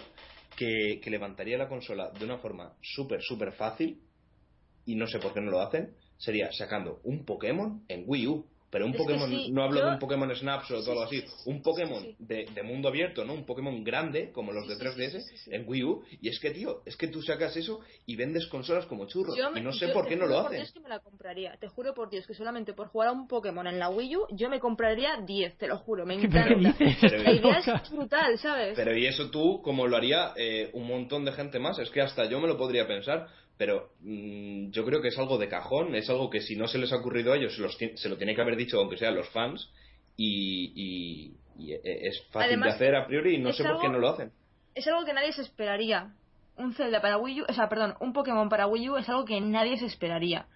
que, 0.57 1.01
que 1.03 1.11
levantaría 1.11 1.59
la 1.59 1.69
consola 1.69 2.11
de 2.19 2.25
una 2.25 2.39
forma 2.39 2.73
súper, 2.81 3.21
súper 3.21 3.53
fácil 3.53 4.01
y 4.87 4.95
no 4.95 5.07
sé 5.07 5.19
por 5.19 5.35
qué 5.35 5.43
no 5.43 5.51
lo 5.51 5.61
hacen, 5.61 5.95
sería 6.17 6.51
sacando 6.53 7.01
un 7.05 7.27
Pokémon 7.27 7.85
en 7.89 8.05
Wii 8.07 8.27
U. 8.27 8.47
Pero 8.71 8.85
un 8.85 8.91
Es 8.93 8.99
Pokémon, 8.99 9.31
sí, 9.31 9.51
no 9.51 9.63
hablo 9.63 9.81
yo- 9.81 9.87
de 9.87 9.93
un 9.93 9.99
Pokémon 9.99 10.37
Snapshot 10.37 10.87
o 10.87 10.91
algo 10.91 11.05
así, 11.05 11.25
un 11.47 11.63
Pokémon 11.63 12.03
sí. 12.03 12.17
de, 12.19 12.45
de 12.55 12.63
mundo 12.63 12.89
abierto, 12.89 13.25
¿no? 13.25 13.33
Un 13.33 13.47
Pokémon 13.47 13.83
grande, 13.83 14.31
como 14.31 14.53
los 14.53 14.65
Sí, 14.65 14.69
de 14.71 14.77
sí, 14.77 14.83
3DS, 14.85 15.11
sí, 15.11 15.21
sí, 15.31 15.37
sí. 15.45 15.51
en 15.55 15.65
Wii 15.67 15.85
U. 15.85 16.03
Y 16.21 16.29
es 16.29 16.39
que, 16.39 16.51
tío, 16.51 16.83
es 16.85 16.95
que 16.97 17.09
tú 17.09 17.23
sacas 17.23 17.57
eso 17.57 17.81
y 18.05 18.17
vendes 18.17 18.47
consolas 18.47 18.85
como 18.85 19.07
churros. 19.07 19.35
Yo 19.39 19.51
me- 19.51 19.61
y 19.61 19.63
no 19.63 19.73
sé 19.73 19.87
yo 19.87 19.93
por 19.95 20.07
qué 20.07 20.17
no 20.17 20.27
lo. 20.27 20.49
Dios 20.51 20.71
que 20.73 20.81
me 20.81 20.89
la 20.91 20.99
compraría. 21.01 21.57
Te 21.59 21.69
juro 21.69 21.95
por 21.95 22.11
Dios 22.11 22.27
que 22.27 22.35
solamente 22.35 22.75
por 22.75 22.89
jugar 22.89 23.09
a 23.09 23.13
un 23.13 23.27
Pokémon 23.27 23.67
en 23.67 23.79
la 23.79 23.89
Wii 23.89 24.17
U, 24.17 24.27
yo 24.33 24.51
me 24.51 24.61
compraría 24.61 25.17
10, 25.25 25.57
te 25.57 25.67
lo 25.67 25.79
juro. 25.79 26.05
Me 26.05 26.19
¿Qué, 26.19 26.29
pero 26.33 26.59
encanta. 26.59 26.77
Pero- 27.01 27.23
La 27.23 27.33
idea 27.33 27.59
es 27.83 27.91
brutal, 27.91 28.39
¿sabes? 28.39 28.75
Pero 28.77 28.95
y 28.95 29.07
eso 29.07 29.31
tú, 29.31 29.63
como 29.63 29.87
lo 29.87 29.97
haría 29.97 30.33
eh, 30.37 30.69
un 30.75 30.87
montón 30.87 31.25
de 31.25 31.33
gente 31.33 31.59
más, 31.59 31.79
es 31.79 31.89
que 31.91 32.03
hasta 32.03 32.27
yo 32.27 32.39
me 32.39 32.47
lo 32.49 32.59
podría 32.59 32.87
pensar, 32.87 33.29
pero 33.59 33.91
mm, 34.01 34.71
yo 34.71 34.85
creo 34.87 35.03
que 35.03 35.09
es 35.09 35.19
algo 35.19 35.37
de 35.37 35.49
cajón, 35.49 35.95
es 35.95 36.09
algo 36.09 36.31
que 36.31 36.41
si 36.41 36.57
no 36.57 36.69
se 36.69 36.79
les 36.79 36.93
ha 36.93 36.97
ocurrido 36.97 37.33
a 37.33 37.37
ellos, 37.37 37.55
se, 37.57 37.61
los 37.61 37.77
se 37.77 38.09
lo 38.09 38.17
tiene 38.17 38.35
que 38.35 38.41
haber 38.41 38.57
dicho, 38.57 38.79
aunque 38.79 38.97
sean 38.97 39.15
los 39.17 39.29
fans, 39.31 39.69
y, 40.17 40.73
y- 40.75 41.35
y, 41.59 41.73
eh, 41.73 41.81
es 41.85 42.21
fácil 42.31 42.49
Además, 42.51 42.69
de 42.69 42.75
hacer 42.87 42.97
a 42.97 43.07
priori 43.07 43.35
y 43.35 43.39
no 43.39 43.53
sé 43.53 43.65
por 43.65 43.81
qué 43.81 43.89
no 43.89 43.99
lo 43.99 44.09
hacen. 44.11 44.33
es 44.75 44.87
algo 44.87 45.05
que 45.05 45.13
nadie 45.13 45.33
se 45.33 45.43
esperaría. 45.43 46.13
Un 46.57 46.73
Zelda 46.75 47.01
para 47.01 47.19
Wii 47.19 47.43
U, 47.43 47.45
o 47.49 47.53
sea, 47.53 47.69
perdón, 47.69 47.95
un 48.01 48.13
Pokémon 48.13 48.49
para 48.49 48.67
Wii 48.67 48.89
U 48.91 48.97
es 48.97 49.09
algo 49.09 49.25
que 49.25 49.41
nadie 49.41 49.77
se 49.77 49.87
esperaría. 49.87 50.47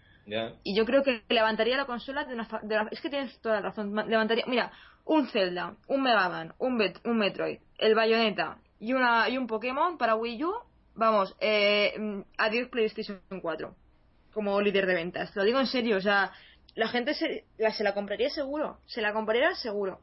Y 0.65 0.75
yo 0.77 0.85
creo 0.85 1.03
que 1.03 1.23
levantaría 1.29 1.77
la 1.77 1.85
consola 1.87 2.25
de 2.25 2.35
una, 2.35 2.45
fa- 2.45 2.61
de 2.63 2.75
una- 2.77 2.89
Es 2.93 3.01
que 3.01 3.11
tienes 3.11 3.37
toda 3.41 3.57
la 3.57 3.61
razón. 3.63 3.93
Levantaría... 4.09 4.45
Mira, 4.47 4.73
un 5.05 5.27
Zelda, 5.29 5.75
un 5.89 6.03
Mega 6.03 6.29
Man, 6.29 6.55
un, 6.59 6.79
Bet- 6.79 7.01
un 7.05 7.19
Metroid, 7.19 7.59
el 7.79 7.95
Bayonetta 7.97 8.59
y, 8.81 8.93
una, 8.93 9.29
y 9.29 9.37
un 9.39 9.47
Pokémon 9.49 9.99
para 9.99 10.15
Wii 10.15 10.45
U. 10.45 10.53
Vamos, 10.95 11.35
eh, 11.41 11.95
mm, 11.99 12.21
adiós 12.39 12.69
PlayStation 12.69 13.21
4. 13.41 13.75
Como 14.33 14.61
líder 14.61 14.87
de 14.87 14.95
ventas. 14.95 15.33
Te 15.33 15.41
lo 15.41 15.45
digo 15.45 15.61
en 15.61 15.67
serio, 15.67 15.97
o 15.97 16.01
sea, 16.01 16.33
la 16.75 16.89
gente 16.89 17.15
se 17.15 17.45
la, 17.59 17.71
se 17.73 17.85
la 17.85 17.95
compraría 17.95 18.31
seguro. 18.31 18.79
Se 18.87 19.01
la 19.03 19.13
compraría 19.13 19.55
seguro. 19.55 20.01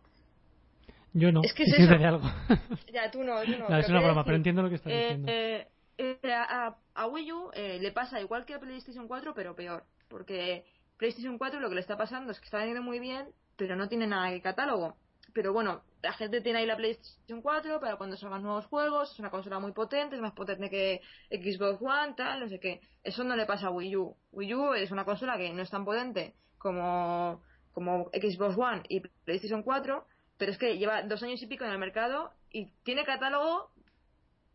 Yo 1.14 1.32
no. 1.32 1.42
Es 1.44 1.54
que 1.54 1.64
es 1.64 1.74
eso. 1.74 1.92
algo. 1.94 2.22
Ya, 2.94 3.10
tú 3.12 3.24
no, 3.24 3.42
tú 3.44 3.52
no. 3.58 3.70
No, 3.70 3.78
es 3.78 3.90
una 3.90 4.02
broma, 4.02 4.24
pero 4.24 4.38
entiendo 4.38 4.62
lo 4.62 4.70
que 4.70 4.76
estás 4.76 4.92
eh, 4.94 4.98
diciendo. 5.18 5.32
eh, 5.32 5.68
eh, 5.98 6.32
a, 6.34 6.76
a 6.96 7.08
Wii 7.08 7.32
U 7.34 7.50
eh, 7.54 7.80
le 7.82 7.92
pasa 7.92 8.22
igual 8.22 8.46
que 8.46 8.54
a 8.54 8.60
PlayStation 8.60 9.08
4, 9.08 9.34
pero 9.34 9.56
peor. 9.56 9.84
Porque 10.08 10.64
PlayStation 10.98 11.38
4 11.38 11.60
lo 11.60 11.70
que 11.70 11.76
le 11.76 11.82
está 11.82 11.98
pasando 11.98 12.32
es 12.32 12.40
que 12.40 12.46
está 12.46 12.58
vendiendo 12.58 12.84
muy 12.84 13.00
bien, 13.00 13.28
pero 13.58 13.76
no 13.76 13.88
tiene 13.90 14.06
nada 14.08 14.30
de 14.32 14.42
catálogo. 14.42 14.96
Pero 15.34 15.54
bueno, 15.54 15.84
la 16.02 16.14
gente 16.14 16.42
tiene 16.42 16.60
ahí 16.60 16.66
la 16.66 16.78
PlayStation 16.78 17.42
4 17.42 17.80
para 17.80 17.98
cuando 17.98 18.18
salgan 18.18 18.44
nuevos 18.44 18.66
juegos, 18.68 19.12
es 19.12 19.20
una 19.20 19.30
consola 19.30 19.60
muy 19.60 19.72
potente, 19.72 20.16
es 20.16 20.22
más 20.22 20.34
potente 20.34 20.70
que 20.70 21.02
Xbox 21.30 21.82
One, 21.82 22.14
tal, 22.16 22.40
no 22.40 22.50
sé 22.50 22.60
qué. 22.60 22.82
Eso 23.04 23.24
no 23.24 23.36
le 23.36 23.46
pasa 23.46 23.68
a 23.68 23.72
Wii 23.72 23.96
U. 23.98 24.16
Wii 24.32 24.56
U 24.56 24.74
es 24.74 24.92
una 24.92 25.06
consola 25.06 25.38
que 25.38 25.52
no 25.54 25.62
es 25.62 25.70
tan 25.70 25.86
potente 25.86 26.36
como, 26.58 27.44
como 27.74 28.10
Xbox 28.14 28.58
One 28.58 28.84
y 28.90 29.02
PlayStation 29.26 29.64
4, 29.64 30.06
pero 30.38 30.52
es 30.52 30.58
que 30.58 30.78
lleva 30.78 31.04
dos 31.04 31.22
años 31.24 31.42
y 31.42 31.48
pico 31.48 31.66
en 31.66 31.72
el 31.72 31.80
mercado 31.80 32.32
y 32.52 32.68
tiene 32.84 33.04
catálogo, 33.04 33.72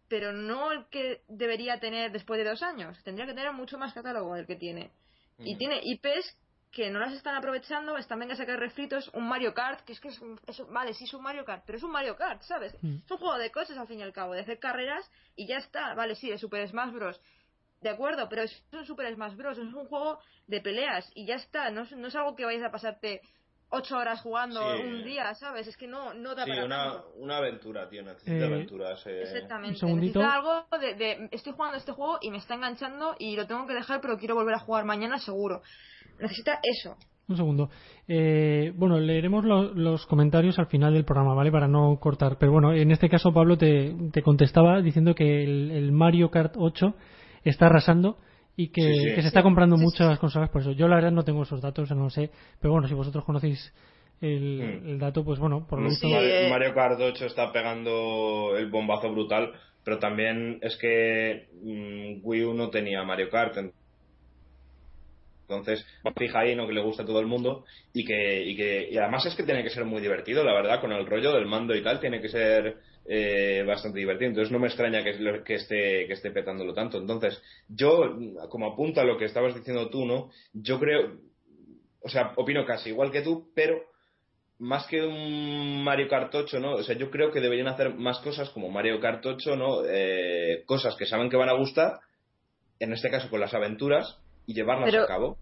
pero 0.09 0.33
no 0.33 0.72
el 0.72 0.87
que 0.87 1.22
debería 1.29 1.79
tener 1.81 2.12
después 2.12 2.39
de 2.39 2.49
dos 2.49 2.62
años. 2.62 3.03
Tendría 3.05 3.27
que 3.27 3.35
tener 3.35 3.53
mucho 3.53 3.79
más 3.79 3.93
catálogo 3.93 4.35
del 4.35 4.47
que 4.47 4.57
tiene. 4.57 4.91
Y 5.39 5.57
tiene 5.57 5.81
IPs 5.83 6.37
que 6.75 6.91
no 6.91 6.99
las 6.99 7.12
están 7.12 7.37
aprovechando, 7.37 7.97
están 7.97 8.18
venga 8.18 8.35
a 8.35 8.37
sacar 8.37 8.59
refritos, 8.59 9.09
un 9.14 9.29
Mario 9.29 9.55
Kart, 9.55 9.81
que 9.85 9.93
es 9.93 10.01
que 10.01 10.09
es, 10.09 10.20
un- 10.20 10.41
es 10.47 10.59
un- 10.59 10.72
vale, 10.72 10.93
sí 10.93 11.05
es 11.05 11.14
un 11.14 11.22
Mario 11.22 11.45
Kart, 11.45 11.62
pero 11.64 11.79
es 11.79 11.85
un 11.85 11.93
Mario 11.93 12.16
Kart, 12.16 12.43
¿sabes? 12.43 12.75
Mm. 12.83 12.97
Es 13.05 13.11
un 13.11 13.18
juego 13.18 13.39
de 13.39 13.51
coches 13.53 13.79
al 13.79 13.87
fin 13.87 14.01
y 14.01 14.03
al 14.03 14.12
cabo, 14.12 14.33
de 14.35 14.41
hacer 14.41 14.59
carreras 14.59 15.09
y 15.37 15.47
ya 15.47 15.59
está, 15.59 15.95
vale, 15.95 16.16
sí, 16.16 16.29
de 16.31 16.39
Super 16.39 16.66
Smash 16.68 16.93
Bros. 16.93 17.20
De 17.81 17.91
acuerdo, 17.91 18.29
pero 18.29 18.43
es 18.43 18.62
un 18.72 18.85
Super 18.87 19.12
Smash 19.14 19.37
Bros. 19.37 19.59
Es 19.59 19.64
un 19.72 19.87
juego 19.87 20.18
de 20.47 20.61
peleas 20.61 21.11
y 21.14 21.27
ya 21.27 21.37
está, 21.37 21.70
no 21.70 21.83
es, 21.83 21.93
no 21.93 22.09
es 22.09 22.16
algo 22.16 22.35
que 22.35 22.45
vayas 22.45 22.64
a 22.64 22.70
pasarte 22.70 23.20
ocho 23.68 23.97
horas 23.97 24.20
jugando 24.20 24.61
Sí. 24.77 24.83
un 24.83 25.05
día, 25.05 25.35
¿sabes? 25.35 25.66
Es 25.66 25.77
que 25.77 25.87
no, 25.87 26.14
no 26.14 26.35
da 26.35 26.45
Sí, 26.45 26.51
para 26.51 26.64
una, 26.64 26.85
tanto. 26.93 27.12
una 27.16 27.37
aventura, 27.39 27.89
tío, 27.89 28.03
necesita 28.03 28.33
Eh, 28.33 28.45
aventuras. 28.47 29.07
eh. 29.07 29.22
Exactamente. 29.22 29.75
Un 29.75 29.77
segundito. 29.81 30.18
Necesita 30.20 30.35
algo 30.37 30.66
de, 30.81 30.95
de- 30.95 31.29
Estoy 31.33 31.53
jugando 31.53 31.77
este 31.77 31.93
juego 31.93 32.18
y 32.20 32.31
me 32.31 32.39
está 32.39 32.55
enganchando 32.55 33.16
y 33.18 33.37
lo 33.37 33.47
tengo 33.47 33.66
que 33.66 33.75
dejar, 33.75 34.01
pero 34.01 34.16
quiero 34.18 34.35
volver 34.35 34.55
a 34.55 34.59
jugar 34.61 34.85
mañana 34.85 35.18
seguro. 35.18 35.62
Necesita 36.21 36.59
eso. 36.62 36.97
Un 37.27 37.37
segundo. 37.37 37.71
Eh, 38.07 38.73
bueno, 38.77 38.99
leeremos 39.01 39.45
lo- 39.45 39.73
los 39.73 40.05
comentarios 40.07 40.59
al 40.59 40.67
final 40.67 40.93
del 40.93 41.05
programa, 41.07 41.35
¿vale? 41.35 41.51
Para 41.51 41.69
no 41.69 41.99
cortar. 41.99 42.37
Pero 42.39 42.53
bueno, 42.53 42.75
en 42.75 42.91
este 42.91 43.09
caso 43.09 43.33
Pablo 43.33 43.57
te, 43.57 43.95
te 44.12 44.23
contestaba 44.23 44.83
diciendo 44.83 45.15
que 45.15 45.43
el, 45.43 45.71
el 45.71 45.93
Mario 45.93 46.31
Kart 46.31 46.55
8 46.59 46.95
está 47.45 47.67
arrasando 47.67 48.19
y 48.57 48.69
que, 48.69 48.83
Sí, 48.83 48.95
sí. 48.95 49.15
que 49.15 49.23
se 49.23 49.29
está 49.29 49.43
comprando 49.43 49.77
Sí, 49.77 49.81
sí. 49.81 49.85
muchas 49.87 50.19
consolas 50.19 50.51
por 50.51 50.61
eso. 50.61 50.73
Yo 50.73 50.87
la 50.87 50.97
verdad 50.97 51.12
no 51.12 51.25
tengo 51.25 51.43
esos 51.45 51.62
datos, 51.62 51.91
no 51.93 52.05
lo 52.05 52.11
sé. 52.11 52.31
Pero 52.61 52.73
bueno, 52.73 52.89
si 52.89 52.95
vosotros 52.95 53.25
conocéis 53.25 53.73
el, 54.21 54.81
Mm. 54.85 54.89
el 54.91 54.99
dato, 54.99 55.25
pues 55.25 55.39
bueno, 55.39 55.67
por 55.67 55.81
lo 55.81 55.89
visto... 55.89 56.07
Sí, 56.07 56.12
Mario, 56.12 56.29
eh. 56.29 56.49
Mario 56.51 56.75
Kart 56.75 57.01
8 57.01 57.25
está 57.27 57.51
pegando 57.53 58.55
el 58.57 58.71
bombazo 58.71 59.11
brutal, 59.11 59.53
pero 59.83 59.99
también 59.99 60.59
es 60.62 60.77
que 60.77 61.49
mm, 61.62 62.21
Wii 62.23 62.45
U 62.45 62.55
no 62.55 62.69
tenía 62.69 63.03
Mario 63.03 63.29
Kart. 63.31 63.57
Entonces, 65.49 65.86
fija 66.16 66.40
ahí, 66.40 66.57
¿no? 66.57 66.66
Que 66.66 66.72
le 66.72 66.82
gusta 66.82 67.03
a 67.03 67.07
todo 67.07 67.20
el 67.20 67.26
mundo 67.26 67.64
y 67.92 68.05
que, 68.05 68.42
y 68.42 68.57
que 68.57 68.88
y 68.90 68.97
además 68.97 69.26
es 69.26 69.34
que 69.34 69.42
tiene 69.42 69.62
que 69.62 69.70
ser 69.70 69.84
muy 69.84 70.01
divertido, 70.01 70.42
la 70.42 70.55
verdad, 70.55 70.80
con 70.80 70.92
el 70.92 71.07
rollo 71.07 71.32
del 71.32 71.47
mando 71.47 71.74
y 71.74 71.82
tal, 71.82 72.01
tiene 72.01 72.20
que 72.20 72.28
ser 72.28 72.78
eh, 73.07 73.62
bastante 73.66 73.99
divertido. 73.99 74.30
Entonces 74.30 74.51
no 74.51 74.59
me 74.59 74.68
extraña 74.68 75.05
que, 75.05 75.42
que 75.45 75.55
esté 75.55 76.07
que 76.07 76.12
esté 76.14 76.30
petándolo 76.30 76.72
tanto. 76.72 76.99
Entonces, 76.99 77.40
yo, 77.68 78.16
como 78.49 78.72
apunta 78.72 79.03
a 79.03 79.05
lo 79.05 79.18
que 79.18 79.26
estabas 79.26 79.55
diciendo 79.55 79.90
tú, 79.90 80.07
¿no? 80.07 80.30
Yo 80.53 80.80
creo, 80.80 81.18
o 82.01 82.09
sea, 82.09 82.32
opino 82.36 82.64
casi 82.64 82.90
igual 82.90 83.11
que 83.11 83.22
tú, 83.22 83.51
pero 83.55 83.82
más 84.59 84.86
que 84.86 85.03
un 85.03 85.82
Mario 85.82 86.09
Kart 86.09 86.34
8, 86.34 86.61
¿no? 86.61 86.74
O 86.74 86.82
sea, 86.82 86.97
yo 86.97 87.11
creo 87.11 87.30
que 87.30 87.40
deberían 87.40 87.68
hacer 87.68 87.95
más 87.95 88.18
cosas 88.20 88.51
como 88.51 88.70
Mario 88.70 89.01
Kart 89.01 89.24
8, 89.24 89.57
¿no? 89.57 89.84
Eh, 89.86 90.62
cosas 90.66 90.97
que 90.97 91.07
saben 91.07 91.28
que 91.28 91.36
van 91.36 91.49
a 91.49 91.55
gustar, 91.55 92.01
en 92.78 92.92
este 92.92 93.11
caso 93.11 93.28
con 93.30 93.40
las 93.40 93.55
aventuras, 93.55 94.18
y 94.47 94.55
llevarlas 94.55 94.90
Pero- 94.90 95.05
a 95.05 95.07
cabo. 95.07 95.36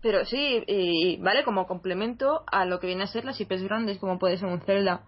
Pero 0.00 0.24
sí, 0.24 0.64
y, 0.66 1.16
vale, 1.18 1.44
como 1.44 1.66
complemento 1.68 2.42
a 2.50 2.64
lo 2.64 2.80
que 2.80 2.88
viene 2.88 3.04
a 3.04 3.06
ser 3.06 3.24
las 3.24 3.40
IPs 3.40 3.62
grandes, 3.62 3.98
como 4.00 4.18
puede 4.18 4.36
ser 4.36 4.48
un 4.48 4.60
Zelda. 4.60 5.02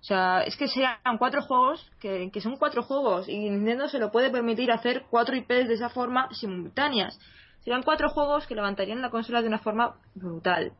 O 0.00 0.04
sea, 0.04 0.42
es 0.42 0.56
que 0.56 0.68
sean 0.68 0.98
cuatro 1.18 1.40
juegos, 1.40 1.90
que, 2.00 2.30
que 2.30 2.40
son 2.42 2.56
cuatro 2.58 2.82
juegos, 2.82 3.28
y 3.30 3.38
Nintendo 3.48 3.88
se 3.88 3.98
lo 3.98 4.12
puede 4.12 4.30
permitir 4.30 4.70
hacer 4.70 5.04
cuatro 5.10 5.34
IPs 5.36 5.68
de 5.68 5.74
esa 5.74 5.88
forma 5.88 6.28
simultáneas. 6.32 7.18
Serían 7.60 7.82
cuatro 7.82 8.10
juegos 8.10 8.46
que 8.46 8.54
levantarían 8.54 9.00
la 9.00 9.08
consola 9.10 9.40
de 9.40 9.48
una 9.48 9.58
forma 9.58 9.96
brutal. 10.14 10.72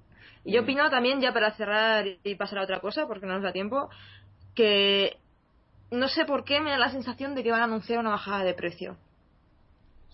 Y 0.45 0.53
yo 0.53 0.61
Mm. 0.61 0.65
opino 0.65 0.91
también, 0.91 1.21
ya 1.23 1.33
para 1.33 1.51
cerrar 1.57 2.05
y 2.23 2.35
pasar 2.37 2.59
a 2.59 2.65
otra 2.65 2.81
cosa, 2.81 3.07
porque 3.09 3.27
no 3.27 3.33
nos 3.35 3.43
da 3.43 3.53
tiempo, 3.53 3.89
que 4.55 5.17
no 5.91 6.09
sé 6.09 6.27
por 6.27 6.45
qué 6.45 6.61
me 6.61 6.71
da 6.71 6.79
la 6.79 6.91
sensación 6.91 7.35
de 7.35 7.43
que 7.43 7.51
van 7.51 7.63
a 7.63 7.65
anunciar 7.65 7.99
una 8.01 8.11
bajada 8.11 8.45
de 8.45 8.53
precio. 8.55 8.97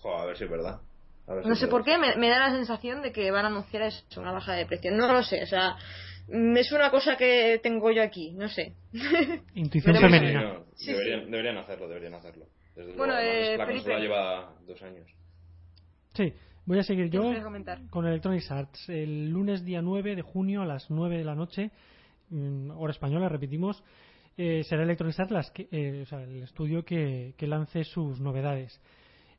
Joder, 0.01 0.21
a 0.21 0.25
ver 0.27 0.37
si 0.37 0.45
es 0.45 0.51
verdad. 0.51 0.81
Si 1.27 1.49
No 1.49 1.55
sé 1.55 1.69
por 1.69 1.85
qué, 1.85 1.99
me, 1.99 2.17
me 2.17 2.29
da 2.29 2.39
la 2.39 2.51
sensación 2.51 3.01
de 3.03 3.13
que 3.13 3.31
van 3.31 3.45
a 3.45 3.49
anunciar 3.49 3.83
eso, 3.85 4.21
una 4.21 4.33
bajada 4.33 4.59
de 4.59 4.67
precio. 4.67 4.91
No 4.93 5.13
lo 5.13 5.23
sé, 5.23 5.43
o 5.43 5.47
sea, 5.47 5.77
es 6.29 6.73
una 6.73 6.91
cosa 6.91 7.17
que 7.17 7.61
tengo 7.63 7.91
yo 7.91 8.03
aquí, 8.03 8.33
no 8.33 8.49
sé. 8.49 8.75
Intuición 9.55 9.97
femenina. 9.97 10.43
no, 10.43 10.65
Sí, 10.75 10.93
deberían, 10.93 11.31
deberían 11.31 11.59
hacerlo, 11.59 11.89
deberían 11.89 12.15
hacerlo. 12.15 12.47
Desde 12.75 12.93
Bueno, 12.97 13.15
luego, 13.15 13.31
eh, 13.31 13.57
la 13.57 13.67
Felipe. 13.67 13.85
consola 13.85 13.99
lleva 14.01 14.53
dos 14.67 14.83
años. 14.83 15.07
Sí, 16.15 16.33
voy 16.67 16.79
a 16.79 16.83
seguir 16.83 17.11
¿Qué 17.11 17.17
yo 17.17 17.33
con 17.91 18.07
Electronic 18.07 18.51
Arts. 18.51 18.89
El 18.89 19.31
lunes 19.31 19.65
día 19.65 19.81
9 19.83 20.17
de 20.17 20.23
junio 20.23 20.63
a 20.63 20.67
las 20.67 20.91
9 20.91 21.19
de 21.19 21.25
la 21.25 21.35
noche, 21.35 21.71
mm, 22.31 22.71
hora 22.73 22.91
española, 22.93 23.29
repetimos, 23.29 23.83
eh, 24.37 24.63
será 24.65 24.83
Electronic 24.83 25.19
Arts 25.21 25.31
las 25.33 25.51
que- 25.51 25.69
eh, 25.71 26.03
o 26.03 26.07
sea, 26.07 26.23
el 26.23 26.43
estudio 26.43 26.85
que, 26.85 27.35
que 27.37 27.47
lance 27.47 27.85
sus 27.85 28.21
novedades. 28.21 28.81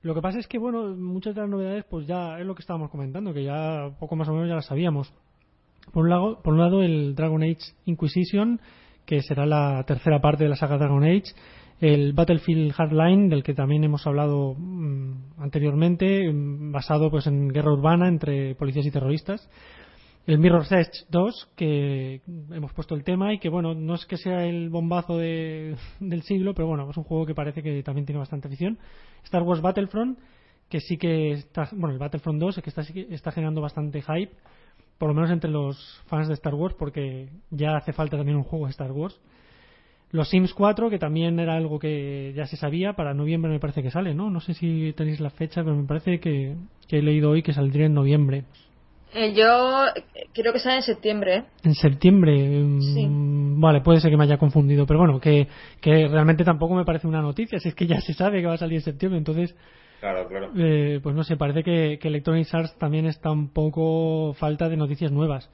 Lo 0.04 0.14
que 0.14 0.22
pasa 0.22 0.38
es 0.38 0.48
que, 0.48 0.58
bueno, 0.58 0.96
muchas 0.98 1.34
de 1.34 1.42
las 1.42 1.50
novedades, 1.50 1.86
pues 1.90 2.06
ya 2.06 2.38
es 2.38 2.46
lo 2.46 2.56
que 2.56 2.62
estábamos 2.62 2.92
comentando, 2.92 3.34
que 3.34 3.46
ya 3.46 3.90
poco 4.00 4.18
más 4.18 4.28
o 4.28 4.34
menos 4.34 4.50
ya 4.50 4.56
las 4.56 4.66
sabíamos. 4.66 5.14
Por 5.94 6.04
un 6.04 6.10
lado, 6.10 6.42
por 6.44 6.54
un 6.54 6.60
lado 6.60 6.84
el 6.84 7.16
Dragon 7.16 7.42
Age 7.42 7.74
Inquisition, 7.86 8.60
que 9.06 9.22
será 9.22 9.46
la 9.46 9.82
tercera 9.88 10.20
parte 10.20 10.44
de 10.44 10.50
la 10.50 10.58
saga 10.58 10.78
Dragon 10.78 11.06
Age, 11.06 11.34
el 11.80 12.12
Battlefield 12.12 12.74
Hardline, 12.74 13.30
del 13.30 13.44
que 13.44 13.54
también 13.54 13.86
hemos 13.86 14.06
hablado 14.06 14.56
mm, 14.58 15.42
anteriormente, 15.42 16.32
mm, 16.32 16.74
basado 16.74 17.10
pues 17.10 17.26
en 17.28 17.48
guerra 17.48 17.72
urbana 17.72 18.10
entre 18.10 18.56
policías 18.56 18.86
y 18.86 18.92
terroristas, 18.92 19.50
el 20.26 20.40
Mirror's 20.40 20.72
Edge 20.72 21.06
2, 21.10 21.50
que 21.56 22.22
hemos 22.52 22.72
puesto 22.74 22.96
el 22.96 23.04
tema 23.04 23.34
y 23.34 23.40
que 23.40 23.50
bueno, 23.50 23.74
no 23.74 23.96
es 23.96 24.06
que 24.06 24.18
sea 24.18 24.46
el 24.46 24.70
bombazo 24.70 25.18
de- 25.18 25.76
del 26.00 26.24
siglo, 26.24 26.54
pero 26.54 26.68
bueno, 26.68 26.90
es 26.90 26.98
un 26.98 27.04
juego 27.04 27.26
que 27.26 27.36
parece 27.36 27.62
que 27.62 27.84
también 27.84 28.06
tiene 28.06 28.20
bastante 28.20 28.48
afición. 28.48 28.78
Star 29.26 29.44
Wars 29.44 29.62
Battlefront, 29.62 30.18
que 30.70 30.80
sí 30.80 30.98
que 30.98 31.32
está, 31.34 31.68
bueno, 31.74 31.94
el 31.94 32.00
Battlefront 32.00 32.40
2, 32.40 32.62
que 32.64 32.70
está, 32.70 32.82
está 33.10 33.32
generando 33.32 33.62
bastante 33.62 34.02
hype, 34.02 34.32
por 34.98 35.10
lo 35.10 35.14
menos 35.16 35.32
entre 35.32 35.50
los 35.50 36.02
fans 36.08 36.28
de 36.30 36.36
Star 36.36 36.56
Wars, 36.56 36.76
porque 36.80 37.30
ya 37.52 37.76
hace 37.76 37.92
falta 37.92 38.16
también 38.16 38.38
un 38.38 38.44
juego 38.44 38.66
de 38.66 38.72
Star 38.72 38.92
Wars. 38.94 39.20
Los 40.12 40.30
Sims 40.30 40.54
4, 40.54 40.90
que 40.92 41.00
también 41.00 41.40
era 41.40 41.56
algo 41.58 41.80
que 41.80 42.34
ya 42.36 42.46
se 42.46 42.56
sabía, 42.56 42.94
para 42.94 43.14
noviembre 43.16 43.52
me 43.52 43.60
parece 43.60 43.82
que 43.82 43.90
sale, 43.92 44.14
¿no? 44.14 44.30
No 44.30 44.40
sé 44.40 44.54
si 44.54 44.94
tenéis 44.96 45.20
la 45.20 45.32
fecha, 45.32 45.64
pero 45.64 45.76
me 45.76 45.86
parece 45.88 46.20
que, 46.20 46.56
que 46.88 47.00
he 47.00 47.02
leído 47.02 47.32
hoy 47.32 47.42
que 47.42 47.52
saldría 47.52 47.88
en 47.88 47.96
noviembre. 47.96 48.46
Eh, 49.16 49.34
yo 49.34 49.86
eh, 49.88 50.04
creo 50.34 50.52
que 50.54 50.60
sale 50.60 50.78
en 50.78 50.84
septiembre, 50.84 51.36
¿eh? 51.36 51.44
En 51.64 51.76
septiembre. 51.76 52.34
mm, 52.38 52.82
Sí. 52.82 53.08
Vale, 53.56 53.82
puede 53.82 54.02
ser 54.02 54.10
que 54.12 54.18
me 54.18 54.24
haya 54.24 54.38
confundido, 54.38 54.86
pero 54.86 55.00
bueno, 55.00 55.20
que, 55.20 55.48
que 55.80 56.08
realmente 56.08 56.44
tampoco 56.44 56.74
me 56.76 56.84
parece 56.86 57.08
una 57.08 57.22
noticia, 57.22 57.60
si 57.60 57.70
es 57.70 57.76
que 57.76 57.86
ya 57.88 58.02
se 58.02 58.14
sabe 58.14 58.42
que 58.42 58.48
va 58.48 58.56
a 58.56 58.58
salir 58.58 58.78
en 58.78 58.82
septiembre, 58.84 59.18
entonces, 59.20 59.56
Claro, 60.00 60.28
claro. 60.28 60.52
eh, 60.58 61.00
pues 61.02 61.16
no 61.16 61.24
sé, 61.24 61.38
parece 61.38 61.64
que, 61.64 61.98
que 62.02 62.08
Electronic 62.10 62.48
Arts 62.54 62.78
también 62.78 63.06
está 63.06 63.32
un 63.32 63.54
poco 63.54 64.34
falta 64.34 64.68
de 64.68 64.76
noticias 64.76 65.12
nuevas. 65.12 65.50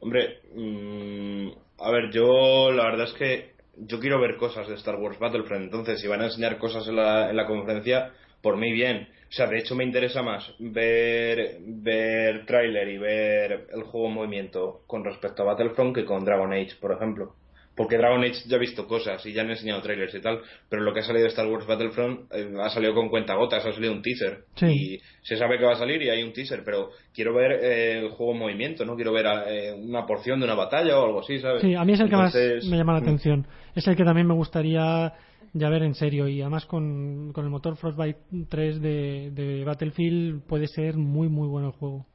Hombre, 0.00 0.40
mm, 0.54 1.48
a 1.80 1.90
ver, 1.90 2.10
yo 2.12 2.70
la 2.72 2.84
verdad 2.84 3.06
es 3.06 3.14
que 3.14 3.54
yo 3.78 3.98
quiero 4.00 4.20
ver 4.20 4.36
cosas 4.36 4.68
de 4.68 4.74
Star 4.74 4.96
Wars 4.96 5.18
Battlefront, 5.18 5.64
entonces 5.64 6.00
si 6.00 6.08
van 6.08 6.20
a 6.20 6.26
enseñar 6.26 6.58
cosas 6.58 6.86
en 6.88 6.96
la, 6.96 7.30
en 7.30 7.36
la 7.36 7.46
conferencia, 7.46 8.10
por 8.44 8.58
mí 8.58 8.72
bien. 8.72 9.08
O 9.30 9.32
sea, 9.32 9.46
de 9.46 9.58
hecho 9.58 9.74
me 9.74 9.82
interesa 9.82 10.22
más 10.22 10.54
ver, 10.60 11.56
ver 11.60 12.46
tráiler 12.46 12.88
y 12.88 12.98
ver 12.98 13.66
el 13.74 13.82
juego 13.82 14.06
en 14.08 14.14
movimiento 14.14 14.82
con 14.86 15.02
respecto 15.02 15.42
a 15.42 15.46
Battlefront 15.46 15.96
que 15.96 16.04
con 16.04 16.24
Dragon 16.24 16.52
Age, 16.52 16.76
por 16.80 16.92
ejemplo. 16.92 17.34
Porque 17.74 17.96
Dragon 17.96 18.22
Age 18.22 18.46
ya 18.46 18.56
he 18.56 18.60
visto 18.60 18.86
cosas 18.86 19.24
y 19.26 19.32
ya 19.32 19.42
han 19.42 19.50
enseñado 19.50 19.82
trailers 19.82 20.14
y 20.14 20.20
tal, 20.20 20.40
pero 20.68 20.82
lo 20.82 20.92
que 20.92 21.00
ha 21.00 21.02
salido 21.02 21.24
de 21.24 21.30
Star 21.30 21.48
Wars 21.48 21.66
Battlefront 21.66 22.32
eh, 22.32 22.52
ha 22.60 22.68
salido 22.68 22.94
con 22.94 23.08
cuentagotas, 23.08 23.66
ha 23.66 23.72
salido 23.72 23.92
un 23.92 24.02
teaser. 24.02 24.44
Sí. 24.54 24.66
Y 24.66 25.00
se 25.22 25.36
sabe 25.36 25.58
que 25.58 25.64
va 25.64 25.72
a 25.72 25.78
salir 25.78 26.00
y 26.02 26.10
hay 26.10 26.22
un 26.22 26.32
teaser, 26.32 26.62
pero 26.64 26.90
quiero 27.12 27.34
ver 27.34 27.52
eh, 27.64 27.98
el 27.98 28.10
juego 28.10 28.34
en 28.34 28.38
movimiento, 28.38 28.84
¿no? 28.84 28.94
Quiero 28.94 29.12
ver 29.12 29.26
eh, 29.48 29.72
una 29.72 30.06
porción 30.06 30.38
de 30.38 30.44
una 30.44 30.54
batalla 30.54 30.96
o 30.98 31.06
algo 31.06 31.20
así, 31.20 31.40
¿sabes? 31.40 31.62
Sí, 31.62 31.74
a 31.74 31.84
mí 31.84 31.94
es 31.94 32.00
el 32.00 32.10
que 32.10 32.16
más 32.16 32.34
me 32.34 32.76
llama 32.76 32.92
la 32.92 33.00
mm, 33.00 33.02
atención. 33.02 33.46
Es 33.74 33.88
el 33.88 33.96
que 33.96 34.04
también 34.04 34.28
me 34.28 34.34
gustaría 34.34 35.12
ya 35.54 35.70
ver 35.70 35.84
en 35.84 35.94
serio 35.94 36.28
y 36.28 36.42
además 36.42 36.66
con, 36.66 37.32
con 37.32 37.44
el 37.44 37.50
motor 37.50 37.76
Frostbite 37.76 38.20
3 38.48 38.82
de, 38.82 39.30
de 39.32 39.64
Battlefield 39.64 40.42
puede 40.42 40.66
ser 40.66 40.96
muy 40.96 41.28
muy 41.28 41.48
bueno 41.48 41.68
el 41.68 41.72
juego. 41.72 42.06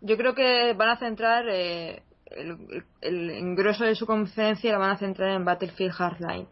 Yo 0.00 0.16
creo 0.16 0.34
que 0.34 0.72
van 0.72 0.88
a 0.88 0.98
centrar 0.98 1.44
eh, 1.48 2.02
el, 2.26 2.84
el 3.02 3.30
engroso 3.30 3.84
de 3.84 3.94
su 3.94 4.06
conferencia 4.06 4.72
lo 4.72 4.80
van 4.80 4.90
a 4.90 4.98
centrar 4.98 5.30
en 5.36 5.44
Battlefield 5.44 5.92
Hardline. 5.92 6.48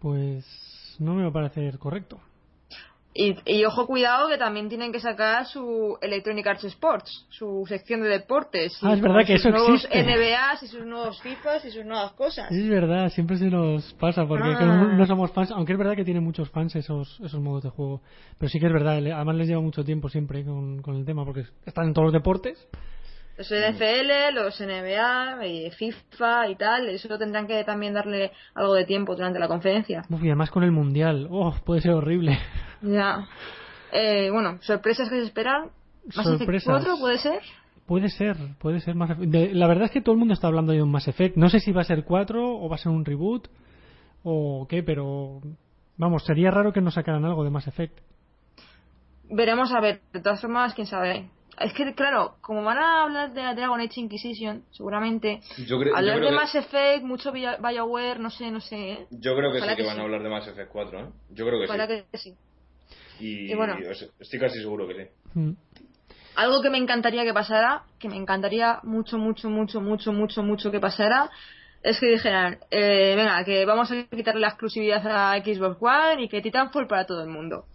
Pues 0.00 0.96
no 1.00 1.14
me 1.14 1.22
va 1.24 1.28
a 1.28 1.32
parecer 1.32 1.78
correcto. 1.78 2.20
Y, 3.16 3.36
y 3.46 3.64
ojo, 3.64 3.86
cuidado, 3.86 4.28
que 4.28 4.36
también 4.38 4.68
tienen 4.68 4.90
que 4.90 4.98
sacar 4.98 5.46
su 5.46 5.96
Electronic 6.02 6.44
Arts 6.48 6.64
Sports, 6.64 7.26
su 7.30 7.64
sección 7.68 8.02
de 8.02 8.08
deportes. 8.08 8.76
y 8.82 8.86
Ah, 8.86 8.94
es 8.94 9.00
verdad 9.00 9.20
que 9.24 9.36
sus 9.38 9.46
eso 9.46 9.50
nuevos 9.50 9.84
existe. 9.84 10.02
NBAs 10.02 10.62
y 10.64 10.66
sus 10.66 10.84
nuevos 10.84 11.22
FIFAs 11.22 11.64
y 11.64 11.70
sus 11.70 11.84
nuevas 11.84 12.12
cosas. 12.14 12.50
Es 12.50 12.68
verdad, 12.68 13.08
siempre 13.10 13.36
se 13.36 13.46
nos 13.46 13.94
pasa 13.94 14.26
porque 14.26 14.48
Ah. 14.48 14.90
no 14.96 15.06
somos 15.06 15.30
fans, 15.30 15.52
aunque 15.52 15.72
es 15.74 15.78
verdad 15.78 15.94
que 15.94 16.04
tienen 16.04 16.24
muchos 16.24 16.50
fans 16.50 16.74
esos, 16.74 17.20
esos 17.24 17.40
modos 17.40 17.62
de 17.62 17.70
juego. 17.70 18.02
Pero 18.38 18.50
sí 18.50 18.58
que 18.58 18.66
es 18.66 18.72
verdad, 18.72 18.94
además 18.96 19.36
les 19.36 19.46
lleva 19.46 19.60
mucho 19.60 19.84
tiempo 19.84 20.08
siempre 20.08 20.44
con, 20.44 20.82
con 20.82 20.96
el 20.96 21.04
tema 21.04 21.24
porque 21.24 21.44
están 21.66 21.86
en 21.86 21.94
todos 21.94 22.06
los 22.06 22.12
deportes. 22.12 22.66
Los 23.36 23.48
NFL, 23.50 24.32
los 24.34 24.60
NBA, 24.60 25.44
y 25.46 25.70
FIFA 25.72 26.48
y 26.50 26.56
tal, 26.56 26.88
eso 26.88 27.18
tendrán 27.18 27.48
que 27.48 27.64
también 27.64 27.92
darle 27.92 28.30
algo 28.54 28.74
de 28.74 28.84
tiempo 28.84 29.16
durante 29.16 29.40
la 29.40 29.48
conferencia. 29.48 30.02
Uf, 30.08 30.22
y 30.22 30.26
además 30.28 30.50
con 30.52 30.62
el 30.62 30.70
mundial, 30.70 31.26
oh, 31.30 31.52
puede 31.64 31.80
ser 31.80 31.92
horrible. 31.92 32.38
Ya. 32.84 33.26
Eh, 33.92 34.30
bueno, 34.30 34.58
sorpresas 34.62 35.08
que 35.08 35.16
se 35.16 35.22
esperan. 35.26 35.70
¿Mass 36.14 36.26
Effect 36.26 36.38
Sorpresas. 36.38 36.84
4 36.84 36.96
puede 36.98 37.18
ser? 37.18 37.40
Puede 37.86 38.08
ser, 38.08 38.36
puede 38.58 38.80
ser 38.80 38.94
más. 38.94 39.10
La 39.18 39.66
verdad 39.66 39.84
es 39.84 39.90
que 39.90 40.00
todo 40.00 40.12
el 40.14 40.18
mundo 40.18 40.34
está 40.34 40.46
hablando 40.46 40.72
de 40.72 40.82
un 40.82 40.90
Mass 40.90 41.08
Effect. 41.08 41.36
No 41.36 41.48
sé 41.50 41.60
si 41.60 41.70
va 41.72 41.82
a 41.82 41.84
ser 41.84 42.04
4 42.04 42.56
o 42.58 42.68
va 42.68 42.76
a 42.76 42.78
ser 42.78 42.90
un 42.92 43.04
reboot 43.04 43.48
o 44.22 44.66
qué, 44.68 44.82
pero 44.82 45.40
vamos, 45.96 46.24
sería 46.24 46.50
raro 46.50 46.72
que 46.72 46.80
no 46.80 46.90
sacaran 46.90 47.24
algo 47.24 47.44
de 47.44 47.50
Mass 47.50 47.66
Effect. 47.66 47.98
Veremos 49.30 49.72
a 49.72 49.80
ver. 49.80 50.00
De 50.12 50.20
todas 50.20 50.40
formas, 50.40 50.74
quién 50.74 50.86
sabe. 50.86 51.28
Es 51.60 51.72
que, 51.72 51.94
claro, 51.94 52.34
como 52.40 52.62
van 52.64 52.78
a 52.78 53.04
hablar 53.04 53.32
de 53.32 53.42
la 53.42 53.54
Dragon 53.54 53.80
Age 53.80 54.00
Inquisition, 54.00 54.64
seguramente. 54.72 55.40
Yo, 55.66 55.78
cre- 55.78 55.90
yo 55.90 55.96
hablar 55.96 56.16
creo 56.16 56.30
de 56.30 56.36
que, 56.36 56.42
Mass 56.42 56.54
Effect, 56.56 57.04
mucho 57.04 57.30
BioWare, 57.32 58.18
no 58.18 58.30
sé, 58.30 58.50
no 58.50 58.60
sé. 58.60 58.92
¿eh? 58.92 59.06
yo 59.10 59.36
creo 59.36 59.52
que 59.52 59.58
Ojalá 59.58 59.72
sí 59.72 59.76
que, 59.76 59.82
que 59.82 59.86
van 59.86 59.96
sí. 59.96 60.00
a 60.00 60.04
hablar 60.04 60.22
de 60.22 60.28
Mass 60.30 60.48
Effect 60.48 60.70
4, 60.72 60.98
¿eh? 61.00 61.06
Yo 61.30 61.46
creo 61.46 61.60
que 61.60 61.66
Ojalá 61.66 61.86
sí. 61.86 62.02
que 62.10 62.18
sí. 62.18 62.34
Y, 63.20 63.50
y 63.52 63.54
bueno. 63.54 63.76
estoy 64.20 64.38
casi 64.38 64.58
seguro 64.60 64.86
que 64.88 64.94
sí. 64.94 65.10
Mm. 65.34 65.52
algo 66.36 66.62
que 66.62 66.70
me 66.70 66.78
encantaría 66.78 67.24
que 67.24 67.32
pasara, 67.32 67.82
que 67.98 68.08
me 68.08 68.16
encantaría 68.16 68.80
mucho, 68.82 69.18
mucho, 69.18 69.48
mucho, 69.50 69.80
mucho, 69.80 70.12
mucho, 70.12 70.42
mucho 70.42 70.70
que 70.70 70.80
pasara, 70.80 71.30
es 71.82 72.00
que 72.00 72.06
dijeran, 72.06 72.58
eh, 72.70 73.14
venga, 73.16 73.44
que 73.44 73.64
vamos 73.66 73.90
a 73.92 74.04
quitarle 74.04 74.40
la 74.40 74.48
exclusividad 74.48 75.06
a 75.06 75.36
Xbox 75.44 75.76
One 75.80 76.24
y 76.24 76.28
que 76.28 76.40
Titanfall 76.40 76.86
para 76.88 77.04
todo 77.06 77.22
el 77.22 77.28
mundo. 77.28 77.66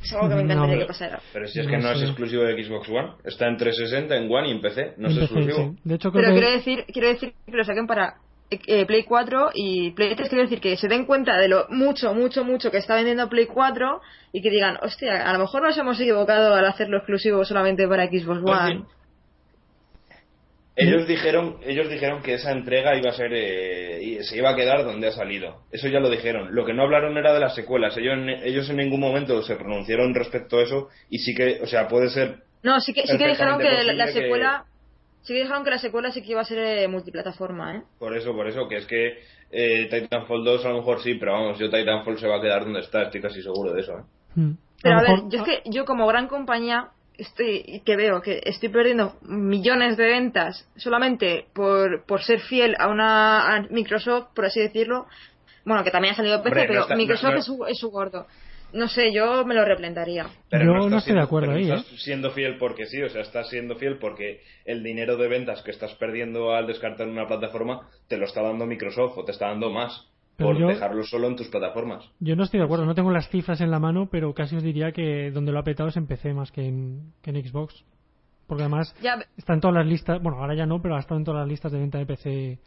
Es 0.00 0.12
algo 0.12 0.28
que 0.28 0.36
me 0.36 0.44
No, 0.44 0.52
encantaría 0.52 0.78
que 0.78 0.86
pasara. 0.86 1.20
Pero 1.32 1.48
si 1.48 1.58
es 1.60 1.66
que 1.66 1.76
no 1.78 1.90
es 1.90 1.98
sé. 1.98 2.04
exclusivo 2.06 2.44
de 2.44 2.62
Xbox 2.64 2.88
One, 2.88 3.14
está 3.24 3.48
en 3.48 3.56
360, 3.56 4.16
en 4.16 4.30
One 4.32 4.48
y 4.48 4.52
en 4.52 4.60
PC, 4.60 4.94
no 4.96 5.08
es 5.08 5.16
exclusivo. 5.18 5.56
sí. 5.74 5.78
De 5.82 5.94
hecho, 5.96 6.12
creo 6.12 6.22
Pero 6.22 6.34
que 6.34 6.40
quiero 6.40 6.56
decir, 6.56 6.84
quiero 6.92 7.08
decir 7.08 7.34
que 7.44 7.56
lo 7.56 7.64
saquen 7.64 7.86
para 7.88 8.14
eh, 8.50 8.86
Play 8.86 9.02
4 9.04 9.50
y 9.54 9.90
Play 9.92 10.14
3. 10.14 10.28
Quiero 10.28 10.44
decir 10.44 10.60
que 10.60 10.76
se 10.76 10.88
den 10.88 11.04
cuenta 11.06 11.36
de 11.38 11.48
lo 11.48 11.66
mucho, 11.70 12.14
mucho, 12.14 12.44
mucho 12.44 12.70
que 12.70 12.78
está 12.78 12.94
vendiendo 12.94 13.28
Play 13.28 13.46
4 13.46 14.00
y 14.32 14.42
que 14.42 14.50
digan, 14.50 14.78
hostia, 14.82 15.28
a 15.28 15.32
lo 15.32 15.40
mejor 15.40 15.62
nos 15.62 15.76
hemos 15.78 16.00
equivocado 16.00 16.54
al 16.54 16.64
hacerlo 16.66 16.98
exclusivo 16.98 17.44
solamente 17.44 17.86
para 17.88 18.06
Xbox 18.06 18.40
Pues 18.42 18.58
One. 18.60 18.84
Ellos 20.80 21.08
dijeron, 21.08 21.56
ellos 21.66 21.90
dijeron 21.90 22.22
que 22.22 22.34
esa 22.34 22.52
entrega 22.52 22.96
iba 22.96 23.10
a 23.10 23.12
ser, 23.12 23.32
eh, 23.34 24.00
y 24.00 24.22
se 24.22 24.36
iba 24.38 24.50
a 24.50 24.54
quedar 24.54 24.84
donde 24.84 25.08
ha 25.08 25.12
salido. 25.12 25.62
Eso 25.72 25.88
ya 25.88 25.98
lo 25.98 26.08
dijeron. 26.08 26.54
Lo 26.54 26.64
que 26.64 26.72
no 26.72 26.84
hablaron 26.84 27.16
era 27.18 27.34
de 27.34 27.40
las 27.40 27.56
secuelas. 27.56 27.96
Ellos, 27.96 28.14
ellos 28.44 28.70
en 28.70 28.76
ningún 28.76 29.00
momento 29.00 29.42
se 29.42 29.56
pronunciaron 29.56 30.14
respecto 30.14 30.58
a 30.58 30.62
eso 30.62 30.88
y 31.10 31.18
sí 31.18 31.34
que, 31.34 31.58
o 31.62 31.66
sea, 31.66 31.88
puede 31.88 32.10
ser 32.10 32.42
No, 32.62 32.80
sí 32.80 32.92
que, 32.94 33.02
sí 33.08 33.18
que 33.18 33.26
dijeron 33.26 33.58
que 33.58 33.64
la, 33.64 33.70
la 33.72 34.04
posible 34.04 34.04
que- 34.06 34.12
secuela. 34.12 34.64
Sí 35.22 35.34
que 35.34 35.40
dijeron 35.40 35.64
que 35.64 35.70
la 35.70 35.78
secuela 35.78 36.10
sí 36.10 36.22
que 36.22 36.30
iba 36.32 36.40
a 36.40 36.44
ser 36.44 36.58
eh, 36.58 36.88
multiplataforma, 36.88 37.76
¿eh? 37.76 37.82
por 37.98 38.16
eso, 38.16 38.32
por 38.34 38.46
eso, 38.48 38.66
que 38.68 38.76
es 38.78 38.86
que 38.86 39.18
eh, 39.50 39.88
Titanfall 39.90 40.44
2 40.44 40.64
a 40.64 40.68
lo 40.70 40.76
mejor 40.78 41.02
sí, 41.02 41.14
pero 41.14 41.32
vamos, 41.32 41.58
yo 41.58 41.68
Titanfall 41.70 42.18
se 42.18 42.28
va 42.28 42.36
a 42.36 42.40
quedar 42.40 42.64
donde 42.64 42.80
está, 42.80 43.02
estoy 43.02 43.20
casi 43.20 43.42
seguro 43.42 43.72
de 43.72 43.80
eso. 43.82 43.92
¿eh? 43.98 44.02
Mm. 44.36 44.50
Pero 44.82 44.98
a 44.98 45.02
ver, 45.02 45.10
mejor- 45.12 45.30
yo 45.30 45.38
es 45.38 45.44
que 45.44 45.62
yo 45.70 45.84
como 45.84 46.06
gran 46.06 46.28
compañía 46.28 46.90
estoy 47.18 47.82
que 47.84 47.96
veo 47.96 48.22
que 48.22 48.40
estoy 48.44 48.68
perdiendo 48.68 49.16
millones 49.22 49.96
de 49.96 50.06
ventas 50.06 50.68
solamente 50.76 51.46
por, 51.52 52.04
por 52.04 52.22
ser 52.22 52.38
fiel 52.40 52.76
a 52.78 52.88
una 52.88 53.56
a 53.56 53.62
Microsoft, 53.70 54.28
por 54.34 54.44
así 54.44 54.60
decirlo. 54.60 55.06
Bueno, 55.64 55.82
que 55.84 55.90
también 55.90 56.14
ha 56.14 56.16
salido 56.16 56.42
PC, 56.42 56.48
Hombre, 56.60 56.62
no 56.62 56.68
pero 56.86 56.88
no- 56.88 56.96
Microsoft 56.96 57.32
no- 57.32 57.38
es, 57.38 57.44
su, 57.44 57.64
es 57.66 57.78
su 57.78 57.90
gordo. 57.90 58.26
No 58.72 58.86
sé, 58.88 59.12
yo 59.14 59.44
me 59.46 59.54
lo 59.54 59.64
replantaría. 59.64 60.26
Pero 60.50 60.64
Yo 60.82 60.88
no 60.90 60.98
estoy 60.98 61.14
de 61.14 61.20
acuerdo 61.22 61.52
ahí, 61.52 61.70
¿eh? 61.70 61.74
Estás 61.74 62.02
siendo 62.02 62.30
fiel 62.32 62.58
porque 62.58 62.86
sí, 62.86 63.00
o 63.02 63.08
sea, 63.08 63.22
estás 63.22 63.48
siendo 63.48 63.76
fiel 63.76 63.98
porque 63.98 64.40
el 64.64 64.82
dinero 64.82 65.16
de 65.16 65.26
ventas 65.28 65.62
que 65.62 65.70
estás 65.70 65.94
perdiendo 65.94 66.52
al 66.54 66.66
descartar 66.66 67.08
una 67.08 67.26
plataforma 67.26 67.88
te 68.08 68.18
lo 68.18 68.26
está 68.26 68.42
dando 68.42 68.66
Microsoft 68.66 69.16
o 69.16 69.24
te 69.24 69.32
está 69.32 69.48
dando 69.48 69.70
más 69.70 70.06
Pero 70.36 70.50
por 70.50 70.58
yo- 70.60 70.68
dejarlo 70.68 71.02
solo 71.04 71.28
en 71.28 71.36
tus 71.36 71.48
plataformas. 71.48 72.04
Yo 72.20 72.36
no 72.36 72.44
estoy 72.44 72.58
de 72.60 72.64
acuerdo, 72.66 72.84
no 72.84 72.94
tengo 72.94 73.10
las 73.10 73.28
cifras 73.30 73.60
en 73.62 73.70
la 73.70 73.78
mano, 73.78 74.08
pero 74.10 74.34
casi 74.34 74.56
os 74.56 74.62
diría 74.62 74.92
que 74.92 75.30
donde 75.30 75.50
lo 75.52 75.58
ha 75.60 75.64
petado 75.64 75.88
es 75.88 75.96
en 75.96 76.06
PC 76.06 76.34
más 76.34 76.52
que 76.52 76.66
en, 76.66 77.12
que 77.22 77.30
en 77.30 77.42
Xbox. 77.48 77.84
Porque 78.46 78.62
además 78.64 78.94
Ya, 79.02 79.18
está 79.36 79.54
en 79.54 79.60
todas 79.60 79.76
las 79.76 79.86
listas, 79.86 80.22
bueno, 80.22 80.38
ahora 80.38 80.54
ya 80.54 80.66
no, 80.66 80.80
pero 80.82 80.96
ha 80.96 81.00
estado 81.00 81.18
en 81.18 81.24
todas 81.24 81.40
las 81.40 81.48
listas 81.48 81.72
de 81.72 81.78
venta 81.78 81.98
de 81.98 82.06
PC 82.06 82.58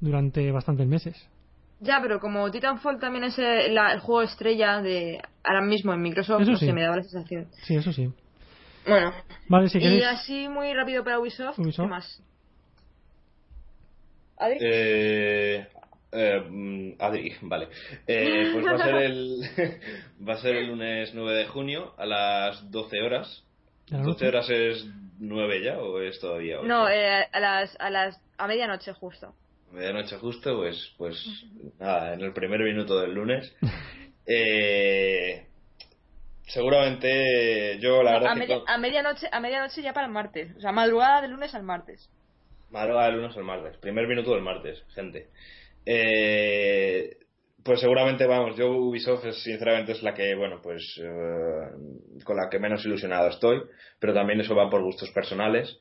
durante 0.00 0.50
bastantes 0.50 0.86
meses. 0.86 1.28
Ya, 1.82 1.98
pero 2.00 2.20
como 2.20 2.50
Titanfall 2.50 2.98
también 2.98 3.24
es 3.24 3.38
el, 3.38 3.74
la- 3.74 3.92
el 3.92 4.00
juego 4.00 4.22
estrella 4.22 4.80
de 4.80 5.20
ahora 5.44 5.60
mismo 5.62 5.92
en 5.92 6.00
Microsoft, 6.02 6.42
Eso 6.42 6.50
no 6.52 6.58
sé, 6.58 6.66
sí. 6.66 6.72
me 6.72 6.82
daba 6.82 6.96
la 6.96 7.02
sensación. 7.02 7.48
Sí, 7.64 7.74
eso 7.76 7.92
sí. 7.92 8.10
Bueno, 8.86 9.12
Vale, 9.48 9.68
si 9.68 9.78
y 9.78 9.80
queréis. 9.82 10.04
así 10.06 10.48
muy 10.48 10.72
rápido 10.74 11.04
para 11.04 11.18
Ubisoft, 11.20 11.58
Ubisoft. 11.58 11.84
¿qué 11.86 11.90
más? 11.90 12.22
¿Adri? 14.38 14.58
Eh, 14.60 15.66
eh, 16.12 16.40
mm, 16.48 16.92
Adri, 16.98 17.32
vale. 17.42 17.68
Eh, 18.06 18.48
pues 18.52 18.66
va 18.66 18.74
a 18.74 18.78
ser 18.78 18.94
el 18.96 19.40
va 20.28 20.34
a 20.34 20.38
ser 20.38 20.56
el 20.56 20.66
lunes 20.68 21.12
9 21.14 21.32
de 21.38 21.46
junio 21.46 21.94
a 21.98 22.06
las 22.06 22.70
12 22.70 23.00
horas. 23.02 23.44
¿De 23.88 23.98
la 23.98 24.02
12 24.04 24.24
noche? 24.24 24.28
horas 24.28 24.50
es 24.50 24.86
9 25.18 25.62
ya 25.62 25.78
o 25.78 26.00
es 26.00 26.18
todavía? 26.20 26.58
ocho? 26.58 26.66
No, 26.68 26.88
eh, 26.88 27.26
a 27.32 27.40
las 27.40 27.76
a 27.80 27.90
las 27.90 28.20
a 28.38 28.46
medianoche 28.46 28.92
justo. 28.94 29.34
Medianoche 29.72 30.16
justo, 30.18 30.56
pues, 30.56 30.94
pues 30.98 31.16
nada, 31.78 32.14
en 32.14 32.20
el 32.20 32.32
primer 32.32 32.60
minuto 32.60 33.00
del 33.00 33.14
lunes. 33.14 33.54
Eh, 34.24 35.48
seguramente 36.46 37.78
yo 37.80 38.04
la 38.04 38.12
verdad 38.12 38.30
a, 38.32 38.34
media- 38.36 38.60
a 38.66 38.78
medianoche 38.78 39.26
a 39.32 39.40
medianoche 39.40 39.82
ya 39.82 39.92
para 39.92 40.06
el 40.06 40.12
martes, 40.12 40.54
o 40.56 40.60
sea, 40.60 40.70
madrugada 40.70 41.20
del 41.22 41.32
lunes 41.32 41.52
al 41.56 41.64
martes. 41.64 42.08
madrugada 42.70 43.06
del 43.06 43.16
lunes 43.20 43.36
al 43.36 43.42
martes, 43.44 43.76
primer 43.78 44.06
minuto 44.06 44.32
del 44.32 44.42
martes, 44.42 44.84
gente. 44.94 45.30
Eh, 45.84 47.16
pues 47.64 47.80
seguramente, 47.80 48.26
vamos, 48.26 48.56
yo 48.56 48.70
Ubisoft 48.70 49.24
es, 49.26 49.42
sinceramente 49.42 49.92
es 49.92 50.02
la 50.02 50.14
que, 50.14 50.34
bueno, 50.34 50.60
pues 50.62 50.82
eh, 51.02 52.22
con 52.24 52.36
la 52.36 52.48
que 52.50 52.58
menos 52.60 52.84
ilusionado 52.84 53.28
estoy, 53.28 53.60
pero 53.98 54.14
también 54.14 54.40
eso 54.40 54.54
va 54.54 54.70
por 54.70 54.82
gustos 54.82 55.10
personales. 55.10 55.78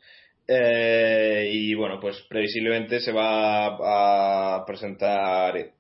Eh, 0.54 1.49
y 1.54 1.74
bueno, 1.76 1.97
pues 2.02 2.20
previsiblemente 2.30 2.99
se 2.99 3.12
va 3.14 4.58
a 4.58 4.66
presentar 4.66 5.56
eh, 5.58 5.72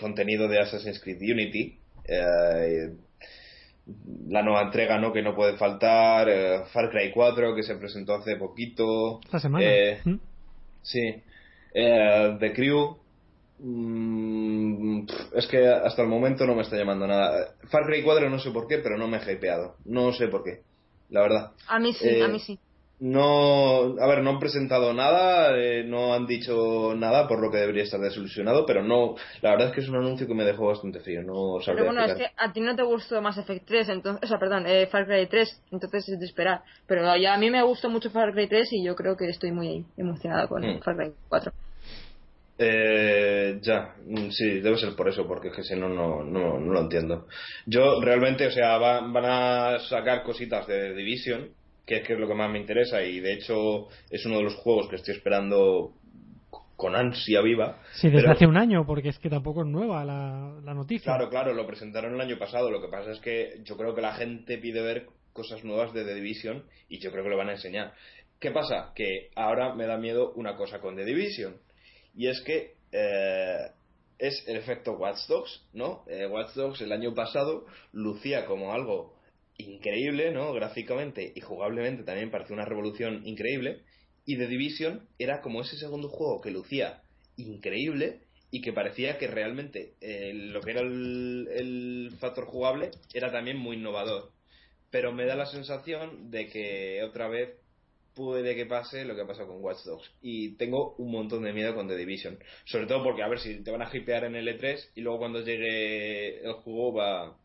contenido 0.00 0.46
de 0.48 0.60
Assassin's 0.60 1.00
Creed 1.00 1.18
Unity. 1.20 1.76
eh, 2.08 2.94
la 4.28 4.42
nueva 4.42 4.62
entrega, 4.62 4.98
¿no? 4.98 5.12
Que 5.12 5.22
no 5.22 5.34
puede 5.34 5.56
faltar. 5.56 6.28
eh, 6.28 6.60
Far 6.72 6.90
Cry 6.90 7.10
4, 7.12 7.54
que 7.54 7.62
se 7.64 7.74
presentó 7.76 8.14
hace 8.14 8.36
poquito. 8.36 9.20
Esta 9.24 9.40
semana. 9.40 9.64
Eh, 9.64 10.00
Mm. 10.04 10.18
Sí. 10.82 11.22
Eh, 11.74 12.36
The 12.38 12.52
Crew. 12.52 12.96
mm, 13.58 15.06
es 15.34 15.46
que 15.48 15.66
hasta 15.66 16.02
el 16.02 16.08
momento 16.08 16.46
no 16.46 16.54
me 16.54 16.62
está 16.62 16.76
llamando 16.76 17.06
nada. 17.06 17.54
Far 17.70 17.86
Cry 17.86 18.02
4 18.02 18.28
no 18.30 18.38
sé 18.38 18.50
por 18.50 18.66
qué, 18.68 18.78
pero 18.78 18.96
no 18.98 19.08
me 19.08 19.16
he 19.18 19.32
hypeado. 19.32 19.76
No 19.84 20.12
sé 20.12 20.28
por 20.28 20.44
qué. 20.44 20.60
La 21.10 21.22
verdad. 21.22 21.52
A 21.68 21.78
mí 21.78 21.92
sí, 21.92 22.06
Eh, 22.08 22.22
a 22.24 22.28
mí 22.28 22.38
sí. 22.40 22.58
No, 22.98 23.94
a 24.00 24.06
ver, 24.06 24.22
no 24.22 24.30
han 24.30 24.38
presentado 24.38 24.94
nada, 24.94 25.54
eh, 25.58 25.84
no 25.84 26.14
han 26.14 26.26
dicho 26.26 26.94
nada, 26.96 27.28
por 27.28 27.40
lo 27.42 27.50
que 27.50 27.58
debería 27.58 27.82
estar 27.82 28.00
desilusionado, 28.00 28.64
pero 28.64 28.82
no, 28.82 29.16
la 29.42 29.50
verdad 29.50 29.68
es 29.68 29.74
que 29.74 29.80
es 29.82 29.88
un 29.90 29.96
anuncio 29.96 30.26
que 30.26 30.32
me 30.34 30.44
dejó 30.44 30.68
bastante 30.68 31.00
frío, 31.00 31.22
no 31.22 31.60
sabría 31.60 31.82
Pero 31.82 31.84
bueno, 31.84 32.00
es 32.00 32.12
explicar. 32.12 32.32
que 32.38 32.42
a 32.42 32.52
ti 32.54 32.60
no 32.60 32.74
te 32.74 32.82
gustó 32.84 33.20
Mass 33.20 33.36
Effect 33.36 33.66
3, 33.66 33.88
entonces, 33.90 34.24
o 34.24 34.26
sea, 34.26 34.38
perdón, 34.38 34.66
eh, 34.66 34.86
Far 34.86 35.06
Cry 35.06 35.26
3, 35.26 35.62
entonces 35.70 36.08
es 36.08 36.18
de 36.18 36.24
esperar. 36.24 36.62
Pero 36.86 37.14
ya 37.18 37.34
a 37.34 37.38
mí 37.38 37.50
me 37.50 37.62
gustó 37.62 37.90
mucho 37.90 38.08
Far 38.10 38.32
Cry 38.32 38.48
3 38.48 38.72
y 38.72 38.82
yo 38.82 38.96
creo 38.96 39.14
que 39.14 39.28
estoy 39.28 39.52
muy 39.52 39.84
emocionada 39.98 40.48
con 40.48 40.62
Mm. 40.62 40.80
Far 40.80 40.96
Cry 40.96 41.12
4. 41.28 41.52
Eh, 42.58 43.58
ya, 43.60 43.94
mm, 44.06 44.30
sí, 44.30 44.60
debe 44.60 44.78
ser 44.78 44.96
por 44.96 45.08
eso, 45.10 45.26
porque 45.26 45.48
es 45.48 45.54
que 45.56 45.62
si 45.62 45.76
no, 45.76 45.90
no, 45.90 46.24
no, 46.24 46.58
no 46.58 46.72
lo 46.72 46.80
entiendo. 46.80 47.26
Yo 47.66 48.00
realmente, 48.00 48.46
o 48.46 48.50
sea, 48.50 48.78
va- 48.78 49.00
van 49.02 49.24
a 49.26 49.78
sacar 49.80 50.22
cositas 50.22 50.66
de 50.66 50.94
Division, 50.94 51.50
que 51.86 51.98
es, 51.98 52.06
que 52.06 52.14
es 52.14 52.18
lo 52.18 52.26
que 52.28 52.34
más 52.34 52.50
me 52.50 52.58
interesa, 52.58 53.02
y 53.02 53.20
de 53.20 53.34
hecho 53.34 53.88
es 54.10 54.24
uno 54.26 54.38
de 54.38 54.42
los 54.44 54.54
juegos 54.56 54.88
que 54.88 54.96
estoy 54.96 55.14
esperando 55.14 55.92
con 56.76 56.94
ansia 56.94 57.40
viva. 57.40 57.80
Sí, 57.94 58.08
desde 58.08 58.22
pero- 58.22 58.32
hace 58.32 58.46
un 58.46 58.56
año, 58.58 58.84
porque 58.84 59.08
es 59.08 59.18
que 59.18 59.30
tampoco 59.30 59.62
es 59.62 59.66
nueva 59.68 60.04
la, 60.04 60.58
la 60.62 60.74
noticia. 60.74 61.04
Claro, 61.04 61.30
claro, 61.30 61.54
lo 61.54 61.66
presentaron 61.66 62.14
el 62.14 62.20
año 62.20 62.38
pasado. 62.38 62.70
Lo 62.70 62.82
que 62.82 62.88
pasa 62.88 63.12
es 63.12 63.20
que 63.20 63.60
yo 63.64 63.76
creo 63.78 63.94
que 63.94 64.02
la 64.02 64.12
gente 64.14 64.58
pide 64.58 64.82
ver 64.82 65.06
cosas 65.32 65.64
nuevas 65.64 65.94
de 65.94 66.04
The 66.04 66.14
Division 66.14 66.64
y 66.88 66.98
yo 66.98 67.10
creo 67.12 67.24
que 67.24 67.30
lo 67.30 67.36
van 67.38 67.48
a 67.48 67.52
enseñar. 67.52 67.94
¿Qué 68.40 68.50
pasa? 68.50 68.92
Que 68.94 69.30
ahora 69.36 69.74
me 69.74 69.86
da 69.86 69.96
miedo 69.96 70.32
una 70.34 70.56
cosa 70.56 70.80
con 70.80 70.96
The 70.96 71.04
Division 71.06 71.56
y 72.14 72.28
es 72.28 72.42
que 72.42 72.74
eh, 72.92 73.70
es 74.18 74.44
el 74.46 74.56
efecto 74.56 74.92
Watch 74.92 75.26
Dogs, 75.28 75.66
¿no? 75.72 76.04
Eh, 76.08 76.26
Watch 76.26 76.52
Dogs 76.54 76.80
el 76.82 76.92
año 76.92 77.14
pasado 77.14 77.64
lucía 77.92 78.44
como 78.44 78.72
algo 78.74 79.15
increíble, 79.58 80.32
¿no? 80.32 80.52
Gráficamente 80.52 81.32
y 81.34 81.40
jugablemente 81.40 82.02
también 82.02 82.30
parecía 82.30 82.54
una 82.54 82.64
revolución 82.64 83.26
increíble. 83.26 83.82
Y 84.24 84.36
The 84.36 84.46
Division 84.46 85.08
era 85.18 85.40
como 85.40 85.62
ese 85.62 85.76
segundo 85.76 86.08
juego 86.08 86.40
que 86.40 86.50
lucía 86.50 87.02
increíble 87.36 88.22
y 88.50 88.60
que 88.60 88.72
parecía 88.72 89.18
que 89.18 89.26
realmente 89.26 89.94
eh, 90.00 90.32
lo 90.34 90.60
que 90.60 90.70
era 90.70 90.80
el, 90.80 91.48
el 91.52 92.12
factor 92.18 92.46
jugable 92.46 92.90
era 93.12 93.30
también 93.30 93.56
muy 93.58 93.76
innovador. 93.76 94.32
Pero 94.90 95.12
me 95.12 95.26
da 95.26 95.36
la 95.36 95.46
sensación 95.46 96.30
de 96.30 96.48
que 96.48 97.02
otra 97.02 97.28
vez 97.28 97.50
puede 98.16 98.56
que 98.56 98.64
pase 98.64 99.04
lo 99.04 99.14
que 99.14 99.20
ha 99.20 99.26
pasado 99.26 99.48
con 99.48 99.62
Watch 99.62 99.84
Dogs. 99.84 100.10
Y 100.22 100.56
tengo 100.56 100.94
un 100.96 101.12
montón 101.12 101.44
de 101.44 101.52
miedo 101.52 101.74
con 101.74 101.86
The 101.86 101.96
Division. 101.96 102.38
Sobre 102.64 102.86
todo 102.86 103.04
porque, 103.04 103.22
a 103.22 103.28
ver, 103.28 103.38
si 103.38 103.62
te 103.62 103.70
van 103.70 103.82
a 103.82 103.90
hipear 103.92 104.24
en 104.24 104.34
el 104.34 104.48
E3 104.48 104.92
y 104.94 105.02
luego 105.02 105.18
cuando 105.18 105.42
llegue 105.42 106.40
el 106.44 106.52
juego 106.54 106.94
va... 106.94 107.38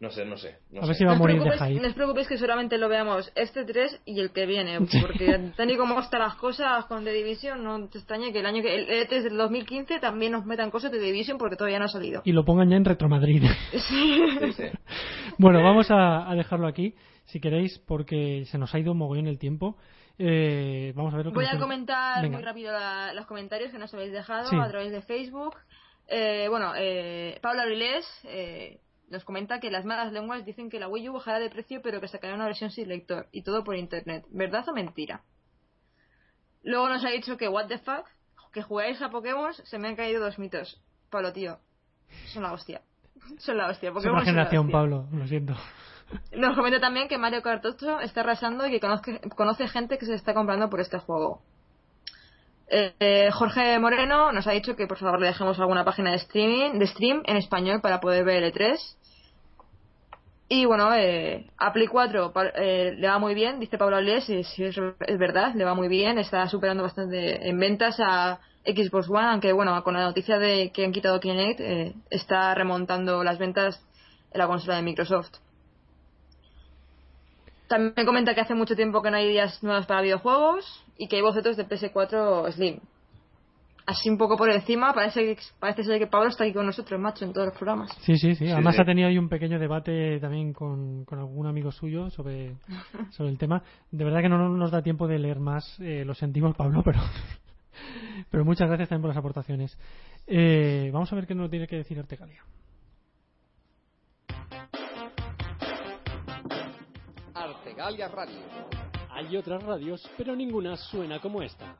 No 0.00 0.10
sé, 0.10 0.24
no 0.24 0.38
sé. 0.38 0.56
No 0.70 0.80
A 0.80 0.84
sé. 0.84 0.88
ver 0.88 0.96
si 0.96 1.04
va 1.04 1.12
a 1.12 1.14
morir 1.16 1.36
de 1.36 1.42
preocupéis, 1.42 1.72
hype. 1.72 1.82
no 1.82 1.88
os 1.88 1.94
preocupéis 1.94 2.26
que 2.28 2.36
seguramente 2.38 2.78
lo 2.78 2.88
veamos 2.88 3.30
este 3.34 3.66
3 3.66 4.00
y 4.06 4.18
el 4.18 4.32
que 4.32 4.46
viene, 4.46 4.78
porque 5.02 5.52
tal 5.56 5.70
y 5.70 5.76
como 5.76 6.00
están 6.00 6.20
las 6.20 6.36
cosas 6.36 6.86
con 6.86 7.04
The 7.04 7.12
Division, 7.12 7.62
no 7.62 7.86
te 7.88 7.98
extrañe 7.98 8.32
que 8.32 8.40
el 8.40 8.46
año 8.46 8.62
que 8.62 8.74
el 8.74 8.88
E3 8.88 9.22
del 9.24 9.36
2015 9.36 9.98
también 10.00 10.32
nos 10.32 10.46
metan 10.46 10.70
cosas 10.70 10.90
de 10.90 10.98
The 10.98 11.04
Division 11.04 11.36
porque 11.36 11.56
todavía 11.56 11.78
no 11.78 11.84
ha 11.84 11.88
salido. 11.88 12.22
Y 12.24 12.32
lo 12.32 12.46
pongan 12.46 12.70
ya 12.70 12.76
en 12.76 12.84
Retromadrid. 12.86 13.44
Sí. 13.72 14.24
Sí, 14.40 14.52
sí. 14.54 14.64
bueno, 15.38 15.62
vamos 15.62 15.90
a, 15.90 16.30
a 16.30 16.34
dejarlo 16.34 16.66
aquí, 16.66 16.94
si 17.26 17.38
queréis, 17.38 17.78
porque 17.86 18.44
se 18.46 18.56
nos 18.56 18.74
ha 18.74 18.78
ido 18.78 18.94
mogollón 18.94 19.26
el 19.26 19.38
tiempo. 19.38 19.76
Eh, 20.18 20.92
vamos 20.96 21.12
a 21.12 21.16
ver 21.18 21.26
lo 21.26 21.32
que 21.32 21.36
Voy 21.36 21.46
a 21.46 21.58
comentar 21.58 22.22
Venga. 22.22 22.36
muy 22.38 22.44
rápido 22.44 22.72
la- 22.72 23.12
los 23.14 23.26
comentarios 23.26 23.70
que 23.70 23.78
nos 23.78 23.92
habéis 23.94 24.12
dejado 24.12 24.48
Sí. 24.48 24.56
a 24.56 24.68
través 24.68 24.92
de 24.92 25.02
Facebook. 25.02 25.56
Eh, 26.08 26.46
bueno, 26.48 26.72
eh, 26.76 27.38
Paula 27.42 27.62
Avilés, 27.62 28.06
eh, 28.24 28.80
nos 29.10 29.24
comenta 29.24 29.60
que 29.60 29.70
las 29.70 29.84
malas 29.84 30.12
lenguas 30.12 30.44
dicen 30.44 30.70
que 30.70 30.80
la 30.80 30.88
Wii 30.88 31.08
U 31.10 31.12
bajará 31.14 31.38
de 31.38 31.50
precio 31.50 31.82
pero 31.82 32.00
que 32.00 32.08
sacará 32.08 32.34
una 32.34 32.46
versión 32.46 32.70
sin 32.70 32.88
lector 32.88 33.28
y 33.32 33.42
todo 33.42 33.64
por 33.64 33.76
internet. 33.76 34.24
¿Verdad 34.30 34.68
o 34.68 34.72
mentira? 34.72 35.22
Luego 36.62 36.88
nos 36.88 37.04
ha 37.04 37.10
dicho 37.10 37.36
que 37.36 37.48
what 37.48 37.66
the 37.66 37.78
fuck, 37.78 38.06
que 38.52 38.62
jugáis 38.62 39.00
a 39.02 39.10
Pokémon, 39.10 39.52
se 39.52 39.78
me 39.78 39.88
han 39.88 39.96
caído 39.96 40.22
dos 40.22 40.38
mitos. 40.38 40.80
Pablo, 41.10 41.32
tío, 41.32 41.58
son 42.32 42.44
la 42.44 42.52
hostia. 42.52 42.82
Son 43.38 43.56
la 43.56 43.68
hostia. 43.68 43.90
Es 43.90 43.94
una 43.96 44.02
son 44.02 44.14
la 44.14 44.24
generación, 44.24 44.66
hostia. 44.66 44.72
Pablo, 44.72 45.06
lo 45.12 45.26
siento. 45.26 45.54
Nos 46.32 46.56
comenta 46.56 46.80
también 46.80 47.06
que 47.06 47.18
Mario 47.18 47.42
Kart 47.42 47.64
8 47.64 48.00
está 48.00 48.22
arrasando 48.22 48.66
y 48.66 48.70
que 48.70 48.80
conoce, 48.80 49.20
conoce 49.36 49.68
gente 49.68 49.98
que 49.98 50.06
se 50.06 50.14
está 50.14 50.34
comprando 50.34 50.70
por 50.70 50.80
este 50.80 50.98
juego. 50.98 51.42
Eh, 52.72 52.94
eh, 53.00 53.30
Jorge 53.32 53.78
Moreno 53.80 54.30
nos 54.30 54.46
ha 54.46 54.52
dicho 54.52 54.76
que 54.76 54.86
por 54.86 54.98
favor 54.98 55.20
le 55.20 55.26
dejemos 55.26 55.58
alguna 55.58 55.84
página 55.84 56.10
de 56.10 56.18
streaming, 56.18 56.78
de 56.78 56.86
stream 56.86 57.22
en 57.26 57.36
español 57.36 57.80
para 57.80 58.00
poder 58.00 58.24
ver 58.24 58.42
el 58.42 58.52
E3. 58.52 58.78
Y 60.52 60.64
bueno, 60.64 60.92
eh, 60.92 61.46
a 61.58 61.72
Play 61.72 61.86
4 61.86 62.32
pa- 62.32 62.48
eh, 62.56 62.92
le 62.98 63.06
va 63.08 63.20
muy 63.20 63.34
bien, 63.34 63.60
dice 63.60 63.78
Pablo 63.78 63.96
Alés, 63.96 64.28
y 64.28 64.42
sí, 64.42 64.64
es, 64.64 64.76
verdad, 65.16 65.54
le 65.54 65.64
va 65.64 65.74
muy 65.74 65.86
bien, 65.86 66.18
está 66.18 66.48
superando 66.48 66.82
bastante 66.82 67.48
en 67.48 67.56
ventas 67.60 68.00
a 68.00 68.40
Xbox 68.64 69.08
One, 69.08 69.28
aunque 69.28 69.52
bueno, 69.52 69.80
con 69.84 69.94
la 69.94 70.02
noticia 70.02 70.40
de 70.40 70.72
que 70.72 70.84
han 70.84 70.90
quitado 70.90 71.20
Kinect, 71.20 71.60
eh, 71.60 71.94
está 72.10 72.52
remontando 72.56 73.22
las 73.22 73.38
ventas 73.38 73.80
en 74.32 74.38
la 74.40 74.48
consola 74.48 74.74
de 74.74 74.82
Microsoft. 74.82 75.30
También 77.68 78.04
comenta 78.04 78.34
que 78.34 78.40
hace 78.40 78.54
mucho 78.54 78.74
tiempo 78.74 79.02
que 79.02 79.12
no 79.12 79.18
hay 79.18 79.28
días 79.28 79.62
nuevos 79.62 79.86
para 79.86 80.00
videojuegos 80.00 80.84
y 80.98 81.06
que 81.06 81.14
hay 81.14 81.22
bocetos 81.22 81.56
de 81.56 81.64
PS4 81.64 82.50
Slim. 82.50 82.80
Así 83.90 84.08
un 84.08 84.16
poco 84.16 84.36
por 84.36 84.48
encima, 84.48 84.94
parece, 84.94 85.34
que- 85.34 85.42
parece 85.58 85.82
ser 85.82 85.98
que 85.98 86.06
Pablo 86.06 86.28
está 86.28 86.44
aquí 86.44 86.52
con 86.52 86.64
nosotros, 86.64 87.00
macho, 87.00 87.24
en 87.24 87.32
todos 87.32 87.48
los 87.48 87.56
programas. 87.56 87.90
Sí, 88.02 88.16
sí, 88.16 88.36
sí. 88.36 88.46
Sí, 88.46 88.50
Además 88.52 88.76
sí. 88.76 88.82
ha 88.82 88.84
tenido 88.84 89.08
ahí 89.08 89.18
un 89.18 89.28
pequeño 89.28 89.58
debate 89.58 90.20
también 90.20 90.52
con, 90.52 91.04
con 91.04 91.18
algún 91.18 91.48
amigo 91.48 91.72
suyo 91.72 92.08
sobre, 92.10 92.54
sobre 93.10 93.30
el 93.30 93.38
tema. 93.38 93.64
De 93.90 94.04
verdad 94.04 94.20
que 94.20 94.28
no 94.28 94.48
nos 94.48 94.70
da 94.70 94.80
tiempo 94.80 95.08
de 95.08 95.18
leer 95.18 95.40
más. 95.40 95.76
eh, 95.80 96.04
lo 96.04 96.14
sentimos, 96.14 96.54
Pablo, 96.54 96.82
pero, 96.84 97.00
pero 98.30 98.44
muchas 98.44 98.68
gracias 98.68 98.88
también 98.90 99.02
por 99.02 99.08
las 99.08 99.16
aportaciones. 99.18 99.76
Eh, 100.28 100.90
vamos 100.92 101.12
a 101.12 101.16
ver 101.16 101.26
qué 101.26 101.34
nos 101.34 101.50
tiene 101.50 101.66
que 101.66 101.76
decir 101.76 101.98
Artegalia. 101.98 102.44
Artegalia 107.34 108.08
Radio. 108.08 108.38
Hay 109.12 109.36
otras 109.36 109.62
radios, 109.64 110.08
pero 110.16 110.36
ninguna 110.36 110.76
suena 110.76 111.18
como 111.20 111.42
esta. 111.42 111.76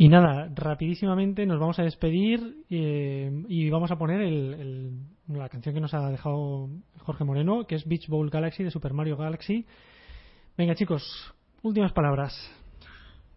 Y 0.00 0.08
nada, 0.08 0.48
rapidísimamente 0.54 1.44
nos 1.44 1.60
vamos 1.60 1.78
a 1.78 1.82
despedir 1.82 2.64
eh, 2.70 3.30
y 3.48 3.68
vamos 3.68 3.90
a 3.90 3.96
poner 3.98 4.22
el- 4.22 4.54
el- 4.54 5.36
la 5.38 5.50
canción 5.50 5.74
que 5.74 5.80
nos 5.82 5.92
ha 5.92 6.08
dejado 6.08 6.70
Jorge 7.00 7.24
Moreno, 7.24 7.66
que 7.66 7.74
es 7.74 7.86
Beach 7.86 8.08
Bowl 8.08 8.30
Galaxy 8.30 8.64
de 8.64 8.70
Super 8.70 8.94
Mario 8.94 9.18
Galaxy. 9.18 9.66
Venga 10.56 10.74
chicos, 10.74 11.34
últimas 11.62 11.92
palabras. 11.92 12.32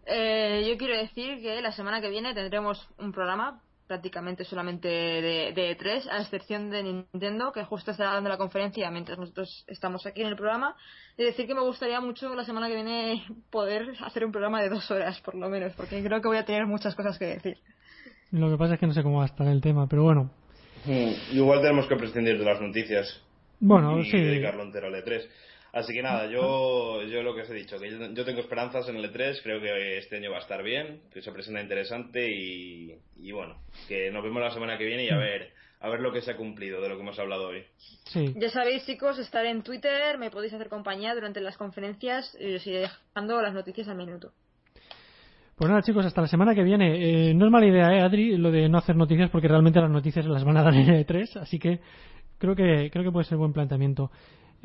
Eh, 0.06 0.66
yo 0.66 0.78
quiero 0.78 0.96
decir 0.96 1.42
que 1.42 1.60
la 1.60 1.72
semana 1.72 2.00
que 2.00 2.08
viene 2.08 2.32
tendremos 2.32 2.88
un 2.98 3.12
programa 3.12 3.60
prácticamente 3.86 4.44
solamente 4.44 4.88
de, 4.88 5.52
de 5.54 5.76
E3, 5.78 6.08
a 6.10 6.20
excepción 6.22 6.70
de 6.70 6.82
Nintendo, 6.82 7.52
que 7.52 7.64
justo 7.64 7.90
estará 7.90 8.12
dando 8.14 8.30
la 8.30 8.38
conferencia 8.38 8.90
mientras 8.90 9.18
nosotros 9.18 9.64
estamos 9.68 10.06
aquí 10.06 10.22
en 10.22 10.28
el 10.28 10.36
programa. 10.36 10.74
Y 11.18 11.24
decir 11.24 11.46
que 11.46 11.54
me 11.54 11.60
gustaría 11.60 12.00
mucho 12.00 12.34
la 12.34 12.44
semana 12.44 12.68
que 12.68 12.74
viene 12.74 13.24
poder 13.50 13.94
hacer 14.04 14.24
un 14.24 14.32
programa 14.32 14.62
de 14.62 14.68
dos 14.70 14.90
horas, 14.90 15.20
por 15.20 15.34
lo 15.34 15.48
menos, 15.48 15.72
porque 15.74 16.02
creo 16.02 16.20
que 16.20 16.28
voy 16.28 16.38
a 16.38 16.44
tener 16.44 16.66
muchas 16.66 16.94
cosas 16.94 17.18
que 17.18 17.26
decir. 17.26 17.58
Lo 18.30 18.50
que 18.50 18.56
pasa 18.56 18.74
es 18.74 18.80
que 18.80 18.86
no 18.86 18.94
sé 18.94 19.02
cómo 19.02 19.18
va 19.18 19.24
a 19.24 19.26
estar 19.26 19.46
el 19.46 19.60
tema, 19.60 19.86
pero 19.86 20.02
bueno. 20.02 20.30
Mm, 20.86 21.36
Igual 21.36 21.60
tenemos 21.62 21.86
que 21.86 21.96
prescindir 21.96 22.38
de 22.38 22.44
las 22.44 22.60
noticias 22.60 23.22
Bueno, 23.60 23.98
y 24.00 24.10
sí. 24.10 24.16
dedicarlo 24.18 24.62
entero 24.64 24.88
al 24.88 24.94
E3. 24.94 25.22
Así 25.74 25.92
que 25.92 26.02
nada, 26.02 26.30
yo, 26.30 27.02
yo 27.02 27.24
lo 27.24 27.34
que 27.34 27.42
os 27.42 27.50
he 27.50 27.54
dicho, 27.54 27.80
que 27.80 27.90
yo, 27.90 27.98
yo 28.12 28.24
tengo 28.24 28.40
esperanzas 28.40 28.88
en 28.88 28.94
el 28.94 29.12
E3, 29.12 29.40
creo 29.42 29.60
que 29.60 29.98
este 29.98 30.18
año 30.18 30.30
va 30.30 30.36
a 30.36 30.40
estar 30.40 30.62
bien, 30.62 31.00
que 31.12 31.20
se 31.20 31.32
presenta 31.32 31.60
interesante 31.60 32.30
y, 32.30 32.96
y 33.16 33.32
bueno, 33.32 33.56
que 33.88 34.08
nos 34.12 34.22
vemos 34.22 34.40
la 34.40 34.52
semana 34.52 34.78
que 34.78 34.84
viene 34.84 35.04
y 35.04 35.10
a 35.10 35.16
ver, 35.16 35.52
a 35.80 35.88
ver 35.88 35.98
lo 35.98 36.12
que 36.12 36.20
se 36.20 36.30
ha 36.30 36.36
cumplido 36.36 36.80
de 36.80 36.88
lo 36.88 36.94
que 36.94 37.02
hemos 37.02 37.18
hablado 37.18 37.48
hoy. 37.48 37.64
Sí. 38.04 38.32
Ya 38.36 38.50
sabéis, 38.50 38.86
chicos, 38.86 39.18
estar 39.18 39.44
en 39.46 39.64
Twitter, 39.64 40.16
me 40.16 40.30
podéis 40.30 40.54
hacer 40.54 40.68
compañía 40.68 41.12
durante 41.12 41.40
las 41.40 41.56
conferencias 41.56 42.36
y 42.38 42.54
os 42.54 42.64
iré 42.68 42.82
dejando 42.82 43.42
las 43.42 43.52
noticias 43.52 43.88
al 43.88 43.96
minuto. 43.96 44.30
Pues 45.56 45.68
nada 45.68 45.82
chicos, 45.82 46.06
hasta 46.06 46.20
la 46.20 46.28
semana 46.28 46.54
que 46.54 46.62
viene. 46.62 47.30
Eh, 47.30 47.34
no 47.34 47.46
es 47.46 47.50
mala 47.50 47.66
idea, 47.66 47.92
¿eh, 47.92 48.00
Adri, 48.00 48.36
lo 48.36 48.52
de 48.52 48.68
no 48.68 48.78
hacer 48.78 48.94
noticias, 48.94 49.28
porque 49.28 49.48
realmente 49.48 49.80
las 49.80 49.90
noticias 49.90 50.24
las 50.26 50.44
van 50.44 50.56
a 50.56 50.62
dar 50.62 50.74
en 50.74 50.86
E3, 50.86 51.40
así 51.40 51.58
que 51.58 51.80
creo 52.38 52.54
que 52.54 52.90
creo 52.92 53.02
que 53.02 53.10
puede 53.10 53.26
ser 53.26 53.38
buen 53.38 53.52
planteamiento. 53.52 54.12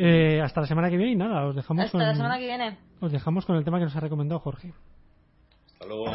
Eh, 0.01 0.41
hasta 0.41 0.61
la 0.61 0.67
semana 0.67 0.89
que 0.89 0.95
viene 0.95 1.11
y 1.11 1.15
nada, 1.17 1.45
os 1.45 1.55
dejamos 1.55 1.83
Hasta 1.85 1.97
con 1.97 2.07
la 2.07 2.15
semana 2.15 2.37
que 2.39 2.45
viene. 2.45 2.77
os 3.01 3.11
dejamos 3.11 3.45
con 3.45 3.57
el 3.57 3.65
tema 3.65 3.79
que 3.79 3.83
nos 3.83 3.95
ha 3.95 3.99
recomendado 3.99 4.39
Jorge. 4.39 4.73
Hasta 5.73 5.85
luego. 5.87 6.05